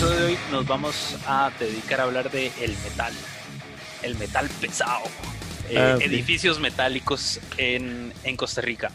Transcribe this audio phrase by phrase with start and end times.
[0.00, 3.12] episodio de hoy nos vamos a dedicar a hablar de el metal,
[4.02, 5.04] el metal pesado,
[5.68, 8.92] eh, Ah, edificios metálicos en, en Costa Rica.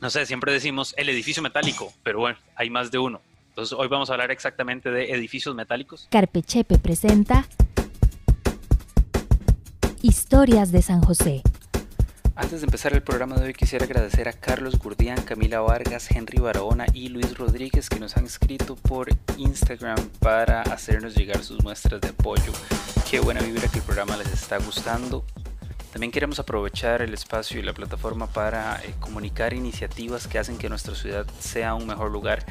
[0.00, 3.20] No sé, siempre decimos el edificio metálico, pero bueno, hay más de uno.
[3.50, 6.08] Entonces hoy vamos a hablar exactamente de edificios metálicos.
[6.10, 7.46] Carpechepe presenta
[10.02, 11.42] Historias de San José.
[12.34, 16.38] Antes de empezar el programa de hoy quisiera agradecer a Carlos Gurdián, Camila Vargas, Henry
[16.38, 22.00] Barahona y Luis Rodríguez que nos han escrito por Instagram para hacernos llegar sus muestras
[22.00, 22.52] de apoyo.
[23.10, 25.26] Qué buena vibra que el programa les está gustando.
[25.92, 30.70] También queremos aprovechar el espacio y la plataforma para eh, comunicar iniciativas que hacen que
[30.70, 32.46] nuestra ciudad sea un mejor lugar.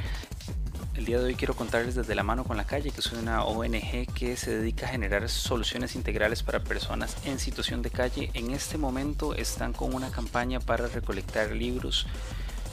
[0.93, 3.45] El día de hoy quiero contarles desde la mano con la calle, que es una
[3.45, 8.29] ONG que se dedica a generar soluciones integrales para personas en situación de calle.
[8.33, 12.07] En este momento están con una campaña para recolectar libros,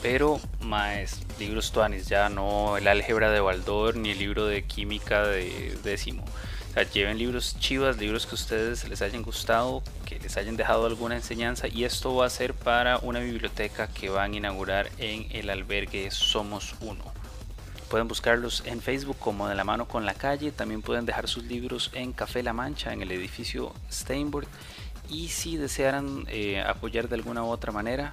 [0.02, 5.24] pero más libros tuanis, ya no el álgebra de Baldor ni el libro de química
[5.24, 6.24] de décimo.
[6.70, 10.56] O sea, lleven libros chivas, libros que a ustedes les hayan gustado, que les hayan
[10.56, 14.90] dejado alguna enseñanza y esto va a ser para una biblioteca que van a inaugurar
[14.98, 17.17] en el albergue Somos Uno.
[17.90, 20.52] Pueden buscarlos en Facebook como De la mano con la calle.
[20.52, 24.46] También pueden dejar sus libros en Café La Mancha, en el edificio Steinberg.
[25.08, 28.12] Y si desearan eh, apoyar de alguna u otra manera,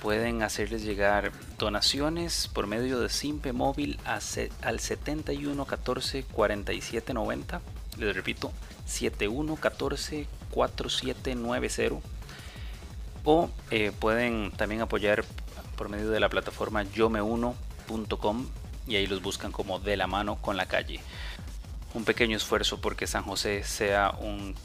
[0.00, 7.60] pueden hacerles llegar donaciones por medio de Simpe Móvil a se- al 7114 4790.
[7.98, 8.52] Les repito,
[8.86, 12.00] 7114 4790
[13.24, 15.24] o eh, pueden también apoyar
[15.76, 18.46] por medio de la plataforma yomeuno.com
[18.90, 21.00] y ahí los buscan como de la mano con la calle.
[21.94, 24.56] Un pequeño esfuerzo porque San José sea un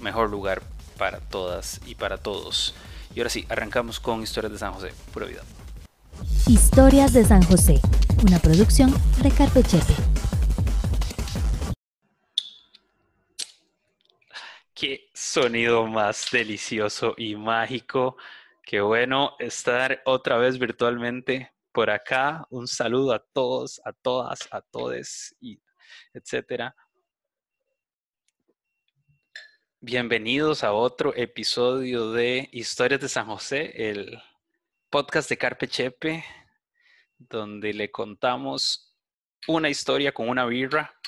[0.00, 0.62] mejor lugar
[0.96, 2.74] para todas y para todos.
[3.14, 5.42] Y ahora sí, arrancamos con historias de San José, pura vida.
[6.46, 7.78] Historias de San José,
[8.26, 9.94] una producción de Carpechepe.
[14.74, 18.16] Qué sonido más delicioso y mágico.
[18.62, 22.46] Qué bueno estar otra vez virtualmente por acá.
[22.48, 25.60] Un saludo a todos, a todas, a todes y
[26.14, 26.74] etcétera.
[29.80, 34.18] Bienvenidos a otro episodio de Historias de San José, el
[34.88, 36.24] podcast de Carpe Chepe,
[37.18, 38.96] donde le contamos
[39.46, 40.98] una historia con una birra,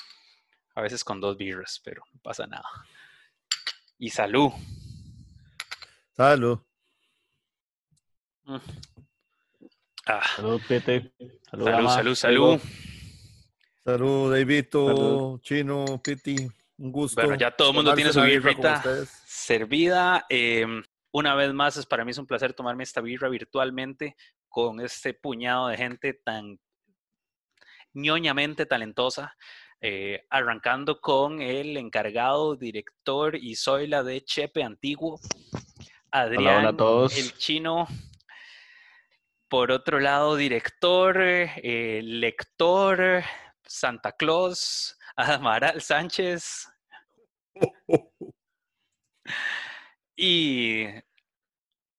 [0.75, 2.69] a veces con dos birras, pero no pasa nada.
[3.97, 4.51] Y salud.
[6.15, 6.59] Salud.
[10.11, 11.11] Ah, Salud, Pete.
[11.51, 12.59] Salud, salud, salud, salud.
[13.85, 15.41] Salud, Davidito, Salud.
[15.41, 16.35] Chino, Piti.
[16.77, 17.21] Un gusto.
[17.21, 20.25] Bueno, ya todo el mundo tiene su una birra con birrita servida.
[20.29, 20.65] Eh,
[21.11, 24.15] una vez más, es para mí es un placer tomarme esta birra virtualmente
[24.47, 26.59] con este puñado de gente tan
[27.93, 29.35] ñoñamente talentosa.
[29.81, 35.19] eh, arrancando con el encargado, director y soy la de Chepe Antiguo,
[36.11, 37.17] Adrián, hola a todos.
[37.17, 37.87] el chino.
[39.49, 43.23] Por otro lado, director, eh, lector,
[43.65, 46.67] Santa Claus, Amaral Sánchez.
[50.15, 50.85] Y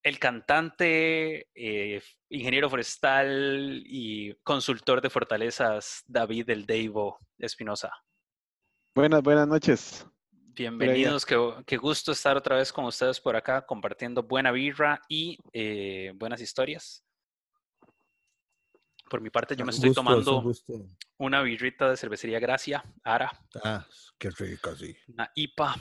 [0.05, 7.91] el cantante, eh, ingeniero forestal y consultor de fortalezas, David del Deivo Espinosa.
[8.95, 10.07] Buenas, buenas noches.
[10.55, 11.37] Bienvenidos, qué,
[11.67, 16.41] qué gusto estar otra vez con ustedes por acá compartiendo buena birra y eh, buenas
[16.41, 17.05] historias.
[19.11, 20.53] Por mi parte, yo me Un estoy gusto, es un tomando
[21.19, 23.33] una birrita de cervecería Gracia, Ara,
[23.65, 23.85] Ah,
[24.17, 24.97] qué rica, sí.
[25.09, 25.75] una IPA.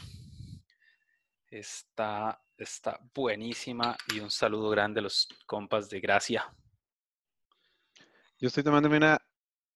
[1.46, 6.52] Está, está buenísima y un saludo grande a los compas de Gracia.
[8.40, 9.20] Yo estoy tomándome una,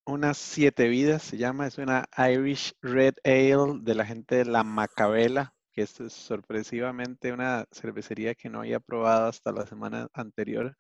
[0.08, 4.64] unas siete vidas, se llama, es una Irish Red Ale de la gente de la
[4.64, 10.76] Macabela, que es sorpresivamente una cervecería que no había probado hasta la semana anterior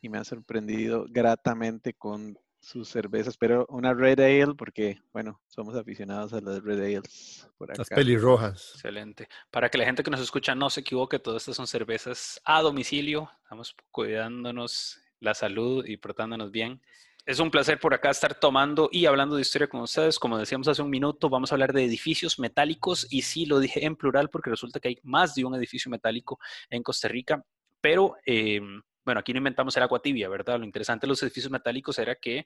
[0.00, 5.76] y me ha sorprendido gratamente con sus cervezas, pero una Red Ale porque, bueno, somos
[5.76, 7.94] aficionados a las Red Ales por Las acá.
[7.94, 8.72] pelirrojas.
[8.74, 9.28] Excelente.
[9.52, 12.62] Para que la gente que nos escucha no se equivoque, todas estas son cervezas a
[12.62, 13.30] domicilio.
[13.42, 16.82] Estamos cuidándonos la salud y portándonos bien.
[17.24, 20.18] Es un placer por acá estar tomando y hablando de historia con ustedes.
[20.18, 23.84] Como decíamos hace un minuto, vamos a hablar de edificios metálicos y sí, lo dije
[23.84, 26.38] en plural porque resulta que hay más de un edificio metálico
[26.70, 27.44] en Costa Rica,
[27.80, 28.60] pero eh,
[29.06, 30.58] bueno, aquí no inventamos el agua tibia, ¿verdad?
[30.58, 32.44] Lo interesante de los edificios metálicos era que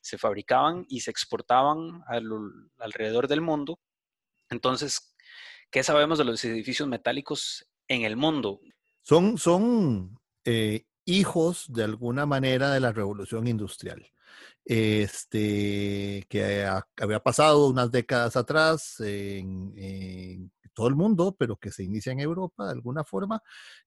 [0.00, 3.80] se fabricaban y se exportaban a lo- alrededor del mundo.
[4.50, 5.16] Entonces,
[5.70, 8.60] ¿qué sabemos de los edificios metálicos en el mundo?
[9.02, 14.06] Son, son eh, hijos de alguna manera de la revolución industrial.
[14.66, 21.70] este, que ha- había pasado unas décadas atrás en, en todo el mundo, pero que
[21.70, 23.40] se inicia en Europa de alguna forma,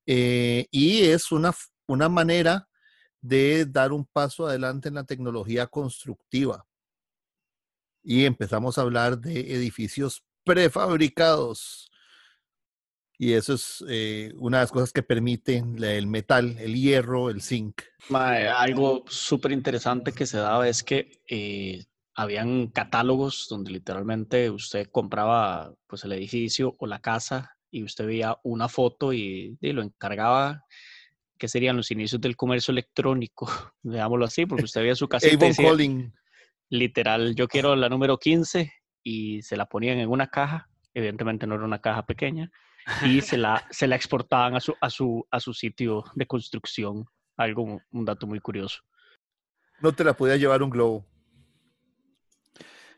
[0.06, 1.54] eh, y es una,
[1.88, 2.68] una manera
[3.22, 6.66] de dar un paso adelante en la tecnología constructiva.
[8.04, 11.92] Y empezamos a hablar de edificios prefabricados.
[13.20, 17.42] Y eso es eh, una de las cosas que permiten el metal, el hierro, el
[17.42, 17.82] zinc.
[18.12, 21.86] Algo súper interesante que se daba es que eh,
[22.16, 28.38] habían catálogos donde literalmente usted compraba pues el edificio o la casa y usted veía
[28.44, 30.64] una foto y, y lo encargaba,
[31.38, 33.48] que serían los inicios del comercio electrónico,
[33.84, 35.72] digámoslo así, porque usted veía su casita y decía,
[36.70, 38.72] literal, yo quiero la número 15
[39.04, 42.52] y se la ponían en una caja, evidentemente no era una caja pequeña,
[43.06, 47.06] y se la, se la exportaban a su, a, su, a su sitio de construcción.
[47.38, 48.82] Algo, un dato muy curioso.
[49.80, 51.06] No te la podía llevar un globo.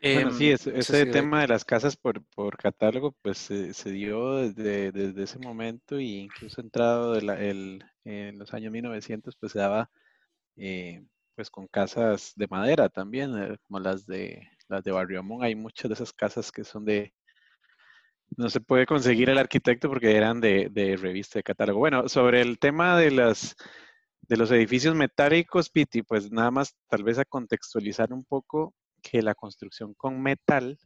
[0.02, 3.38] Bueno, Em, sí, es- sí, ese sí, tema de las casas por, por catálogo, pues
[3.38, 8.52] se, se dio desde, desde ese momento e incluso entrado de la- el- en los
[8.54, 9.90] años 1900, pues se daba
[10.56, 11.04] eh,
[11.36, 15.42] pues con casas de madera también, eh, como las de las de Barrio Amón.
[15.44, 17.14] Hay muchas de esas casas que son de,
[18.36, 21.80] no se puede conseguir el arquitecto porque eran de, de revista de catálogo.
[21.80, 23.54] Bueno, sobre el tema de las
[24.22, 29.22] de los edificios metálicos, Piti, pues nada más tal vez a contextualizar un poco que
[29.22, 30.78] la construcción con metal,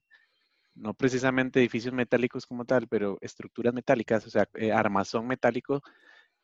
[0.75, 5.83] no precisamente edificios metálicos como tal, pero estructuras metálicas, o sea, eh, armazón metálico,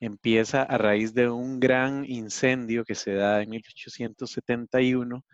[0.01, 5.25] empieza a raíz de un gran incendio que se da en 1871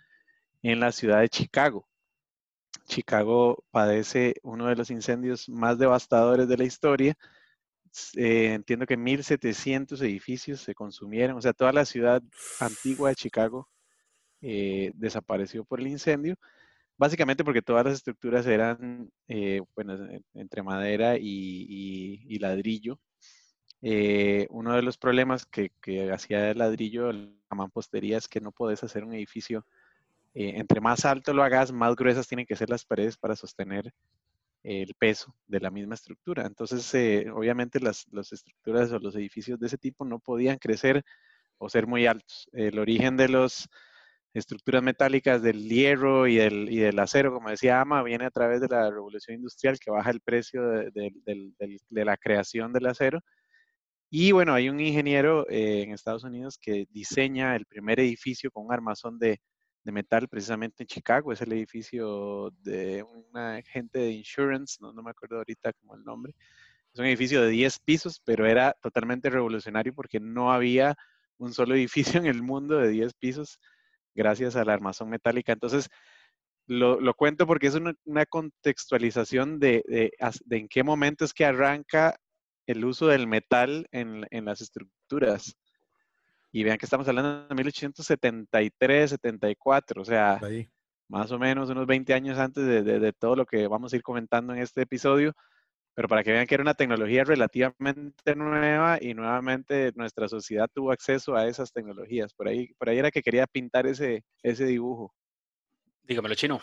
[0.62, 1.86] en la ciudad de Chicago.
[2.86, 7.14] Chicago padece uno de los incendios más devastadores de la historia.
[8.16, 12.22] Eh, entiendo que 1.700 edificios se consumieron, o sea, toda la ciudad
[12.60, 13.68] antigua de Chicago
[14.48, 16.36] eh, desapareció por el incendio,
[16.96, 19.60] básicamente porque todas las estructuras eran, eh,
[20.34, 23.00] entre madera y, ladrillo.
[23.82, 28.52] Eh, uno de los problemas que, que hacía el ladrillo, la mampostería, es que no
[28.52, 29.66] podés hacer un edificio,
[30.32, 33.92] entre más alto lo hagas, más gruesas tienen que ser las paredes para sostener
[34.62, 36.46] el peso de la misma estructura.
[36.46, 41.02] Entonces, obviamente las, estructuras o los edificios de ese tipo no podían crecer
[41.58, 42.48] o ser muy altos.
[42.52, 43.68] El origen de las
[44.38, 48.60] estructuras metálicas del hierro y del, y del acero, como decía Ama, viene a través
[48.60, 52.86] de la revolución industrial que baja el precio de, de- del- de la creación del
[52.86, 53.20] acero.
[54.10, 58.66] Y bueno, hay un ingeniero eh, en Estados Unidos que diseña el primer edificio con
[58.66, 59.40] un armazón de,
[59.84, 61.32] de metal precisamente en Chicago.
[61.32, 66.04] Es el edificio de un agente de insurance, no, no me acuerdo ahorita como el
[66.04, 66.34] nombre.
[66.92, 70.96] Es un edificio de 10 pisos, pero era totalmente revolucionario porque no había
[71.38, 71.74] un solo
[72.18, 73.60] edificio en el mundo de 10 pisos
[74.16, 75.52] gracias a la armazón metálica.
[75.52, 75.88] Entonces,
[76.66, 81.24] lo, lo cuento porque es una, una contextualización de, de as- de en qué momento
[81.24, 82.16] es que arranca
[82.66, 85.56] el uso del metal en, en las estructuras.
[86.50, 90.68] Y vean que estamos hablando de 1873, 74, o sea, Ahí.
[91.08, 93.96] más o menos unos 20 años antes de, de- de todo lo que vamos a
[93.96, 95.34] ir comentando en este episodio,
[95.96, 100.92] pero para que vean que era una tecnología relativamente nueva y nuevamente nuestra sociedad tuvo
[100.92, 102.34] acceso a esas tecnologías.
[102.34, 105.14] Por ahí, por ahí era que quería pintar ese, ese dibujo.
[106.02, 106.60] Dígamelo, chino.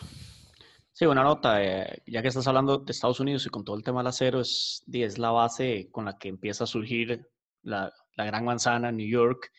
[0.92, 3.82] Sí, una nota, eh, ya que estás hablando de Estados Unidos y con todo el
[3.82, 7.26] tema del acero, es, es la base con la que empieza a surgir
[7.62, 9.50] la, la gran manzana en New York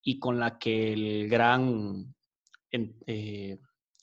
[0.00, 2.14] y con la que el gran
[2.70, 3.58] en- eh,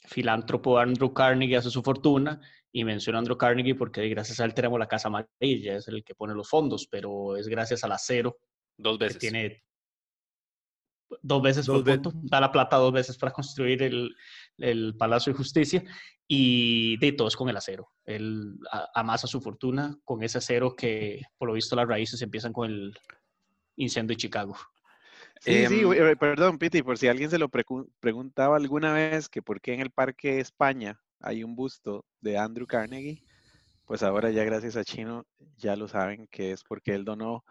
[0.07, 2.39] filántropo Andrew Carnegie hace su fortuna.
[2.77, 6.03] Y menciono a Andrew Carnegie porque gracias a él tenemos la Casa Amarilla, es el
[6.03, 8.37] que pone los fondos, pero es gracias al acero
[8.77, 9.19] Dos que veces.
[9.19, 9.63] tiene
[11.21, 14.13] dos veces Dos por ve- punto, da la plata dos veces para construir el,
[14.57, 15.83] el Palacio de Justicia
[16.27, 17.87] y de todo es con el acero.
[18.03, 18.57] Él
[18.93, 22.93] amasa su fortuna con ese acero que por lo visto las raíces empiezan con el
[23.77, 24.53] incendio de Chicago.
[25.39, 29.41] Sí, sí, Em, eh, perdón, Piti, por si alguien se lo preguntaba alguna vez que
[29.41, 33.21] por qué en el Parque España hay un busto de Andrew Carnegie,
[33.85, 35.25] pues ahora ya gracias a Chino
[35.57, 37.43] ya lo saben que es porque él donó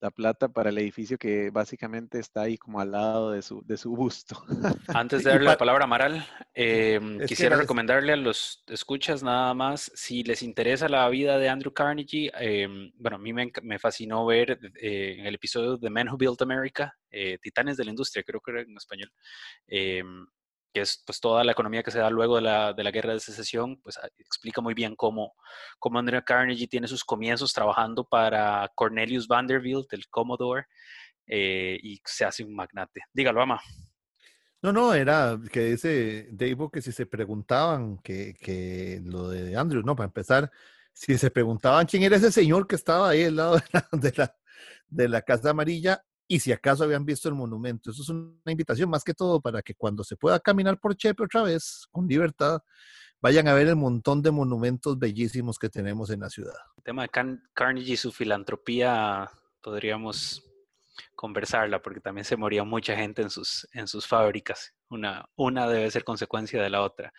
[0.00, 3.76] la plata para el edificio que básicamente está ahí como al lado de su, de
[3.76, 4.34] su busto.
[4.88, 9.54] Antes de darle la pa- palabra a Amaral, que quisiera recomendarle a los escuchas nada
[9.54, 13.78] más, si les interesa la vida de Andrew Carnegie, em, bueno, a mí me, me
[13.78, 17.90] fascinó ver eh, en el episodio de Men Who Built America, eh, Titanes de la
[17.90, 19.12] Industria, creo que era en español,
[19.68, 20.26] em,
[20.72, 23.12] que es pues toda la economía que se da luego de la, de la guerra
[23.12, 25.34] de secesión, pues ah, explica muy bien cómo,
[25.78, 30.66] cómo Andrew Carnegie tiene sus comienzos trabajando para Cornelius Vanderbilt, el Commodore,
[31.26, 33.00] eh, y se hace un magnate.
[33.12, 33.60] Dígalo, Ama.
[34.62, 39.82] No, no, era que dice Dave que si se preguntaban, que, que lo de Andrew,
[39.82, 40.50] no, para empezar,
[40.92, 43.56] si se preguntaban quién era ese señor que estaba ahí al lado
[43.92, 44.36] de la,
[44.88, 47.90] de la, Casa Amarilla y si acaso habían visto el monumento.
[47.90, 51.24] Eso es una invitación más que todo para que cuando se pueda caminar por Chepe
[51.24, 52.62] otra vez, con libertad,
[53.20, 56.54] vayan a ver el montón de monumentos bellísimos que tenemos en la ciudad.
[56.78, 60.42] El tema de Carnegie y su filantropía podríamos
[61.14, 64.72] conversarla porque también se moría mucha gente en sus, en sus fábricas.
[64.88, 67.12] Una, una debe ser consecuencia de la otra.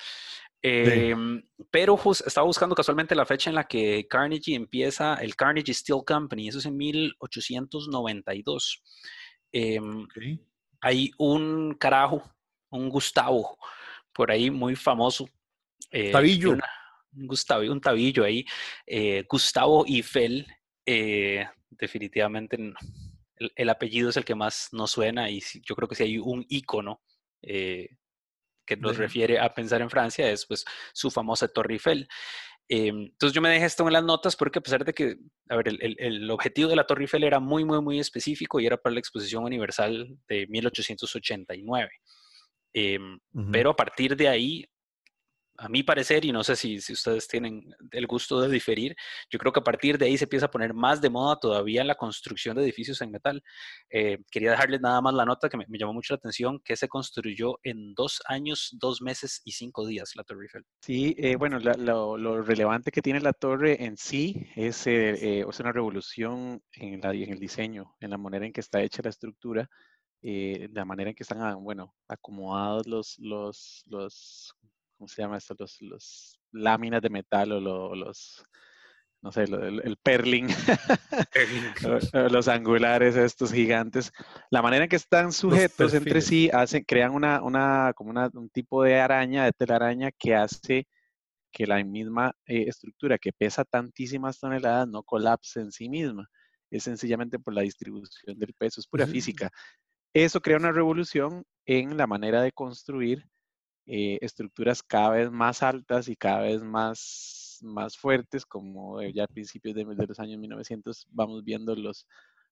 [0.65, 6.03] Em, pero estaba buscando casualmente la fecha en la que Carnegie empieza el Carnegie Steel
[6.07, 8.81] Company, eso es en 1892.
[9.51, 10.07] Em,
[10.79, 12.23] hay un carajo,
[12.69, 13.57] un Gustavo,
[14.13, 15.27] por ahí muy famoso.
[15.91, 16.51] Eh, tabillo.
[16.51, 18.45] un, Gustavo, un tabillo ahí.
[18.87, 20.47] Eh, Gustavo Eiffel,
[20.85, 22.57] eh, definitivamente
[23.55, 26.45] el, apellido es el que más nos suena y yo creo que si hay un
[26.47, 27.01] icono
[27.41, 27.89] eh,
[28.65, 32.07] que nos refiere a pensar en Francia es pues su famosa Torre Eiffel.
[32.69, 35.17] Em, entonces yo me dejé esto en las notas porque a pesar de que,
[35.49, 38.65] a ver, el, el, objetivo de la Torre Eiffel era muy, muy, muy específico y
[38.65, 41.89] era para la Exposición Universal de 1889.
[42.75, 43.19] Em,
[43.51, 44.65] pero a partir de ahí
[45.57, 48.95] a mi parecer, y no sé si, si, ustedes tienen el gusto de diferir,
[49.29, 51.83] yo creo que a partir de ahí se empieza a poner más de moda todavía
[51.83, 53.43] la construcción de edificios en metal.
[53.89, 56.87] Eh, quería dejarles nada más la nota que me, llamó mucho la atención, que se
[56.87, 60.65] construyó en dos años, dos meses y cinco días la Torre Eiffel.
[60.81, 65.71] Sí, eh, bueno, lo, relevante que tiene la torre en sí es, eh, es una
[65.71, 69.69] revolución en, el diseño, en la manera en que está hecha la estructura.
[70.21, 74.55] la manera en que están, ah, bueno, acomodados los, los, los
[75.03, 75.53] ¿cómo se llama esto?
[75.81, 78.45] Los, láminas de metal o los,
[79.21, 80.47] no sé, el, perling,
[82.31, 84.13] los angulares estos gigantes,
[84.49, 88.49] la manera en que están sujetos entre sí, hacen, crean una, una, como una, un
[88.49, 90.87] tipo de araña, de telaraña, que hace
[91.51, 96.29] que la misma eh, estructura que pesa tantísimas toneladas no colapse en sí misma.
[96.71, 99.51] Es sencillamente por la distribución del peso, es pura física.
[100.13, 103.27] Eso crea una revolución en la manera de construir
[103.85, 109.27] eh, estructuras cada vez más altas y cada vez más, más fuertes, como ya a
[109.27, 112.07] principios de, los años 1900 vamos viendo los,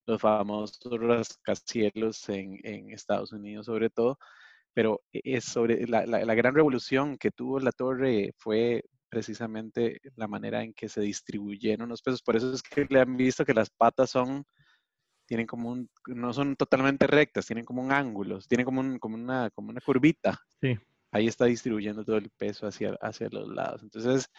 [0.05, 4.17] los famosos rascacielos en, en Estados Unidos sobre todo,
[4.73, 10.27] pero e, es sobre la, la, gran revolución que tuvo la torre fue precisamente la
[10.27, 12.21] manera en que se distribuyeron los pesos.
[12.21, 14.45] Por eso es que le han visto que las patas son,
[15.25, 19.15] tienen como un, no son totalmente rectas, tienen como un ángulo, tienen como, un, como,
[19.15, 20.37] una, como una curvita.
[20.61, 20.77] Sí
[21.11, 23.83] ahí está distribuyendo todo el peso hacia, hacia los lados.
[23.83, 24.29] Entonces,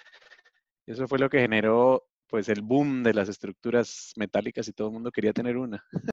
[0.86, 4.94] eso fue lo que generó pues el boom de las estructuras metálicas y todo el
[4.94, 5.84] mundo quería tener una.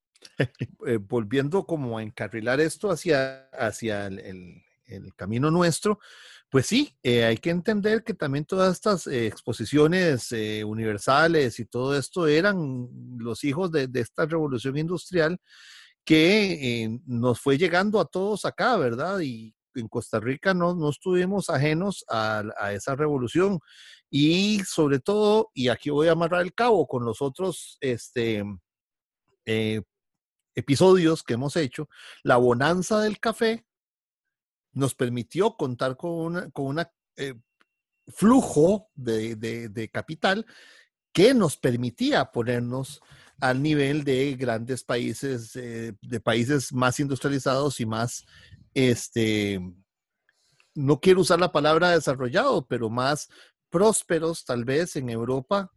[0.85, 4.63] Eh, volviendo como a encarrilar esto hacia, hacia el,
[5.15, 5.99] camino nuestro,
[6.49, 10.33] pues sí, eh, hay que entender que también todas estas eh, exposiciones
[10.65, 12.87] universales y todo esto eran
[13.17, 15.37] los hijos de, de esta revolución industrial
[16.05, 19.19] que nos fue llegando a todos acá, ¿verdad?
[19.19, 23.59] Y en Costa Rica no, no estuvimos ajenos a, esa revolución.
[24.09, 28.43] Y sobre todo, y aquí voy a amarrar el cabo con los otros este,
[29.45, 29.81] eh,
[30.55, 31.89] episodios que hemos hecho,
[32.23, 33.65] la bonanza del café
[34.73, 36.79] nos permitió contar con un con
[37.17, 37.33] eh,
[38.07, 40.45] flujo de, capital
[41.11, 43.01] que nos permitía ponernos
[43.39, 48.25] al nivel de grandes países, eh, de países más industrializados y más
[48.73, 49.59] este,
[50.75, 53.29] no quiero usar la palabra desarrollado, pero más
[53.69, 55.71] prósperos tal vez en Europa,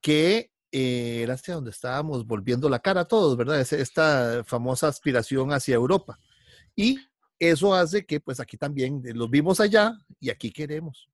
[0.00, 3.60] que eh, era hacia donde estábamos volviendo la cara a todos, ¿verdad?
[3.60, 6.18] Es esta famosa aspiración hacia Europa.
[6.74, 6.98] Y
[7.38, 11.08] eso hace que pues aquí también los vimos allá y aquí queremos.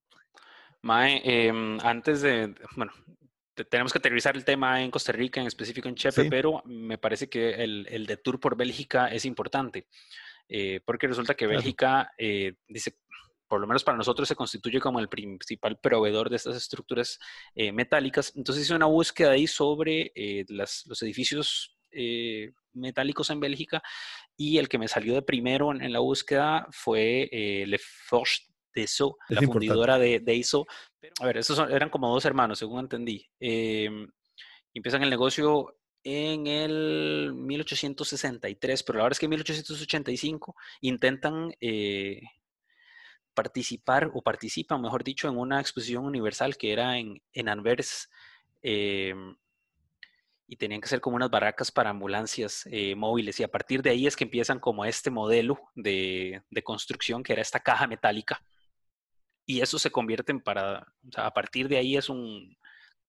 [0.82, 2.92] Mae, em, antes de, bueno,
[3.68, 7.28] tenemos que aterrizar el tema en Costa Rica, en específico en Chepe, pero me parece
[7.28, 9.86] que el, el de tour por Bélgica es importante.
[10.52, 12.96] Eh, porque resulta que Bélgica, eh, dice,
[13.46, 17.20] por lo menos para nosotros se constituye como el principal proveedor de estas estructuras
[17.54, 18.32] eh, metálicas.
[18.34, 20.12] Entonces hice una búsqueda ahí sobre
[20.48, 21.76] los edificios
[22.72, 23.82] metálicos en Bélgica
[24.36, 28.42] y el que me salió de primero en, la búsqueda fue Le Forge
[28.72, 30.66] de So, la fundidora de, de ISO.
[31.20, 33.28] a ver, esos eran como dos hermanos, según entendí.
[33.40, 42.22] empiezan el negocio en el 1863, pero la verdad es que en 1885 intentan eh,
[43.34, 48.10] participar o participan, mejor dicho, en una exposición universal que era en, en Anvers.
[48.62, 49.14] Eh,
[50.46, 53.90] y tenían que ser como unas barracas para ambulancias eh, móviles y a partir de
[53.90, 58.42] ahí es que empiezan como este modelo de, de, construcción que era esta caja metálica
[59.46, 62.56] y eso se convierte en para, o sea, a partir de ahí es un,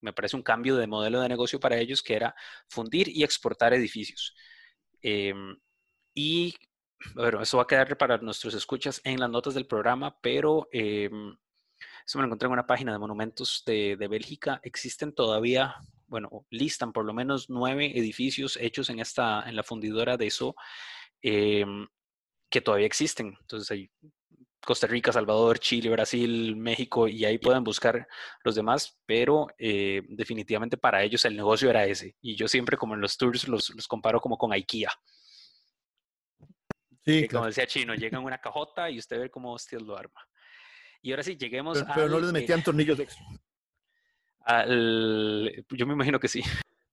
[0.02, 2.34] me parece un cambio de modelo de negocio para ellos que era
[2.68, 4.34] fundir y exportar edificios.
[5.00, 5.56] Em,
[6.14, 6.54] y
[7.14, 11.10] bueno, eso va a quedar para nuestros escuchas en las notas del programa, pero eh,
[12.06, 14.60] eso me lo encontré en una página de monumentos de, Bélgica.
[14.62, 20.16] Existen todavía, bueno, listan por lo menos nueve edificios hechos en, esta, en la fundidora
[20.16, 20.54] de eso
[21.22, 21.64] eh,
[22.50, 23.36] que todavía existen.
[23.40, 23.90] Entonces hay
[24.64, 28.06] Costa Rica, Salvador, Chile, Brasil, México, y ahí pueden buscar
[28.44, 32.16] los demás, pero eh, definitivamente para ellos el negocio era ese.
[32.20, 34.90] Y yo siempre como en los tours los, los comparo como con IKEA.
[37.04, 40.20] Sí, como decía Chino, llega en una cajota y usted ve cómo Steel lo arma.
[41.02, 43.24] Y ahora sí, lleguemos pero, pero no les metían tornillos extra.
[44.44, 46.42] Al, yo me imagino que sí.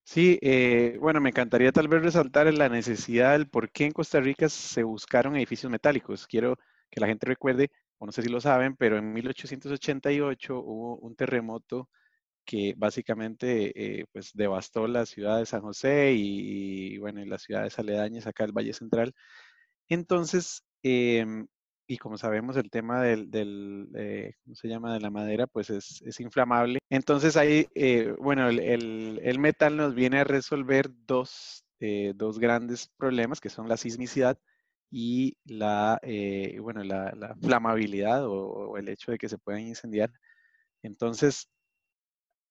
[0.04, 4.20] Sí, eh, bueno, me encantaría tal vez resaltar la necesidad del por qué en Costa
[4.20, 6.26] Rica se buscaron edificios metálicos.
[6.26, 6.58] Quiero
[6.89, 11.15] que la gente recuerde, o no sé si lo saben, pero en 1888 hubo un
[11.15, 11.89] terremoto
[12.46, 17.43] que básicamente eh, pues devastó la ciudad de San José y, y, bueno, y las
[17.43, 19.13] ciudades aledañas acá del Valle Central.
[19.89, 21.25] Entonces, eh,
[21.89, 25.72] y como sabemos, el tema del, del eh, ¿cómo se llama?, de la madera, pues
[25.72, 26.77] es, es inflamable.
[26.91, 32.38] Entonces ahí, eh, bueno, el, el, el, metal nos viene a resolver dos, eh, dos,
[32.38, 34.38] grandes problemas, que son la sismicidad
[34.91, 36.00] y la,
[36.62, 40.12] bueno, la, la flamabilidad o, o, el hecho de que se puedan incendiar.
[40.84, 41.50] Entonces,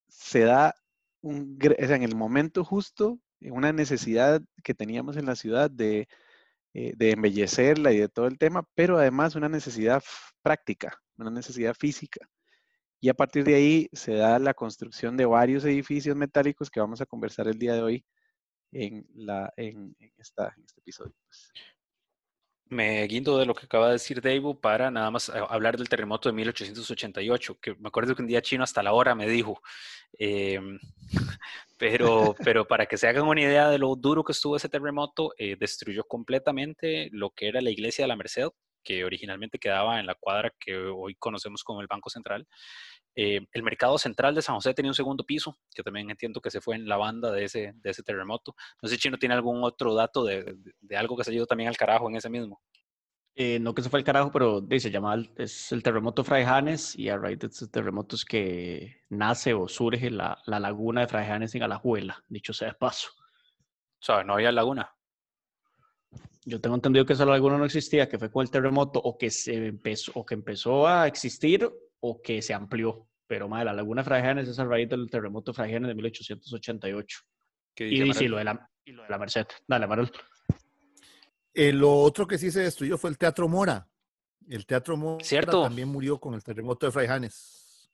[0.09, 0.75] se da
[1.21, 6.09] un, o sea, en el momento justo una necesidad que teníamos en la ciudad de
[6.75, 10.03] eh, de embellecerla y de todo el tema, pero además una necesidad
[10.43, 12.29] práctica, una necesidad física.
[13.01, 17.01] Y a partir de ahí se da la construcción de varios edificios metálicos que vamos
[17.01, 18.07] a conversar el día de hoy
[18.73, 21.15] en, la, en, en, esta, en este episodio.
[22.71, 25.89] Me guindo de lo que acaba de decir Dave para nada más eh, hablar del
[25.89, 29.63] terremoto de 1888, que me acuerdo que un día chino hasta la hora me dijo,
[30.19, 30.61] eh,
[31.79, 35.33] pero, pero para que se hagan una idea de lo duro que estuvo ese terremoto,
[35.39, 38.49] eh, destruyó completamente lo que era la iglesia de la Merced,
[38.85, 42.47] que originalmente quedaba en la cuadra que hoy conocemos como el Banco Central.
[43.15, 46.51] Eh, el mercado central de San José tenía un segundo piso, que también entiendo que
[46.51, 48.55] se fue en la banda de ese, de ese terremoto.
[48.81, 51.35] No sé si Chino tiene algún otro dato de, de, de algo que se ha
[51.35, 52.63] ido también al carajo en ese mismo.
[53.41, 57.09] Eh, no que se fue al carajo, pero dice, llama es el terremoto Fraijanes y
[57.09, 61.63] a raíz de estos terremotos que nace o surge la, la laguna de Fraijanes en
[61.63, 63.11] Alajuela, dicho sea de paso.
[63.17, 64.93] O sea, no había laguna.
[66.47, 69.31] Yo tengo entendido que esa laguna no existía, que fue con el terremoto o que
[69.31, 71.71] se empezó, o que empezó a existir
[72.01, 73.07] o que se amplió.
[73.29, 77.21] Pero madre, la laguna Fraijanes es a raíz del terremoto Fraijanes de 1888.
[77.77, 79.47] Y, y, sí, lo de la, y lo de la Merced.
[79.69, 80.11] Dale, Marol.
[81.55, 83.89] Eh, lo otro que sí se destruyó fue el Teatro Mora.
[84.49, 85.63] El Teatro Mora ¿Cierto?
[85.63, 87.91] también murió con el terremoto de Fraijanes.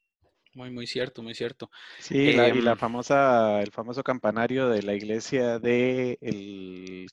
[0.54, 1.70] Muy, muy cierto, muy cierto.
[1.98, 7.08] Sí, eh, la, y la famosa, el famoso campanario de la iglesia de el,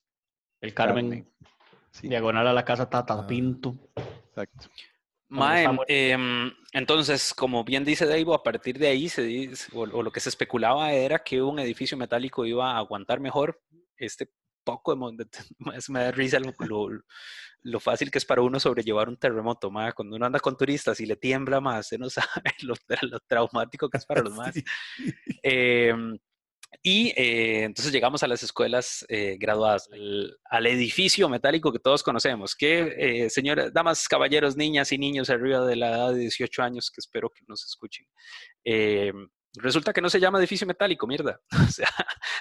[0.61, 1.27] el Carmen, Carmen.
[1.91, 2.07] Sí.
[2.07, 3.27] diagonal a la casa Tata ah.
[3.27, 3.75] Pinto.
[4.29, 4.69] Exacto.
[5.29, 6.17] Mae, eh,
[6.73, 10.19] entonces, como bien dice Dave, a partir de ahí se dice, o, o, lo que
[10.19, 13.61] se especulaba era que un edificio metálico iba a aguantar mejor
[13.95, 14.29] este
[14.63, 15.27] poco de,
[15.89, 16.89] me da risa lo, lo,
[17.63, 19.91] lo, fácil que es para uno sobrellevar un terremoto, ma.
[19.93, 23.89] cuando uno anda con turistas y le tiembla más, se no sabe lo, lo traumático
[23.89, 24.53] que es para los más.
[24.53, 24.63] Sí.
[25.43, 25.93] Eh,
[26.83, 32.01] y eh, entonces llegamos a las escuelas eh, graduadas, al, al, edificio metálico que todos
[32.01, 36.63] conocemos, que, eh, señoras, damas, caballeros, niñas y niños arriba de la edad de 18
[36.63, 38.07] años, que espero que nos escuchen,
[38.63, 39.11] eh,
[39.55, 41.39] Resulta que no se llama edificio metálico, mierda.
[41.67, 41.89] O sea,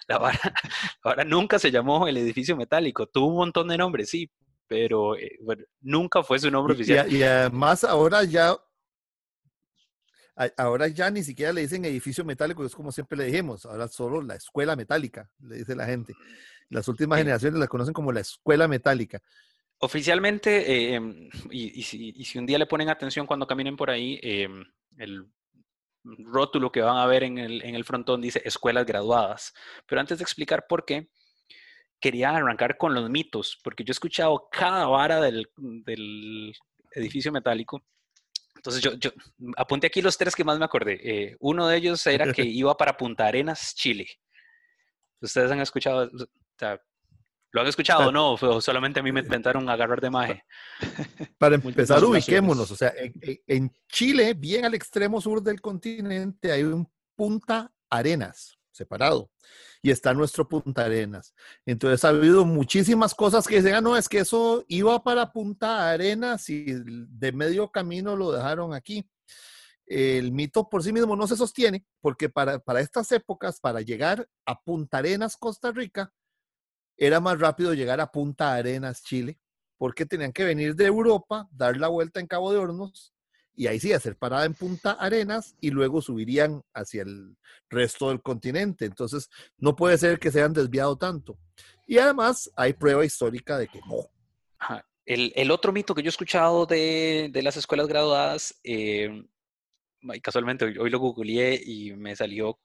[0.09, 3.07] la vara, la vara nunca se llamó el edificio metálico.
[3.07, 4.31] Tuvo un montón de nombres, sí,
[4.66, 7.12] pero eh, bueno, nunca fue su nombre y, oficial.
[7.12, 8.57] Y, y, además ahora ya,
[10.57, 14.23] ahora ya ni siquiera le dicen edificio metálico, es como siempre le dijimos, ahora solo
[14.23, 16.14] la escuela metálica, le dice la gente.
[16.68, 17.25] Las últimas sí.
[17.25, 19.20] generaciones la conocen como la escuela metálica.
[19.79, 21.01] Oficialmente, eh,
[21.51, 24.49] y, y, si, y, si, un día le ponen atención cuando caminen por ahí, eh,
[24.99, 25.27] el
[26.05, 29.53] rótulo que van a ver en el, en el frontón dice escuelas graduadas.
[29.87, 31.11] Pero antes de explicar por qué,
[32.01, 36.55] quería arrancar con los mitos, porque yo he escuchado cada vara del, del
[36.93, 37.83] edificio metálico.
[38.57, 39.11] Entonces yo, yo,
[39.57, 41.01] apunté aquí los tres que más me acordé.
[41.03, 44.07] Eh, uno de ellos era que iba para Punta Arenas, Chile.
[45.21, 46.11] ¿Ustedes han escuchado?
[46.13, 46.27] O
[46.59, 46.81] sea,
[47.53, 48.35] ¿Lo han escuchado o no?
[48.35, 50.45] O solamente a mí me intentaron agarrar de maje.
[51.39, 52.71] Para empezar, ubiquémonos.
[52.71, 53.13] O sea, en,
[53.47, 58.57] en, Chile, bien al extremo sur del continente, hay un Punta Arenas.
[58.71, 59.31] Separado.
[59.83, 61.35] Y está nuestro Punta Arenas.
[61.67, 65.91] Entonces ha habido muchísimas cosas que dicen, ah, no, es que eso iba para Punta
[65.91, 69.05] Arenas y de medio camino lo dejaron aquí.
[69.87, 74.29] El mito por sí mismo no se sostiene porque para, para estas épocas, para llegar
[74.47, 76.13] a Punta Arenas, Costa Rica,
[77.01, 79.39] era más rápido llegar a Punta Arenas, Chile,
[79.79, 83.15] porque tenían que venir de Europa, dar la vuelta en Cabo de Hornos
[83.57, 87.37] y ahí sí hacer parada en Punta Arenas y luego subirían hacia el
[87.71, 88.85] resto del continente.
[88.85, 91.39] Entonces, no puede ser que se hayan desviado tanto.
[91.87, 94.07] Y además hay prueba histórica de que no.
[95.07, 99.25] El, otro mito que yo he escuchado de, las escuelas graduadas, eh,
[100.23, 102.61] casualmente hoy, lo googleé y me salió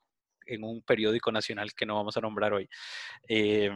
[0.45, 2.69] en un periódico nacional que no vamos a nombrar hoy,
[3.29, 3.71] eh,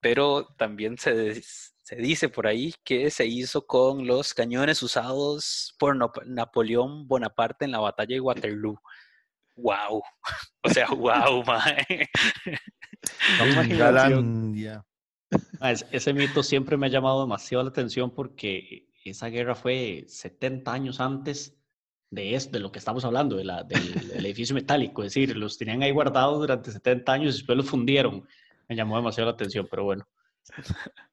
[0.00, 1.42] pero también se,
[1.90, 7.72] se dice por ahí que se hizo con los cañones usados por Napoleón Bonaparte en
[7.72, 8.80] la batalla de Waterloo.
[9.56, 10.00] ¡Wow!
[10.62, 12.06] O sea, wow, mae.
[15.90, 21.00] ese mito siempre me ha llamado demasiado la atención porque esa guerra fue 70 años
[21.00, 21.58] antes
[22.10, 25.02] de, esto, de lo que estamos hablando, de la, del, edificio metálico.
[25.02, 28.28] Es decir, los tenían ahí guardados durante 70 años y después los fundieron.
[28.70, 30.06] Me llamó demasiado la atención, pero bueno.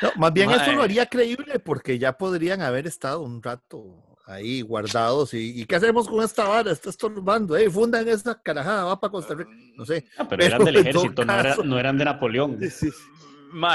[0.00, 4.60] No, más bien eso lo haría creíble porque ya podrían haber estado un rato ahí
[4.60, 6.70] guardados y, ¿y qué hacemos con esta vara?
[6.70, 10.06] Está estorbando, eh, fundan esta carajada, va para Costa Rica, no sé.
[10.18, 12.60] Ah, pero, eran del ejército, no, eran de Napoleón.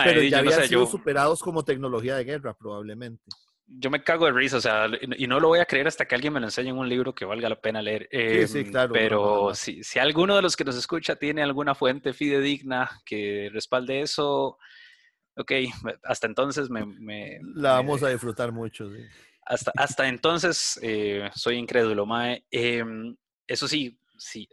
[0.05, 3.25] pero ya habían sido superados como tecnología de guerra probablemente.
[3.73, 6.15] Yo me cago de risa, o sea, y no lo voy a creer hasta que
[6.15, 8.07] alguien me lo enseñe en un libro que valga la pena leer.
[8.11, 8.93] sí, sí, em, claro.
[8.93, 14.01] Pero si, si alguno de los que nos escucha tiene alguna fuente fidedigna que respalde
[14.01, 14.57] eso,
[15.35, 15.51] ok,
[16.03, 17.39] hasta entonces me...
[17.55, 19.03] la vamos a disfrutar mucho, sí.
[19.45, 22.45] Hasta, hasta entonces eh, soy incrédulo, Mae.
[22.51, 23.15] Em,
[23.47, 24.47] eso sí, sí.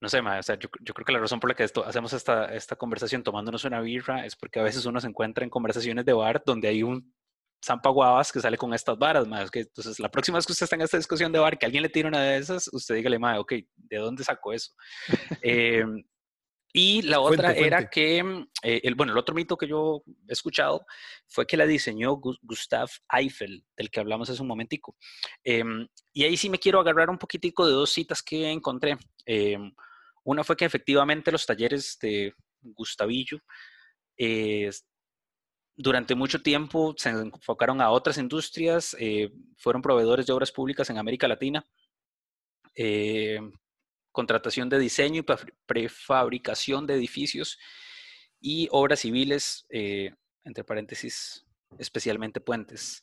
[0.00, 1.84] No sé, Mae, o sea, yo, yo, creo que la razón por la que esto,
[1.84, 5.50] hacemos esta, esta conversación tomándonos una birra es porque a veces uno se encuentra en
[5.50, 7.14] conversaciones de bar donde hay un
[7.64, 9.48] zampa guavas que sale con estas varas, mae.
[9.50, 11.82] Que, entonces, la próxima vez que usted está en esta discusión de bar, que alguien
[11.82, 14.72] le tire una de esas, usted dígale, Mae, ok, ¿de dónde sacó eso?
[15.42, 15.84] eh,
[16.72, 18.18] Y la otra era que,
[18.62, 20.86] eh, el, bueno, el otro mito que yo he escuchado
[21.26, 24.96] fue que la diseñó Gustav Eiffel, del que hablamos hace un momentico.
[25.42, 28.96] Em, y ahí sí me quiero agarrar un poquitico de dos citas que encontré.
[29.26, 29.72] Em,
[30.24, 33.40] una fue que efectivamente los talleres de Gustavillo
[34.16, 34.70] eh,
[35.80, 40.98] durante mucho tiempo se enfocaron a otras industrias, eh, fueron proveedores de obras públicas en
[40.98, 41.64] América Latina.
[42.74, 43.40] Eh,
[44.12, 45.26] contratación de diseño y
[45.66, 47.58] prefabricación de edificios
[48.40, 50.14] y obras civiles, eh,
[50.44, 51.46] entre paréntesis,
[51.78, 53.02] especialmente puentes.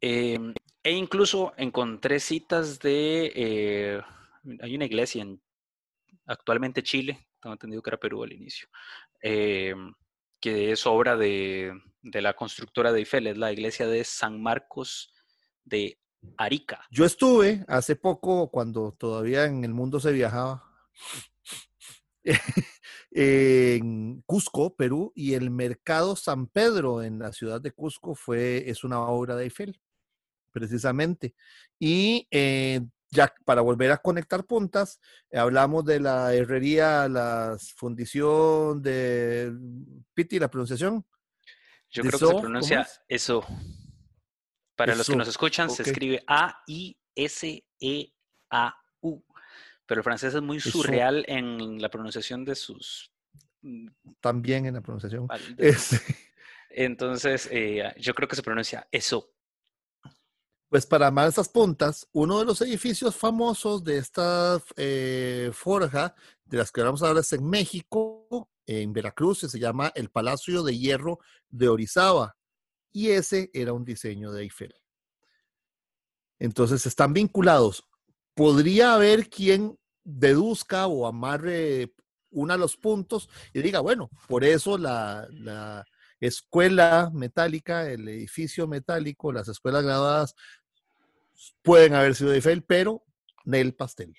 [0.00, 0.38] E
[0.84, 4.02] incluso encontré citas de,
[4.60, 5.42] hay una iglesia en
[6.26, 8.68] actualmente Chile, tengo entendido que era Perú al inicio,
[10.42, 15.14] que es obra de, de, la constructora de Eiffel, es la iglesia de San Marcos
[15.64, 15.98] de
[16.36, 16.84] Arica.
[16.90, 20.64] Yo estuve hace poco, cuando todavía en el mundo se viajaba,
[23.12, 28.82] en Cusco, Perú, y el mercado San Pedro en la ciudad de Cusco fue, es
[28.82, 29.80] una obra de Eiffel,
[30.50, 31.36] precisamente.
[31.78, 32.80] Y eh,
[33.12, 34.98] ya para volver a conectar puntas,
[35.32, 39.52] hablamos de la herrería, la fundición de
[40.14, 41.06] Piti, la pronunciación.
[41.90, 43.44] Yo creo que se pronuncia eso.
[44.74, 46.96] Para los que nos escuchan, se escribe A-I-S-E-A-U.
[49.84, 53.12] Pero el francés es muy surreal en la pronunciación de sus.
[53.60, 53.88] Mm,
[54.20, 55.28] También en la pronunciación.
[56.70, 59.31] Entonces, eh, yo creo que se pronuncia eso.
[60.72, 66.14] Pues para amar esas puntas, uno de los edificios famosos de esta eh, forja,
[66.46, 70.62] de las que vamos a hablar, es en México, en Veracruz, se llama el Palacio
[70.62, 71.18] de Hierro
[71.50, 72.38] de Orizaba
[72.90, 74.74] y ese era un diseño de Eiffel.
[76.38, 77.84] Entonces están vinculados.
[78.32, 81.92] Podría haber quien deduzca o amarre
[82.30, 85.28] uno de los puntos y diga, bueno, por eso la,
[86.18, 90.34] escuela metálica, el edificio metálico, las escuelas graduadas
[91.62, 93.04] pueden haber sido de Eiffel, pero
[93.44, 94.14] del pastel.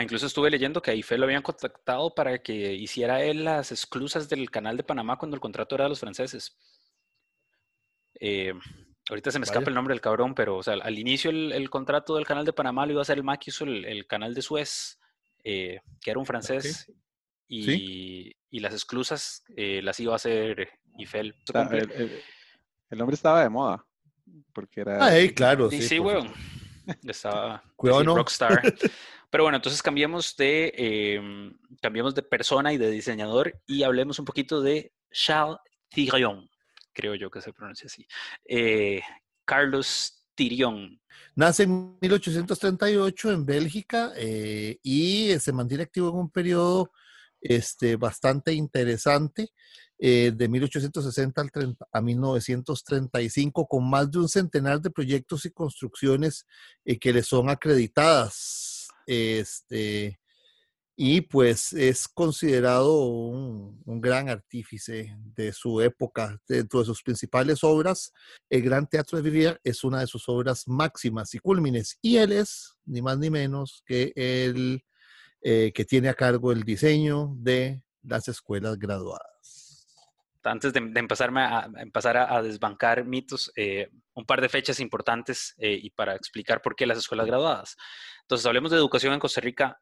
[0.00, 4.50] incluso estuve leyendo que Eiffel lo habían contactado para que hiciera él las esclusas del
[4.50, 6.56] canal de Panamá cuando el contrato era de los franceses.
[8.20, 8.52] Eh,
[9.08, 12.16] ahorita se me escapa el nombre del cabrón, pero o sea, al inicio el, contrato
[12.16, 14.98] del canal de Panamá lo iba a hacer el MAC, hizo el, canal de Suez,
[15.42, 16.92] eh, que era un francés,
[17.48, 21.34] y, las esclusas eh, las iba a hacer Eiffel.
[21.72, 22.22] el,
[22.90, 23.84] el, nombre estaba de moda,
[24.52, 25.06] porque era...
[25.06, 25.70] Ah, claro.
[25.70, 26.32] Sí, sí, weón.
[27.02, 28.62] Estaba Rockstar.
[29.30, 34.24] Pero bueno, entonces cambiemos de, em, cambiemos de persona y de diseñador y hablemos un
[34.24, 35.58] poquito de Charles
[35.88, 36.48] Thirion,
[36.92, 38.06] creo yo que se pronuncia así.
[38.44, 39.02] Eh,
[39.44, 41.00] Carlos Thirion.
[41.34, 46.92] Nace en 1838 en Bélgica eh, y se mantiene activo en un periodo
[47.40, 49.50] este, bastante interesante.
[49.98, 55.50] Eh, de 1860 al 30, a 1935, con más de un centenar de proyectos y
[55.50, 56.46] construcciones
[56.84, 58.88] eh, que le son acreditadas.
[59.06, 60.18] Este,
[60.96, 66.40] y pues es considerado un, gran artífice de su época.
[66.48, 68.12] Dentro de sus principales obras,
[68.50, 71.98] el Gran Teatro de Vivier es una de sus obras máximas y cúlmines.
[72.02, 74.84] Y él es, ni más ni menos, que el
[75.42, 79.33] eh, que tiene a cargo el diseño de las escuelas graduadas
[80.44, 85.78] antes de, empezarme a, empezar a, desbancar mitos, eh, un par de fechas importantes eh,
[85.82, 87.76] y para explicar por qué las escuelas graduadas.
[88.22, 89.80] Entonces, hablemos de educación en Costa Rica,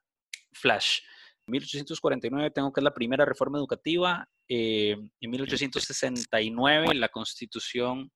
[0.52, 1.00] Flash.
[1.46, 4.28] 1849 tengo que es la primera reforma educativa.
[4.48, 8.10] Eh, en 1869 la Constitución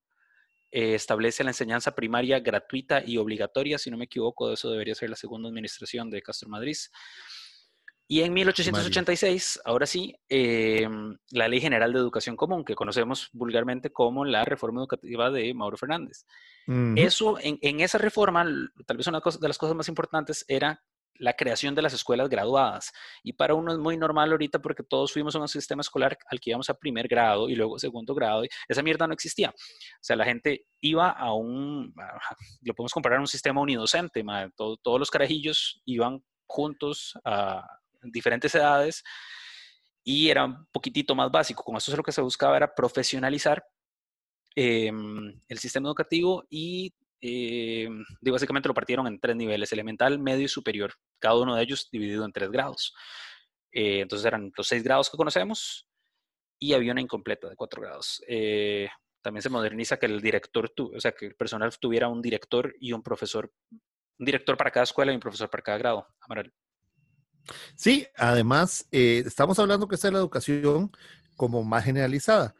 [0.70, 3.78] establece la enseñanza primaria gratuita y obligatoria.
[3.78, 6.76] Si no me equivoco, eso debería ser la segunda administración de Castro Madrid.
[8.08, 13.90] Y en 1886, ahora sí, em, la Ley General de Educación Común, que conocemos vulgarmente
[13.90, 16.24] como la reforma educativa de Mauro Fernández.
[16.96, 18.44] Eso, en, esa reforma,
[18.86, 20.82] tal vez una de las cosas más importantes era
[21.18, 22.92] la creación de las escuelas graduadas.
[23.22, 26.40] Y para uno es muy normal ahorita porque todos fuimos a un sistema escolar al
[26.40, 28.44] que íbamos a primer grado y luego segundo grado.
[28.44, 29.50] Y esa mierda no existía.
[29.50, 31.94] O sea, la gente iba a un,
[32.62, 34.24] lo podemos comparar a un sistema unidocente.
[34.56, 37.66] todos los carajillos iban juntos a,
[38.10, 39.02] diferentes edades
[40.04, 41.64] y era un poquitito más básico.
[41.64, 43.64] Con eso es lo que se buscaba era profesionalizar
[44.54, 47.88] em, el sistema educativo y eh,
[48.22, 52.24] básicamente lo partieron en tres niveles, elemental, medio y superior, cada uno de ellos dividido
[52.24, 52.94] en tres grados.
[53.72, 55.88] Eh, entonces eran los seis grados que conocemos
[56.58, 58.22] y había una incompleta de cuatro grados.
[58.28, 58.88] Eh,
[59.22, 62.92] también se moderniza que el director, o sea, que el personal tuviera un director y
[62.92, 66.06] un profesor, un director para cada escuela y un profesor para cada grado.
[66.20, 66.52] Amaral.
[67.74, 70.90] Sí, además, eh, estamos hablando que esta es la educación
[71.36, 72.54] como más generalizada.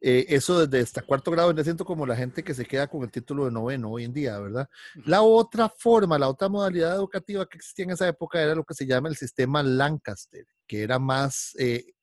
[0.00, 3.02] Eh, eso desde hasta cuarto grado me siento como la gente que se queda con
[3.02, 4.68] el título de noveno hoy en día, ¿verdad?
[5.04, 8.74] La otra forma, la otra modalidad educativa que existía en esa época era lo que
[8.74, 11.94] se llama el sistema Lancaster, que era más eh,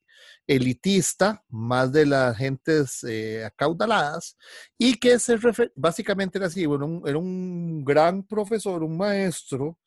[0.45, 3.05] elitista, más de las gentes
[3.45, 4.37] acaudaladas,
[4.77, 5.37] y que se
[5.75, 9.79] básicamente era así, bueno, era un gran profesor, un maestro,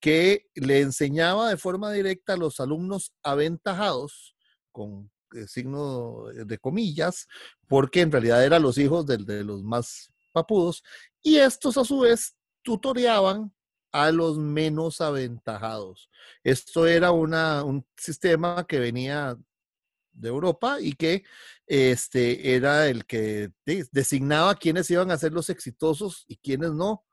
[0.00, 4.36] que le enseñaba de forma directa a los alumnos aventajados,
[4.72, 7.26] con eh, signo de comillas,
[7.66, 10.82] porque en realidad eran los hijos de, los más papudos,
[11.22, 13.52] y estos a su vez tutoreaban
[13.90, 16.10] a los menos aventajados.
[16.44, 19.36] Esto era una, un sistema que venía
[20.12, 21.24] de Europa y que
[21.66, 23.50] este, era el que
[23.92, 27.04] designaba quiénes iban a ser los exitosos y quiénes no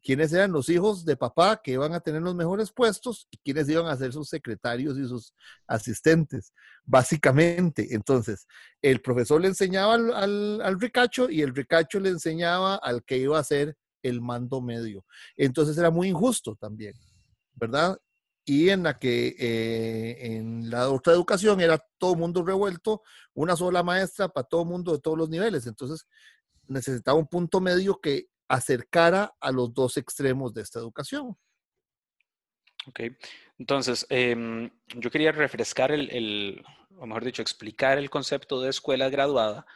[0.00, 3.68] quiénes eran los hijos de papá que iban a tener los mejores puestos y quiénes
[3.68, 5.34] iban a ser sus secretarios y sus
[5.66, 6.52] asistentes,
[6.84, 7.94] básicamente.
[7.94, 8.46] Entonces,
[8.82, 13.44] el profesor le enseñaba al, ricacho y el ricacho le enseñaba al que iba a
[13.44, 15.04] ser el mando medio.
[15.36, 16.94] Entonces era muy injusto también,
[17.54, 17.98] ¿verdad?
[18.44, 23.02] Y en la que eh, en la otra educación era todo mundo revuelto,
[23.34, 25.66] una sola maestra para todo mundo de todos los niveles.
[25.66, 26.06] Entonces
[26.66, 31.36] necesitaba un punto medio que acercara a los dos extremos de esta educación.
[32.88, 33.00] Ok,
[33.58, 36.64] entonces em, yo quería refrescar el,
[36.96, 39.66] o mejor dicho, explicar el concepto de escuela graduada,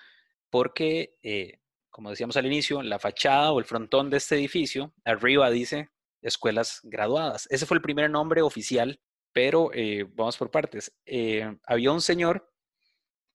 [0.51, 1.61] porque, eh,
[1.91, 6.81] como decíamos al inicio, la fachada o el frontón de este edificio, arriba dice escuelas
[6.83, 7.47] graduadas.
[7.51, 8.99] Ese fue el primer nombre oficial,
[9.33, 10.93] pero eh, vamos por partes.
[11.07, 12.51] Eh, había un señor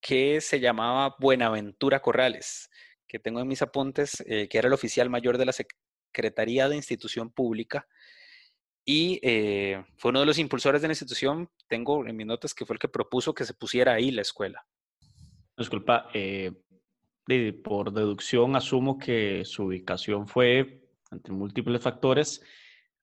[0.02, 2.70] que se llamaba Buenaventura Corrales
[3.10, 6.78] que tengo en mis apuntes, eh, que era el oficial mayor de la Secretaría de
[6.78, 7.88] Institución Pública
[8.86, 11.50] y eh, fue uno de los impulsores de la institución.
[11.68, 14.66] Tengo en mis notas que fue el que propuso que se pusiera ahí la escuela.
[15.58, 16.54] Disculpa, eh,
[17.64, 22.42] por deducción asumo que su ubicación fue entre múltiples factores.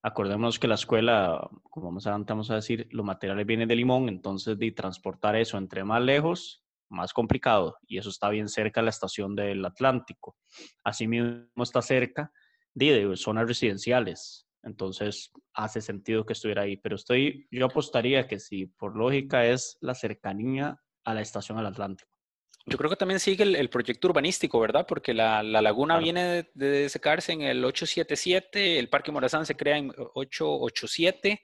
[0.01, 4.09] Acordémonos que la escuela, como más adelante vamos a decir, los materiales vienen de Limón,
[4.09, 8.85] entonces de transportar eso entre más lejos más complicado y eso está bien cerca de
[8.85, 10.35] la estación del Atlántico.
[10.83, 12.31] Asimismo está cerca
[12.73, 18.67] de, zonas residenciales, entonces hace sentido que estuviera ahí, pero estoy, yo apostaría que si
[18.67, 22.09] por lógica es la cercanía a la estación del Atlántico.
[22.69, 24.85] Yo creo que también sigue el, proyecto urbanístico, ¿verdad?
[24.85, 29.89] Porque la, laguna viene de, secarse en el 877, el Parque Morazán se crea en
[29.95, 31.41] 887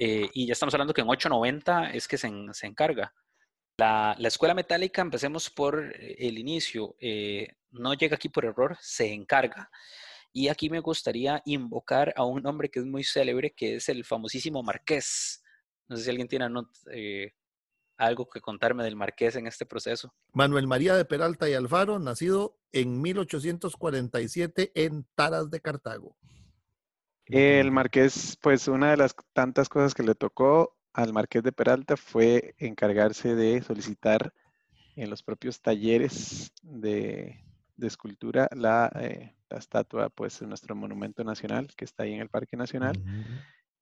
[0.00, 3.14] eh, y ya estamos hablando que en 890 es que se, se encarga.
[3.78, 9.12] La, la, escuela metálica, empecemos por el inicio, eh, no llega aquí por error, se
[9.12, 9.70] encarga.
[10.32, 14.04] Y aquí me gustaría invocar a un nombre que es muy célebre, que es el
[14.04, 15.42] famosísimo Marqués.
[15.88, 16.46] No sé si alguien tiene
[16.92, 17.32] eh,
[17.96, 20.14] algo que contarme del Marqués en este proceso.
[20.32, 26.16] Manuel María de Peralta y Alfaro, nacido en 1847 en Taras de Cartago.
[27.26, 31.94] El Marqués, pues una de las tantas cosas que le tocó al Marqués de Peralta
[31.94, 34.32] fue encargarse de solicitar
[34.96, 37.38] en los propios talleres de,
[37.82, 42.56] escultura la, eh, la, estatua, pues nuestro monumento nacional que está ahí en el Parque
[42.56, 42.96] Nacional.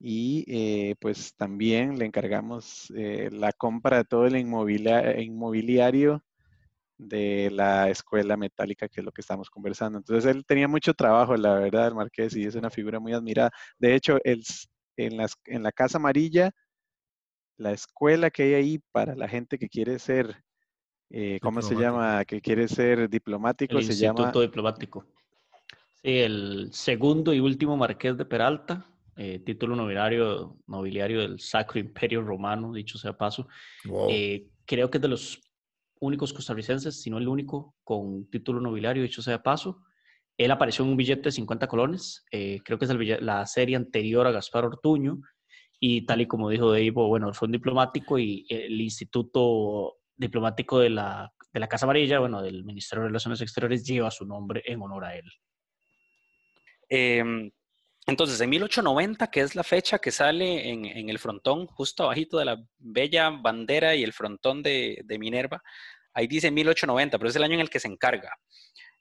[0.00, 6.24] Y eh, pues también le encargamos eh, la compra de todo el inmobiliario
[6.98, 9.98] de la escuela metálica, que es lo que estamos conversando.
[9.98, 13.52] Entonces él tenía mucho trabajo, la verdad, el Marqués, y es una figura muy admirada.
[13.78, 16.50] De hecho, en, las, en la Casa Amarilla,
[17.56, 20.42] la escuela que hay ahí para la gente que quiere ser,
[21.10, 22.24] eh, ¿cómo se llama?
[22.24, 25.06] Que quiere ser diplomático, el se Instituto diplomático.
[25.94, 28.86] Sí, el segundo y último Marqués de Peralta,
[29.16, 33.46] eh, título nobiliario, nobiliario del Sacro Imperio Romano, dicho sea paso.
[34.10, 35.40] Eh, creo que es de los
[36.00, 39.82] únicos costarricenses, si no el único, con título nobiliario, dicho sea paso.
[40.36, 44.26] Él apareció en un billete de 50 colones, eh, creo que es la serie anterior
[44.26, 45.20] a Gaspar Ortuño,
[45.80, 50.90] y tal y como dijo Dave, bueno, fue un diplomático y el Instituto Diplomático de
[50.90, 54.80] la, de la Casa Amarilla, bueno, del Ministerio de Relaciones Exteriores, lleva su nombre en
[54.80, 55.24] honor a él.
[56.88, 57.50] Eh,
[58.06, 62.44] entonces, en 1890, que es la fecha que sale en, el frontón, justo abajito de
[62.44, 65.62] la bella bandera y el frontón de, Minerva,
[66.12, 68.36] ahí dice 1890, pero es el año en el que se encarga.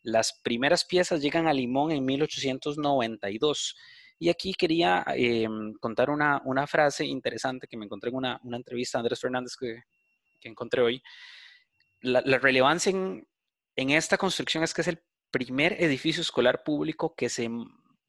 [0.03, 3.75] Las primeras piezas llegan a Limón en 1892.
[4.19, 5.47] Y aquí quería eh,
[5.80, 9.82] contar una, frase interesante que me encontré en una, entrevista a Andrés Fernández que,
[10.41, 11.02] encontré hoy.
[12.02, 13.26] La, relevancia en,
[13.76, 17.49] esta construcción es que es el primer edificio escolar público que se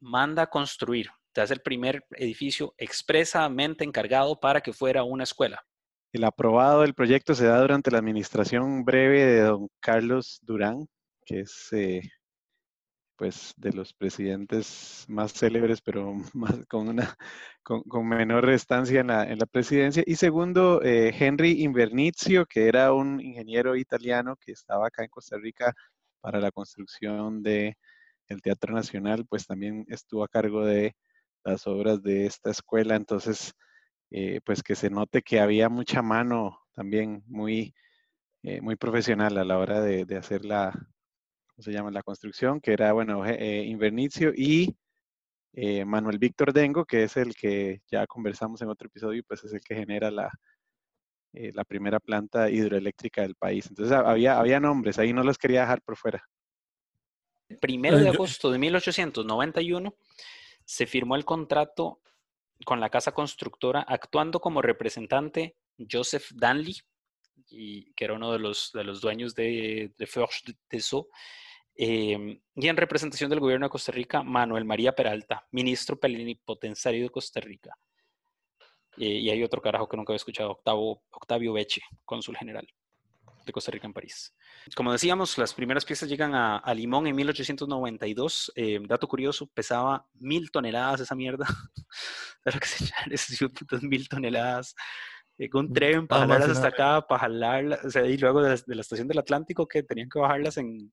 [0.00, 1.10] manda a construir.
[1.32, 5.64] Te hace el primer edificio expresamente encargado para que fuera una escuela.
[6.12, 10.86] El aprobado del proyecto se da durante la administración breve de don Carlos Durán,
[11.26, 12.02] que es eh,
[13.16, 16.14] pues de los presidentes más célebres, pero
[16.68, 17.16] con, una,
[17.62, 20.02] con, menor estancia en la, en la, presidencia.
[20.06, 25.36] Y segundo, eh, Henry Invernizio, que era un ingeniero italiano que estaba acá en Costa
[25.38, 25.74] Rica
[26.20, 27.76] para la construcción de
[28.28, 30.96] el Teatro Nacional pues también estuvo a cargo de
[31.44, 33.54] las obras de esta escuela, entonces
[34.10, 37.74] eh, pues que se note que había mucha mano también muy,
[38.42, 40.72] eh, muy profesional a la hora de, hacer la,
[41.54, 41.90] ¿cómo se llama?
[41.90, 44.74] La construcción, que era, bueno, eh, Invernicio y
[45.86, 49.60] Manuel Víctor Dengo, que es el que ya conversamos en otro episodio, pues es el
[49.60, 50.28] que genera la,
[51.32, 53.66] la primera planta hidroeléctrica del país.
[53.68, 56.24] Entonces había, había nombres, ahí no los quería dejar por fuera.
[57.48, 59.94] El primero de agosto de 1891
[60.64, 62.00] se firmó el contrato
[62.64, 65.56] con la casa constructora actuando como representante
[65.90, 66.76] Joseph Danley,
[67.48, 70.56] y, que era uno de los, de los dueños de, de Forge de
[71.76, 77.10] eh, y en representación del gobierno de Costa Rica, Manuel María Peralta, ministro plenipotenciario de
[77.10, 77.76] Costa Rica.
[78.96, 82.66] Eh, y hay otro carajo que nunca había escuchado, Octavio, Octavio Beche, cónsul general
[83.44, 84.34] de Costa Rica en París.
[84.74, 88.52] Como decíamos, las primeras piezas llegan a, Limón en 1892.
[88.56, 91.46] Eh, dato curioso, pesaba mil toneladas esa mierda.
[92.44, 92.66] lo que
[93.18, 94.74] se putas mil toneladas.
[95.36, 98.40] Eh, con un mm, tren para jalarlas hasta acá, para jalarlas, o sea, y luego
[98.40, 100.92] de la, estación del Atlántico que tenían que bajarlas en,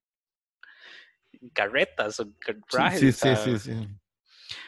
[1.53, 2.25] carretas o
[2.69, 3.17] trajes.
[3.17, 3.73] Sí, sí, sí, sí,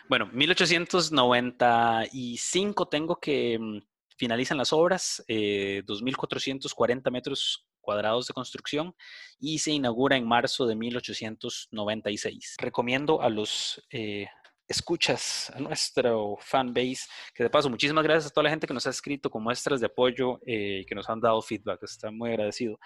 [0.09, 3.81] Bueno, 1895 tengo que mm,
[4.17, 8.95] finalizan las obras, 2.440 eh, metros cuadrados de construcción
[9.39, 12.55] y se inaugura en marzo de 1896.
[12.57, 14.27] Recomiendo a los eh,
[14.67, 18.73] escuchas, a nuestro fan base, que de paso, muchísimas gracias a toda la gente que
[18.73, 22.11] nos ha escrito con muestras de apoyo y eh, que nos han dado feedback, está
[22.11, 22.79] muy agradecido.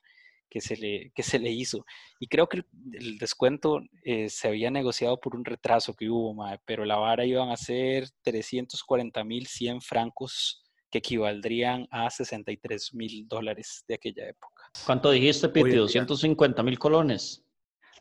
[0.49, 1.85] que se le, que se le hizo.
[2.19, 6.35] Y creo que el, descuento eh, se había negociado por un retraso que hubo,
[6.65, 10.62] pero la vara iban a ser 340.100 francos
[10.93, 14.71] que equivaldrían a 63 mil dólares de aquella época.
[14.85, 15.75] ¿Cuánto dijiste, Piti?
[15.75, 17.43] 250 mil colones.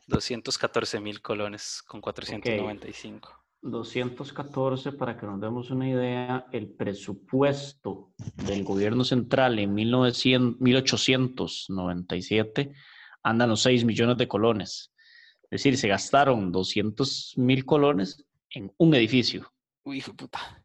[0.08, 3.30] 214 mil colones con 495.
[3.62, 8.12] 214, para que nos demos una idea, el presupuesto
[8.46, 12.74] del gobierno central en 1900, 1897
[13.22, 14.92] andan los 6 millones de colones.
[15.44, 19.50] Es decir, se gastaron 200 mil colones en un edificio.
[19.84, 20.61] Uy, hijo puta.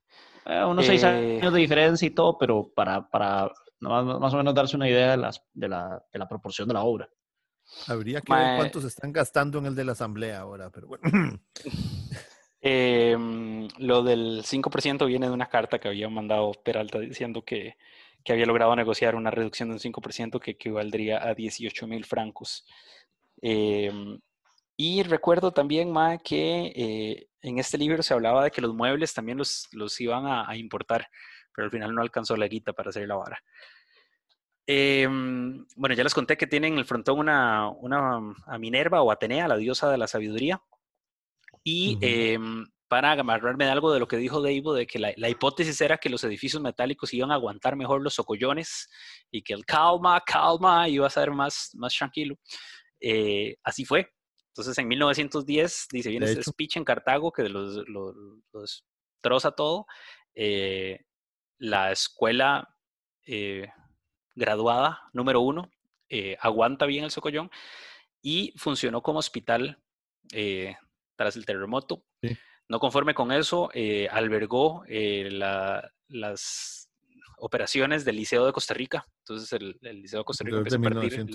[0.48, 1.06] Eh, unos 6 eh,
[1.41, 5.18] años de diferencia y todo, pero para, para más, o menos darse una idea de,
[5.18, 7.10] las, de, la, de la proporción de la obra.
[7.88, 11.04] Habría que ver cuántos están gastando en el de la asamblea ahora, pero bueno.
[12.60, 17.78] Em, lo del 5% viene de una carta que había mandado Peralta diciendo que,
[18.26, 22.66] que había logrado negociar una reducción de un 5% que equivaldría a 18 mil francos.
[23.41, 24.20] Em,
[24.78, 25.91] y recuerdo también,
[26.23, 30.28] que eh, en este libro se hablaba de que los muebles también los, los iban
[30.28, 31.07] a, importar,
[31.53, 33.39] pero al final no alcanzó la guita para hacer la vara.
[34.67, 39.09] Em, bueno, ya les conté que tienen en el frontón una, una a Minerva o
[39.09, 40.61] Atenea, la diosa de la sabiduría.
[41.63, 45.82] Y em, para amarrarme de algo de lo que dijo Deivo, de que la, hipótesis
[45.82, 48.89] era que los edificios metálicos iban a aguantar mejor los socollones
[49.32, 52.38] y que el calma, calma iba a ser más, más tranquilo.
[53.01, 54.11] Eh, así fue.
[54.58, 58.86] Entonces en 1910 dice, viene ese speech en Cartago que los, los,
[59.22, 59.86] troza todo.
[60.34, 61.05] Eh,
[61.60, 62.76] la escuela
[63.26, 63.68] eh,
[64.36, 65.72] graduada número uno
[66.39, 67.51] aguanta bien el socollón
[68.22, 69.80] y funcionó como hospital
[71.16, 72.03] tras el terremoto.
[72.70, 75.30] No conforme con eso, eh, albergó eh,
[76.10, 76.89] las
[77.38, 79.05] operaciones del Liceo de Costa Rica.
[79.20, 81.26] Entonces, el, Liceo de Costa Rica empezó a partir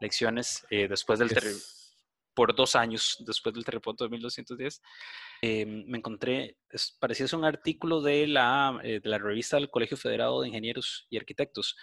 [0.00, 1.79] lecciones eh, después del terremoto
[2.34, 4.82] por dos años después del terremoto de 1210,
[5.42, 6.56] me encontré,
[6.98, 11.16] parecía ser un artículo de la, de la revista del Colegio Federado de Ingenieros y
[11.16, 11.76] Arquitectos,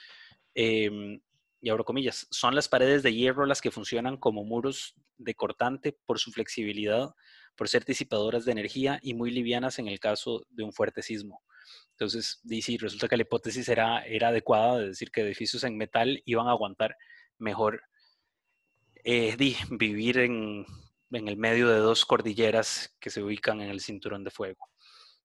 [0.54, 1.20] em,
[1.60, 5.98] y abro comillas, son las paredes de hierro las que funcionan como muros de cortante
[6.06, 7.16] por su flexibilidad,
[7.56, 11.42] por ser disipadoras de energía y muy livianas en el caso de un fuerte sismo.
[11.92, 16.22] Entonces, sí, resulta que la hipótesis era, era adecuada de decir que edificios en metal
[16.26, 16.96] iban a aguantar
[17.40, 17.82] mejor
[19.10, 19.38] eh,
[19.70, 20.66] vivir en,
[21.12, 24.70] en, el medio de dos cordilleras que se ubican en el cinturón de fuego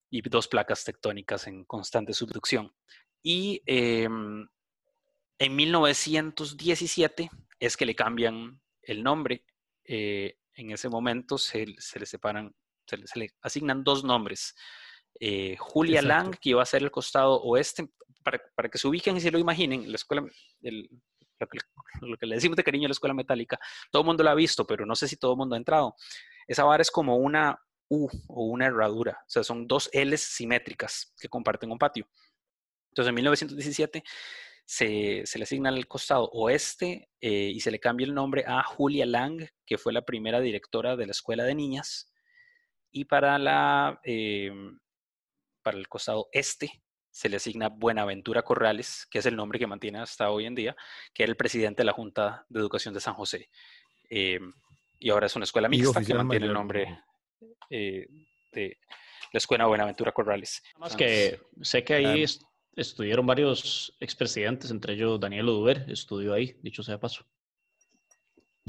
[0.09, 2.73] y dos placas tectónicas en constante subducción.
[3.25, 4.47] Y em,
[5.37, 7.29] en 1917
[7.59, 9.45] es que le cambian el nombre.
[9.85, 12.55] Eh, en ese momento se, le separan,
[12.87, 14.55] se le, asignan dos nombres.
[15.19, 17.89] Eh, Julia Lang, que iba a ser el costado oeste,
[18.23, 20.25] para, que se ubiquen y se lo imaginen, la escuela,
[22.01, 23.59] lo, que, le decimos de cariño a la escuela metálica,
[23.91, 25.97] todo el mundo la ha visto, pero no sé si todo el mundo ha entrado.
[26.47, 31.15] Esa vara es como una U o una herradura, o sea, son dos Ls simétricas
[31.21, 32.09] que comparten un patio.
[32.91, 34.05] Entonces, en 1917
[34.65, 39.07] se, le asigna al costado oeste eh, y se le cambia el nombre a Julia
[39.07, 42.13] Lang, que fue la primera directora de la escuela de niñas.
[42.91, 44.79] Y para, la, em,
[45.63, 46.82] para el costado este
[47.13, 50.75] se le asigna Buenaventura Corrales, que es el nombre que mantiene hasta hoy en día,
[51.13, 53.51] que era el presidente de la Junta de Educación de San José.
[54.09, 54.53] Em,
[54.99, 57.03] y ahora es una escuela mixta que mantiene el nombre
[57.69, 58.07] eh,
[58.53, 58.79] de
[59.33, 60.63] la Escuela Buenaventura Corrales.
[60.79, 62.25] Más que sé que ahí
[62.75, 67.27] estudiaron varios expresidentes, entre ellos Daniel Oduber, estudió ahí, dicho sea paso.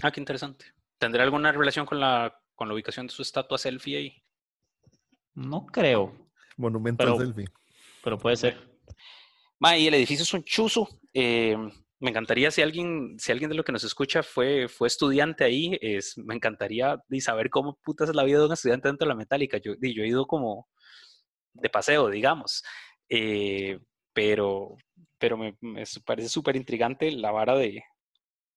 [0.01, 0.65] Ah, qué interesante.
[0.97, 4.23] ¿Tendrá alguna relación con la, con la ubicación de su estatua selfie ahí?
[5.33, 6.13] No creo.
[6.57, 7.47] Monumento selfie.
[8.03, 8.57] Pero puede ser.
[9.59, 10.87] Ma, y el edificio es un chuzo.
[11.13, 11.55] Eh,
[11.99, 15.77] me encantaría si alguien, si alguien de lo que nos escucha fue, fue estudiante ahí,
[15.81, 19.17] es, me encantaría saber cómo putas es la vida de un estudiante dentro de la
[19.17, 19.57] metálica.
[19.57, 20.67] Yo, yo he ido como
[21.53, 22.63] de paseo, digamos.
[23.07, 23.79] Eh,
[24.11, 24.75] pero,
[25.17, 25.55] pero me,
[26.05, 27.83] parece súper intrigante la vara de,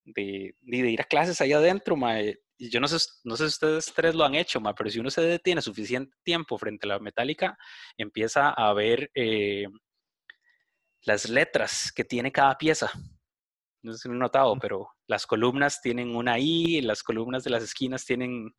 [0.05, 1.97] de, de, ir a clases ahí adentro,
[2.59, 4.99] Y yo no sé, no sé si ustedes tres lo han hecho, ma, pero si
[4.99, 7.57] uno se detiene suficiente tiempo frente a la metálica,
[7.99, 9.67] empieza a ver eh,
[11.03, 12.91] las letras que tiene cada pieza.
[13.83, 17.51] No sé si lo han notado, pero las columnas tienen una I, las columnas de
[17.51, 18.53] las esquinas tienen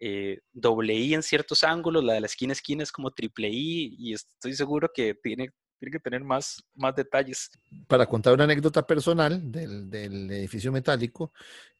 [0.00, 3.96] eh, doble I en ciertos ángulos, la de la esquina esquina es como triple I,
[3.98, 7.50] y estoy seguro que tiene tiene que tener más, más detalles.
[7.86, 11.32] Para contar una anécdota personal del, del edificio metálico,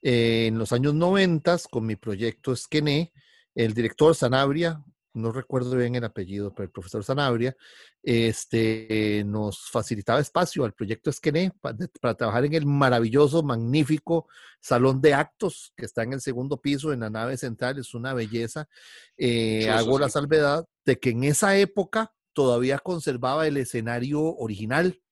[0.03, 3.12] eh, en los años 90, con mi proyecto Esquené,
[3.55, 4.82] el director Sanabria
[5.18, 7.57] no recuerdo bien el apellido, pero el profesor Sanabria,
[8.03, 14.28] este, nos facilitaba espacio al proyecto Esquené para, trabajar en el maravilloso, magnífico
[14.61, 18.14] salón de actos que está en el segundo piso, en la nave central, es una
[18.14, 18.68] belleza.
[19.16, 25.03] Eh, hago la salvedad de que en esa época todavía conservaba el escenario original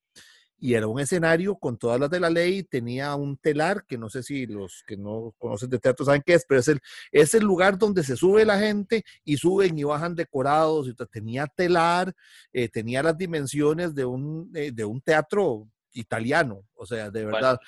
[0.60, 4.08] y era un escenario con todas las de la ley, tenía un telar, que no
[4.08, 6.78] sé si los que no conocen de teatro saben qué es, pero es el,
[7.10, 11.48] es el lugar donde se sube la gente y suben y bajan decorados, y tenía
[11.48, 12.14] telar,
[12.52, 17.58] eh, tenía las dimensiones de un, eh, de un teatro italiano, o sea, de verdad.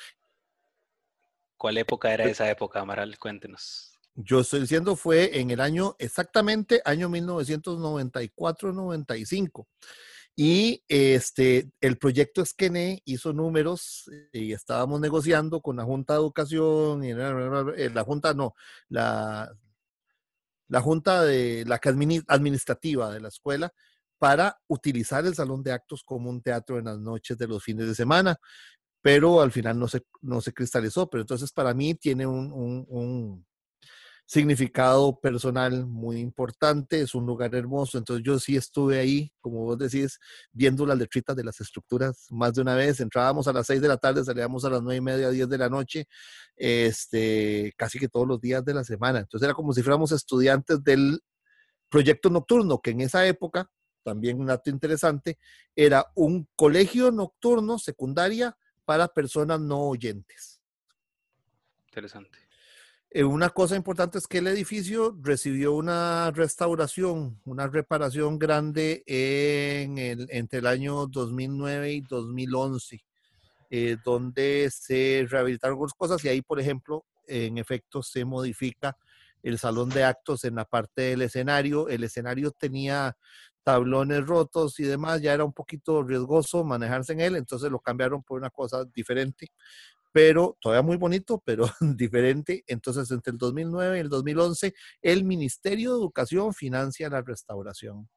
[1.56, 3.18] ¿Cuál, época era esa época, Amaral?
[3.18, 3.87] Cuéntenos.
[4.20, 9.68] Yo estoy diciendo fue en el año, exactamente, año 1994-95.
[10.34, 17.04] Y este, el proyecto Esquené hizo números y estábamos negociando con la Junta de Educación,
[17.04, 18.56] y eh, la, Junta no,
[18.88, 19.52] la,
[20.66, 21.80] la Junta de la
[22.26, 23.72] administrativa de la escuela
[24.18, 27.86] para utilizar el salón de actos como un teatro en las noches de los fines
[27.86, 28.36] de semana,
[29.00, 31.08] pero al final no se, no se cristalizó.
[31.08, 33.46] Pero entonces para mí tiene un
[34.28, 39.78] significado personal muy importante, es un lugar hermoso, entonces yo sí estuve ahí, como vos
[39.78, 40.20] decís,
[40.52, 43.88] viendo las letritas de las estructuras más de una vez, entrábamos a las seis de
[43.88, 46.08] la tarde, salíamos a las nueve y media, diez de la noche,
[46.56, 50.84] este, casi que todos los días de la semana, entonces era como si fuéramos estudiantes
[50.84, 51.20] del
[51.88, 53.70] proyecto nocturno, que en esa época,
[54.02, 55.38] también un dato interesante,
[55.74, 58.54] era un colegio nocturno secundaria
[58.84, 60.60] para personas no oyentes.
[61.86, 62.47] Interesante.
[63.10, 69.96] Eh, una cosa importante es que el edificio recibió una restauración, una reparación grande en
[69.96, 73.02] el, entre el año 2009 y 2011,
[73.70, 78.96] eh, donde se rehabilitaron algunas cosas y ahí, por ejemplo, en efecto se modifica
[79.42, 81.88] el salón de actos en la parte del escenario.
[81.88, 83.16] El escenario tenía
[83.64, 88.22] tablones rotos y demás, ya era un poquito riesgoso manejarse en él, entonces lo cambiaron
[88.22, 89.50] por una cosa diferente
[90.18, 92.64] pero todavía muy bonito, pero diferente.
[92.66, 98.08] Entonces, entre el 2009 y el 2011, el Ministerio de Educación financia la restauración.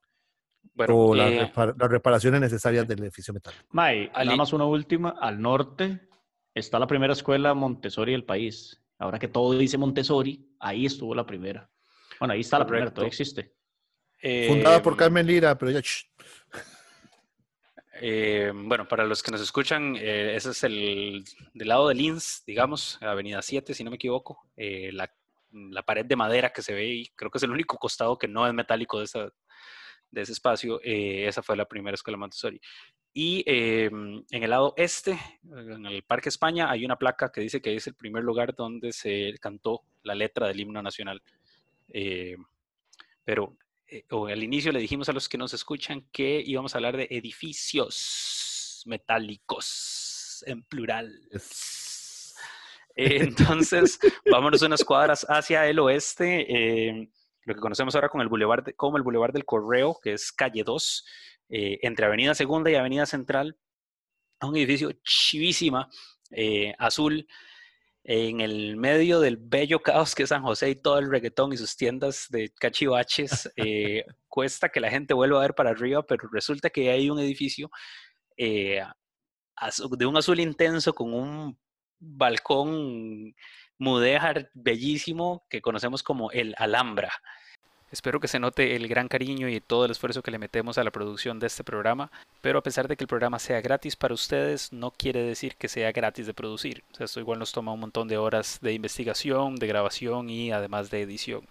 [0.76, 3.54] o eh, las reparaciones necesarias del edificio metal.
[3.70, 5.12] May, nada más una última.
[5.22, 6.10] Al norte
[6.56, 8.84] está la primera escuela Montessori del país.
[8.98, 11.70] Ahora que todo dice Montessori, ahí estuvo la primera.
[12.20, 13.54] Bueno, ahí está la primera, todavía existe.
[14.48, 15.82] Fundada por Carmen Lira, pero ya...
[18.04, 21.24] Eh, bueno, para los que nos escuchan, eh, ese es el
[21.54, 24.50] del lado de Linz, digamos, Avenida 7, si no me equivoco.
[24.58, 25.08] Eh, la,
[25.86, 28.48] pared de madera que se ve y creo que es el único costado que no
[28.48, 29.32] es metálico de,
[30.10, 30.80] de ese espacio.
[30.82, 32.60] esa fue la primera escuela Montessori.
[33.14, 37.76] Y en el lado este, en el Parque España, hay una placa que dice que
[37.76, 41.22] es el primer lugar donde se cantó la letra del himno nacional.
[43.24, 43.58] pero
[43.92, 46.96] eh, o al inicio le dijimos a los que nos escuchan que íbamos a hablar
[46.96, 51.14] de edificios metálicos en plural.
[52.96, 54.00] entonces,
[54.32, 56.46] vámonos unas cuadras hacia el oeste,
[56.90, 57.12] eh,
[57.44, 60.64] lo que conocemos ahora con el boulevard como el Boulevard del Correo, que es calle
[60.64, 61.06] 2,
[61.50, 63.58] eh, entre Avenida Segunda y Avenida Central,
[64.42, 65.90] un edificio chivísima,
[66.80, 67.28] azul,
[68.04, 71.58] en el medio del bello caos que es San José y todo el reggaetón y
[71.58, 76.28] sus tiendas de cachivaches, eh, cuesta que la gente vuelva a ver para arriba, pero
[76.32, 77.70] resulta que hay un edificio
[78.38, 78.82] eh,
[79.98, 81.60] de un azul intenso con un
[82.00, 83.36] balcón
[83.78, 87.12] mudéjar bellísimo que conocemos como el Alhambra.
[87.92, 90.84] Espero que se note el gran cariño y todo el esfuerzo que le metemos a
[90.86, 92.10] la producción de este programa,
[92.42, 95.68] pero a pesar de que el programa sea gratis para ustedes, no quiere decir que
[95.68, 96.84] sea gratis de producir.
[96.98, 101.02] esto igual nos toma un montón de horas de investigación, de grabación y además de
[101.02, 101.46] edición.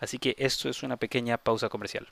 [0.00, 2.08] Así que esto es una pequeña pausa comercial.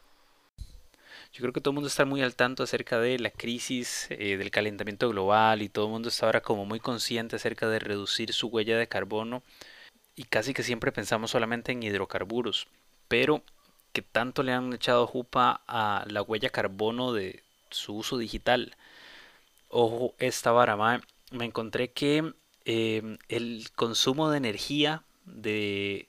[1.33, 4.37] Yo creo que todo el mundo está muy al tanto acerca de la crisis eh,
[4.37, 8.33] del calentamiento global y todo el mundo está ahora como muy consciente acerca de reducir
[8.33, 9.43] su huella de carbono
[10.14, 12.68] y casi que siempre pensamos solamente en hidrocarburos.
[13.09, 13.43] Pero
[13.93, 18.76] que tanto le han echado jupa a la huella carbono de su uso digital.
[19.68, 20.76] Ojo, esta vara,
[21.30, 22.34] me encontré que
[22.64, 26.09] em, el consumo de energía de,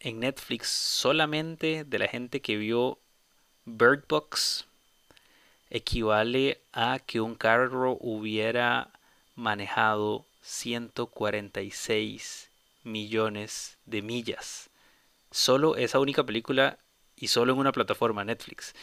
[0.00, 2.98] en Netflix solamente de la gente que vio
[3.64, 4.66] Bird Box
[5.70, 8.90] equivale a que un carro hubiera
[9.34, 12.50] manejado 146
[12.84, 14.70] millones de millas.
[15.30, 16.78] Solo esa única película
[17.16, 18.74] y solo en una plataforma Netflix.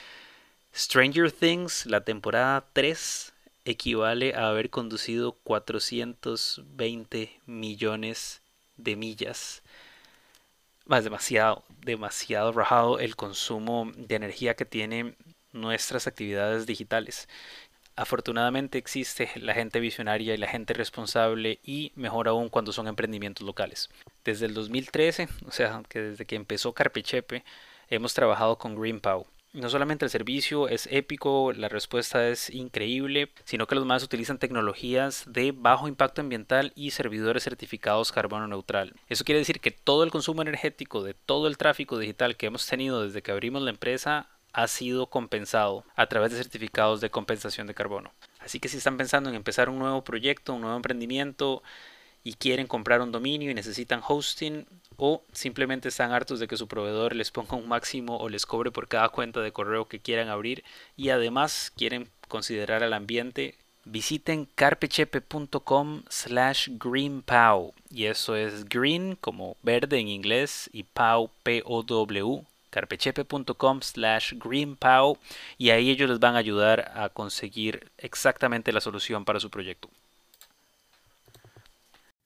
[0.76, 3.34] Stranger Things, la temporada 3,
[3.66, 8.42] equivale a haber conducido 420 millones
[8.78, 9.62] de millas.
[10.86, 15.16] más demasiado, demasiado rajado el consumo de energía que tienen
[15.54, 17.30] nuestras actividades digitales.
[17.96, 23.46] Afortunadamente existe la gente visionaria y la gente responsable y mejor aún cuando son emprendimientos
[23.46, 23.90] locales.
[24.26, 27.44] Desde el 2013, o sea, que desde que empezó Carpechepe,
[27.96, 29.26] hemos trabajado con GreenPow.
[29.54, 34.40] No solamente el servicio es épico, la respuesta es increíble, sino que los más utilizan
[34.40, 38.96] tecnologías de bajo impacto ambiental y servidores certificados carbono neutral.
[39.10, 42.66] Eso quiere decir que todo el consumo energético de todo el tráfico digital que hemos
[42.66, 47.68] tenido desde que abrimos la empresa ha sido compensado a través de certificados de compensación
[47.68, 48.12] de carbono.
[48.40, 51.62] Así que si están pensando en empezar un nuevo proyecto, un nuevo emprendimiento
[52.24, 54.66] y quieren comprar un dominio y necesitan hosting
[54.98, 58.72] o simplemente están hartos de que su proveedor les ponga un máximo o les cobre
[58.72, 60.64] por cada cuenta de correo que quieran abrir
[60.96, 63.56] y además quieren considerar al ambiente,
[63.86, 72.46] visiten carpechepe.com slash greenpow y eso es green como verde en inglés y pow p-o-w
[72.70, 75.18] carpechepe.com slash greenpow
[75.60, 79.90] y ahí ellos les van a ayudar a conseguir exactamente la solución para su proyecto.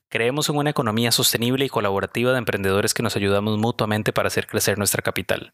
[0.10, 4.48] Creemos en una economía sostenible y colaborativa de emprendedores que nos ayudamos mutuamente para hacer
[4.48, 5.54] crecer nuestra capital.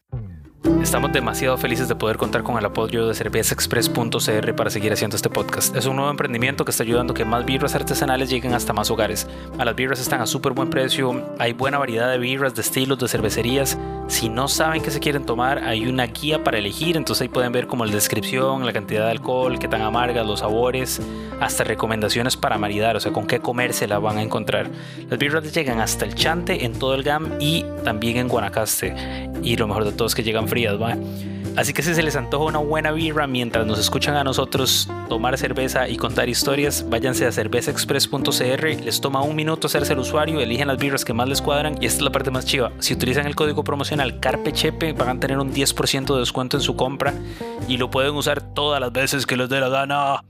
[0.64, 5.28] Estamos demasiado felices de poder contar con el apoyo de cervezaexpress.cr para seguir haciendo este
[5.28, 5.76] podcast.
[5.76, 8.90] Es un nuevo emprendimiento que está ayudando a que más birras artesanales lleguen hasta más
[8.90, 9.26] hogares.
[9.58, 12.98] A las birras están a súper buen precio, hay buena variedad de birras, de estilos,
[12.98, 13.76] de cervecerías.
[14.08, 17.52] Si no saben qué se quieren tomar, hay una guía para elegir, entonces ahí pueden
[17.52, 21.00] ver como la descripción, la cantidad de alcohol, qué tan amargas, los sabores,
[21.40, 24.70] hasta recomendaciones para maridar, o sea, con qué comerse la van a encontrar.
[25.10, 28.94] Las birras llegan hasta el Chante en todo el GAM y también en Guanacaste.
[29.42, 30.48] Y lo mejor de todo es que llegan
[31.56, 35.38] Así que si se les antoja una buena birra mientras nos escuchan a nosotros tomar
[35.38, 40.66] cerveza y contar historias, váyanse a cervezaexpress.cr, les toma un minuto hacerse el usuario, eligen
[40.66, 42.72] las birras que más les cuadran y esta es la parte más chiva.
[42.80, 46.74] Si utilizan el código promocional CARPECHEPE van a tener un 10% de descuento en su
[46.74, 47.14] compra
[47.68, 50.24] y lo pueden usar todas las veces que les dé la gana.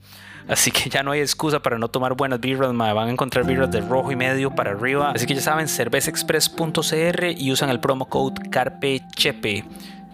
[0.47, 3.71] Así que ya no hay excusa para no tomar buenas birras, van a encontrar birras
[3.71, 5.13] de rojo y medio para arriba.
[5.15, 9.65] Así que ya saben, cervezaexpress.cr y usan el promo code CARPECHEPE.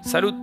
[0.02, 0.34] ¡Salud!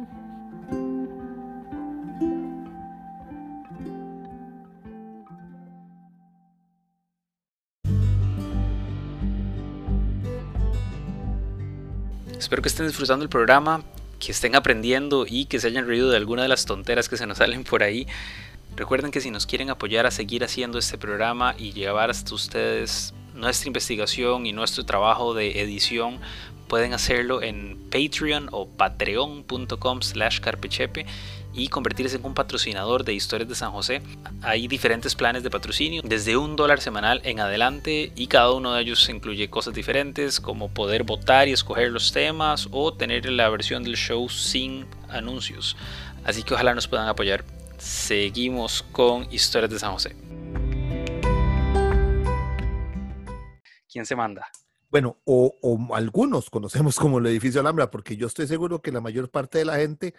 [12.38, 13.84] Espero que estén disfrutando el programa,
[14.20, 17.28] que estén aprendiendo y que se hayan reído de alguna de las tonteras que se
[17.28, 18.08] nos salen por ahí.
[18.78, 23.14] Recuerden que si nos quieren apoyar a seguir haciendo este programa y llevar hasta ustedes
[23.34, 26.20] nuestra investigación y nuestro trabajo de edición,
[26.68, 31.06] pueden hacerlo en Patreon o patreon.com slash carpechepe
[31.54, 34.02] y convertirse en un patrocinador de Historias de San José.
[34.42, 38.82] Hay diferentes planes de patrocinio, desde un dólar semanal en adelante y cada uno de
[38.82, 43.84] ellos incluye cosas diferentes como poder votar y escoger los temas o tener la versión
[43.84, 45.76] del show sin anuncios.
[46.24, 47.44] Así que ojalá nos puedan apoyar
[47.78, 50.16] seguimos con Historias de San José.
[53.90, 54.48] ¿Quién se manda?
[54.90, 55.54] Bueno, o,
[55.94, 59.66] algunos conocemos como el edificio Alhambra, porque yo estoy seguro que la mayor parte de
[59.66, 60.14] la gente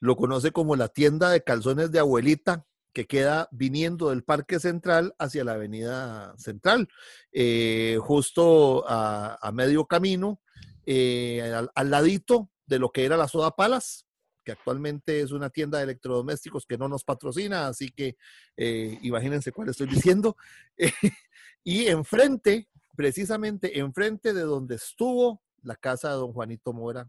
[0.00, 5.14] lo conoce como la tienda de calzones de abuelita que queda viniendo del Parque Central
[5.18, 6.88] hacia la Avenida Central,
[7.32, 10.40] eh, justo a, medio camino,
[10.86, 11.42] eh,
[11.74, 14.06] al, ladito de lo que era la Soda Palas,
[14.44, 18.16] que actualmente es una tienda de electrodomésticos que no nos patrocina, así que
[18.56, 20.36] eh, imagínense cuál estoy diciendo.
[21.64, 27.08] y enfrente, precisamente enfrente de donde estuvo la casa de don Juanito Mora,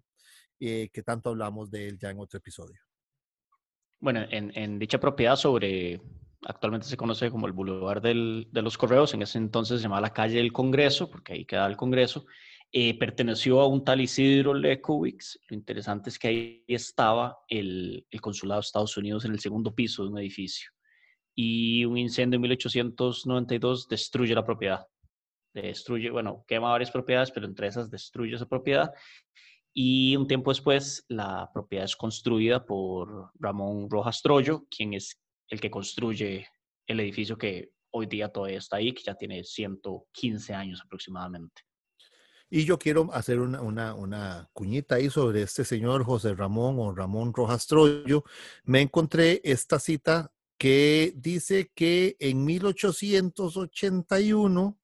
[0.59, 2.79] eh, que tanto hablamos de él ya en otro episodio.
[3.99, 5.99] Bueno, en, dicha propiedad sobre,
[6.43, 10.13] actualmente se conoce como el Boulevard de los Correos, en ese entonces se llamaba la
[10.13, 12.25] calle del Congreso, porque ahí queda el Congreso,
[12.71, 15.39] eh, perteneció a un tal Isidro Lekowicz.
[15.49, 19.73] Lo interesante es que ahí estaba el, el, consulado de Estados Unidos en el segundo
[19.73, 20.71] piso de un edificio.
[21.33, 24.85] Y un incendio en 1892 destruye la propiedad.
[25.61, 28.91] Destruye, bueno, quema varias propiedades, pero entre esas destruye esa propiedad.
[29.73, 35.59] Y un tiempo después, la propiedad es construida por Ramón Rojas Troyo, quien es el
[35.59, 36.47] que construye
[36.87, 41.63] el edificio que hoy día todavía está ahí, que ya tiene 115 años aproximadamente.
[42.49, 47.65] Y yo quiero hacer una, cuñita ahí sobre este señor José Ramón o Ramón Rojas
[47.67, 48.23] Troyo.
[48.63, 54.77] Me encontré esta cita que dice que en 1881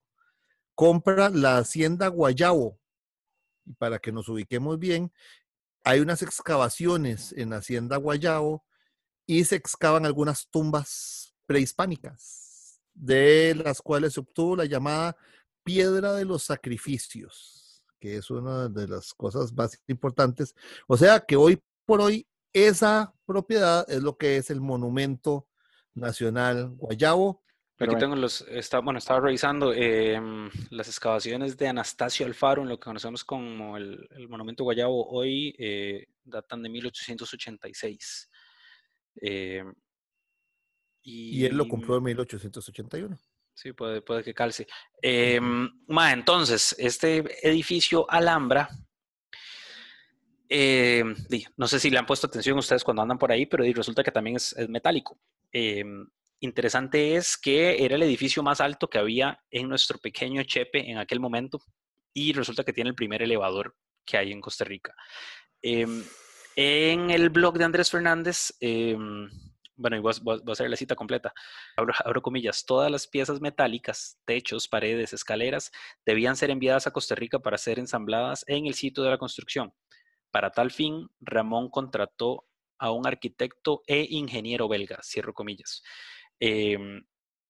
[0.75, 2.79] compra la hacienda Guayabo.
[3.77, 5.11] Para que nos ubiquemos bien,
[5.83, 8.63] hay unas excavaciones en la hacienda Guayabo
[9.25, 15.15] y se excavan algunas tumbas prehispánicas, de las cuales se obtuvo la llamada
[15.63, 20.55] piedra de los sacrificios, que es una de las cosas más importantes.
[20.87, 25.47] O sea que hoy por hoy esa propiedad es lo que es el monumento
[25.93, 27.41] nacional Guayabo.
[27.81, 32.79] Aquí tengo los, está, bueno, estaba revisando em, las excavaciones de Anastasio Alfaro, en lo
[32.79, 38.29] que conocemos como el, monumento Guayabo hoy, eh, datan de 1886.
[39.15, 39.73] Em,
[41.01, 43.19] y, él lo compró en 1881.
[43.53, 44.67] Sí, puede, puede que calce.
[45.01, 45.39] Eh,
[46.11, 48.69] entonces, este edificio Alhambra,
[50.47, 51.15] em,
[51.57, 54.11] no sé si le han puesto atención ustedes cuando andan por ahí, pero resulta que
[54.11, 55.19] también es, metálico.
[56.43, 60.97] Interesante es que era el edificio más alto que había en nuestro pequeño Chepe en
[60.97, 61.61] aquel momento
[62.13, 64.95] y resulta que tiene el primer elevador que hay en Costa Rica.
[65.61, 66.03] Em,
[66.55, 68.55] en el blog de Andrés Fernández,
[69.75, 71.31] bueno, y voy, a hacer la cita completa.
[71.77, 75.71] Abro, comillas, todas las piezas metálicas, techos, paredes, escaleras,
[76.05, 79.73] debían ser enviadas a Costa Rica para ser ensambladas en el sitio de la construcción.
[80.31, 82.47] Para tal fin, Ramón contrató
[82.79, 85.83] a un arquitecto e ingeniero belga, cierro comillas.
[86.41, 86.77] Eh,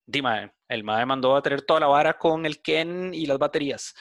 [0.05, 3.95] Dima, el MAE mandó a traer toda la vara con el Ken y las baterías.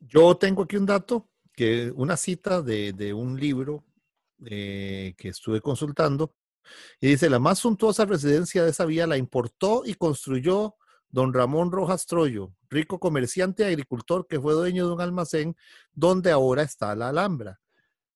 [0.00, 3.84] Yo tengo aquí un dato, que una cita de, de un libro
[4.46, 6.34] eh, que estuve consultando,
[7.00, 10.76] y dice, la más suntuosa residencia de esa vía la importó y construyó
[11.10, 15.56] don Ramón Rojas Troyo, rico comerciante y agricultor que fue dueño de un almacén
[15.92, 17.60] donde ahora está la Alhambra.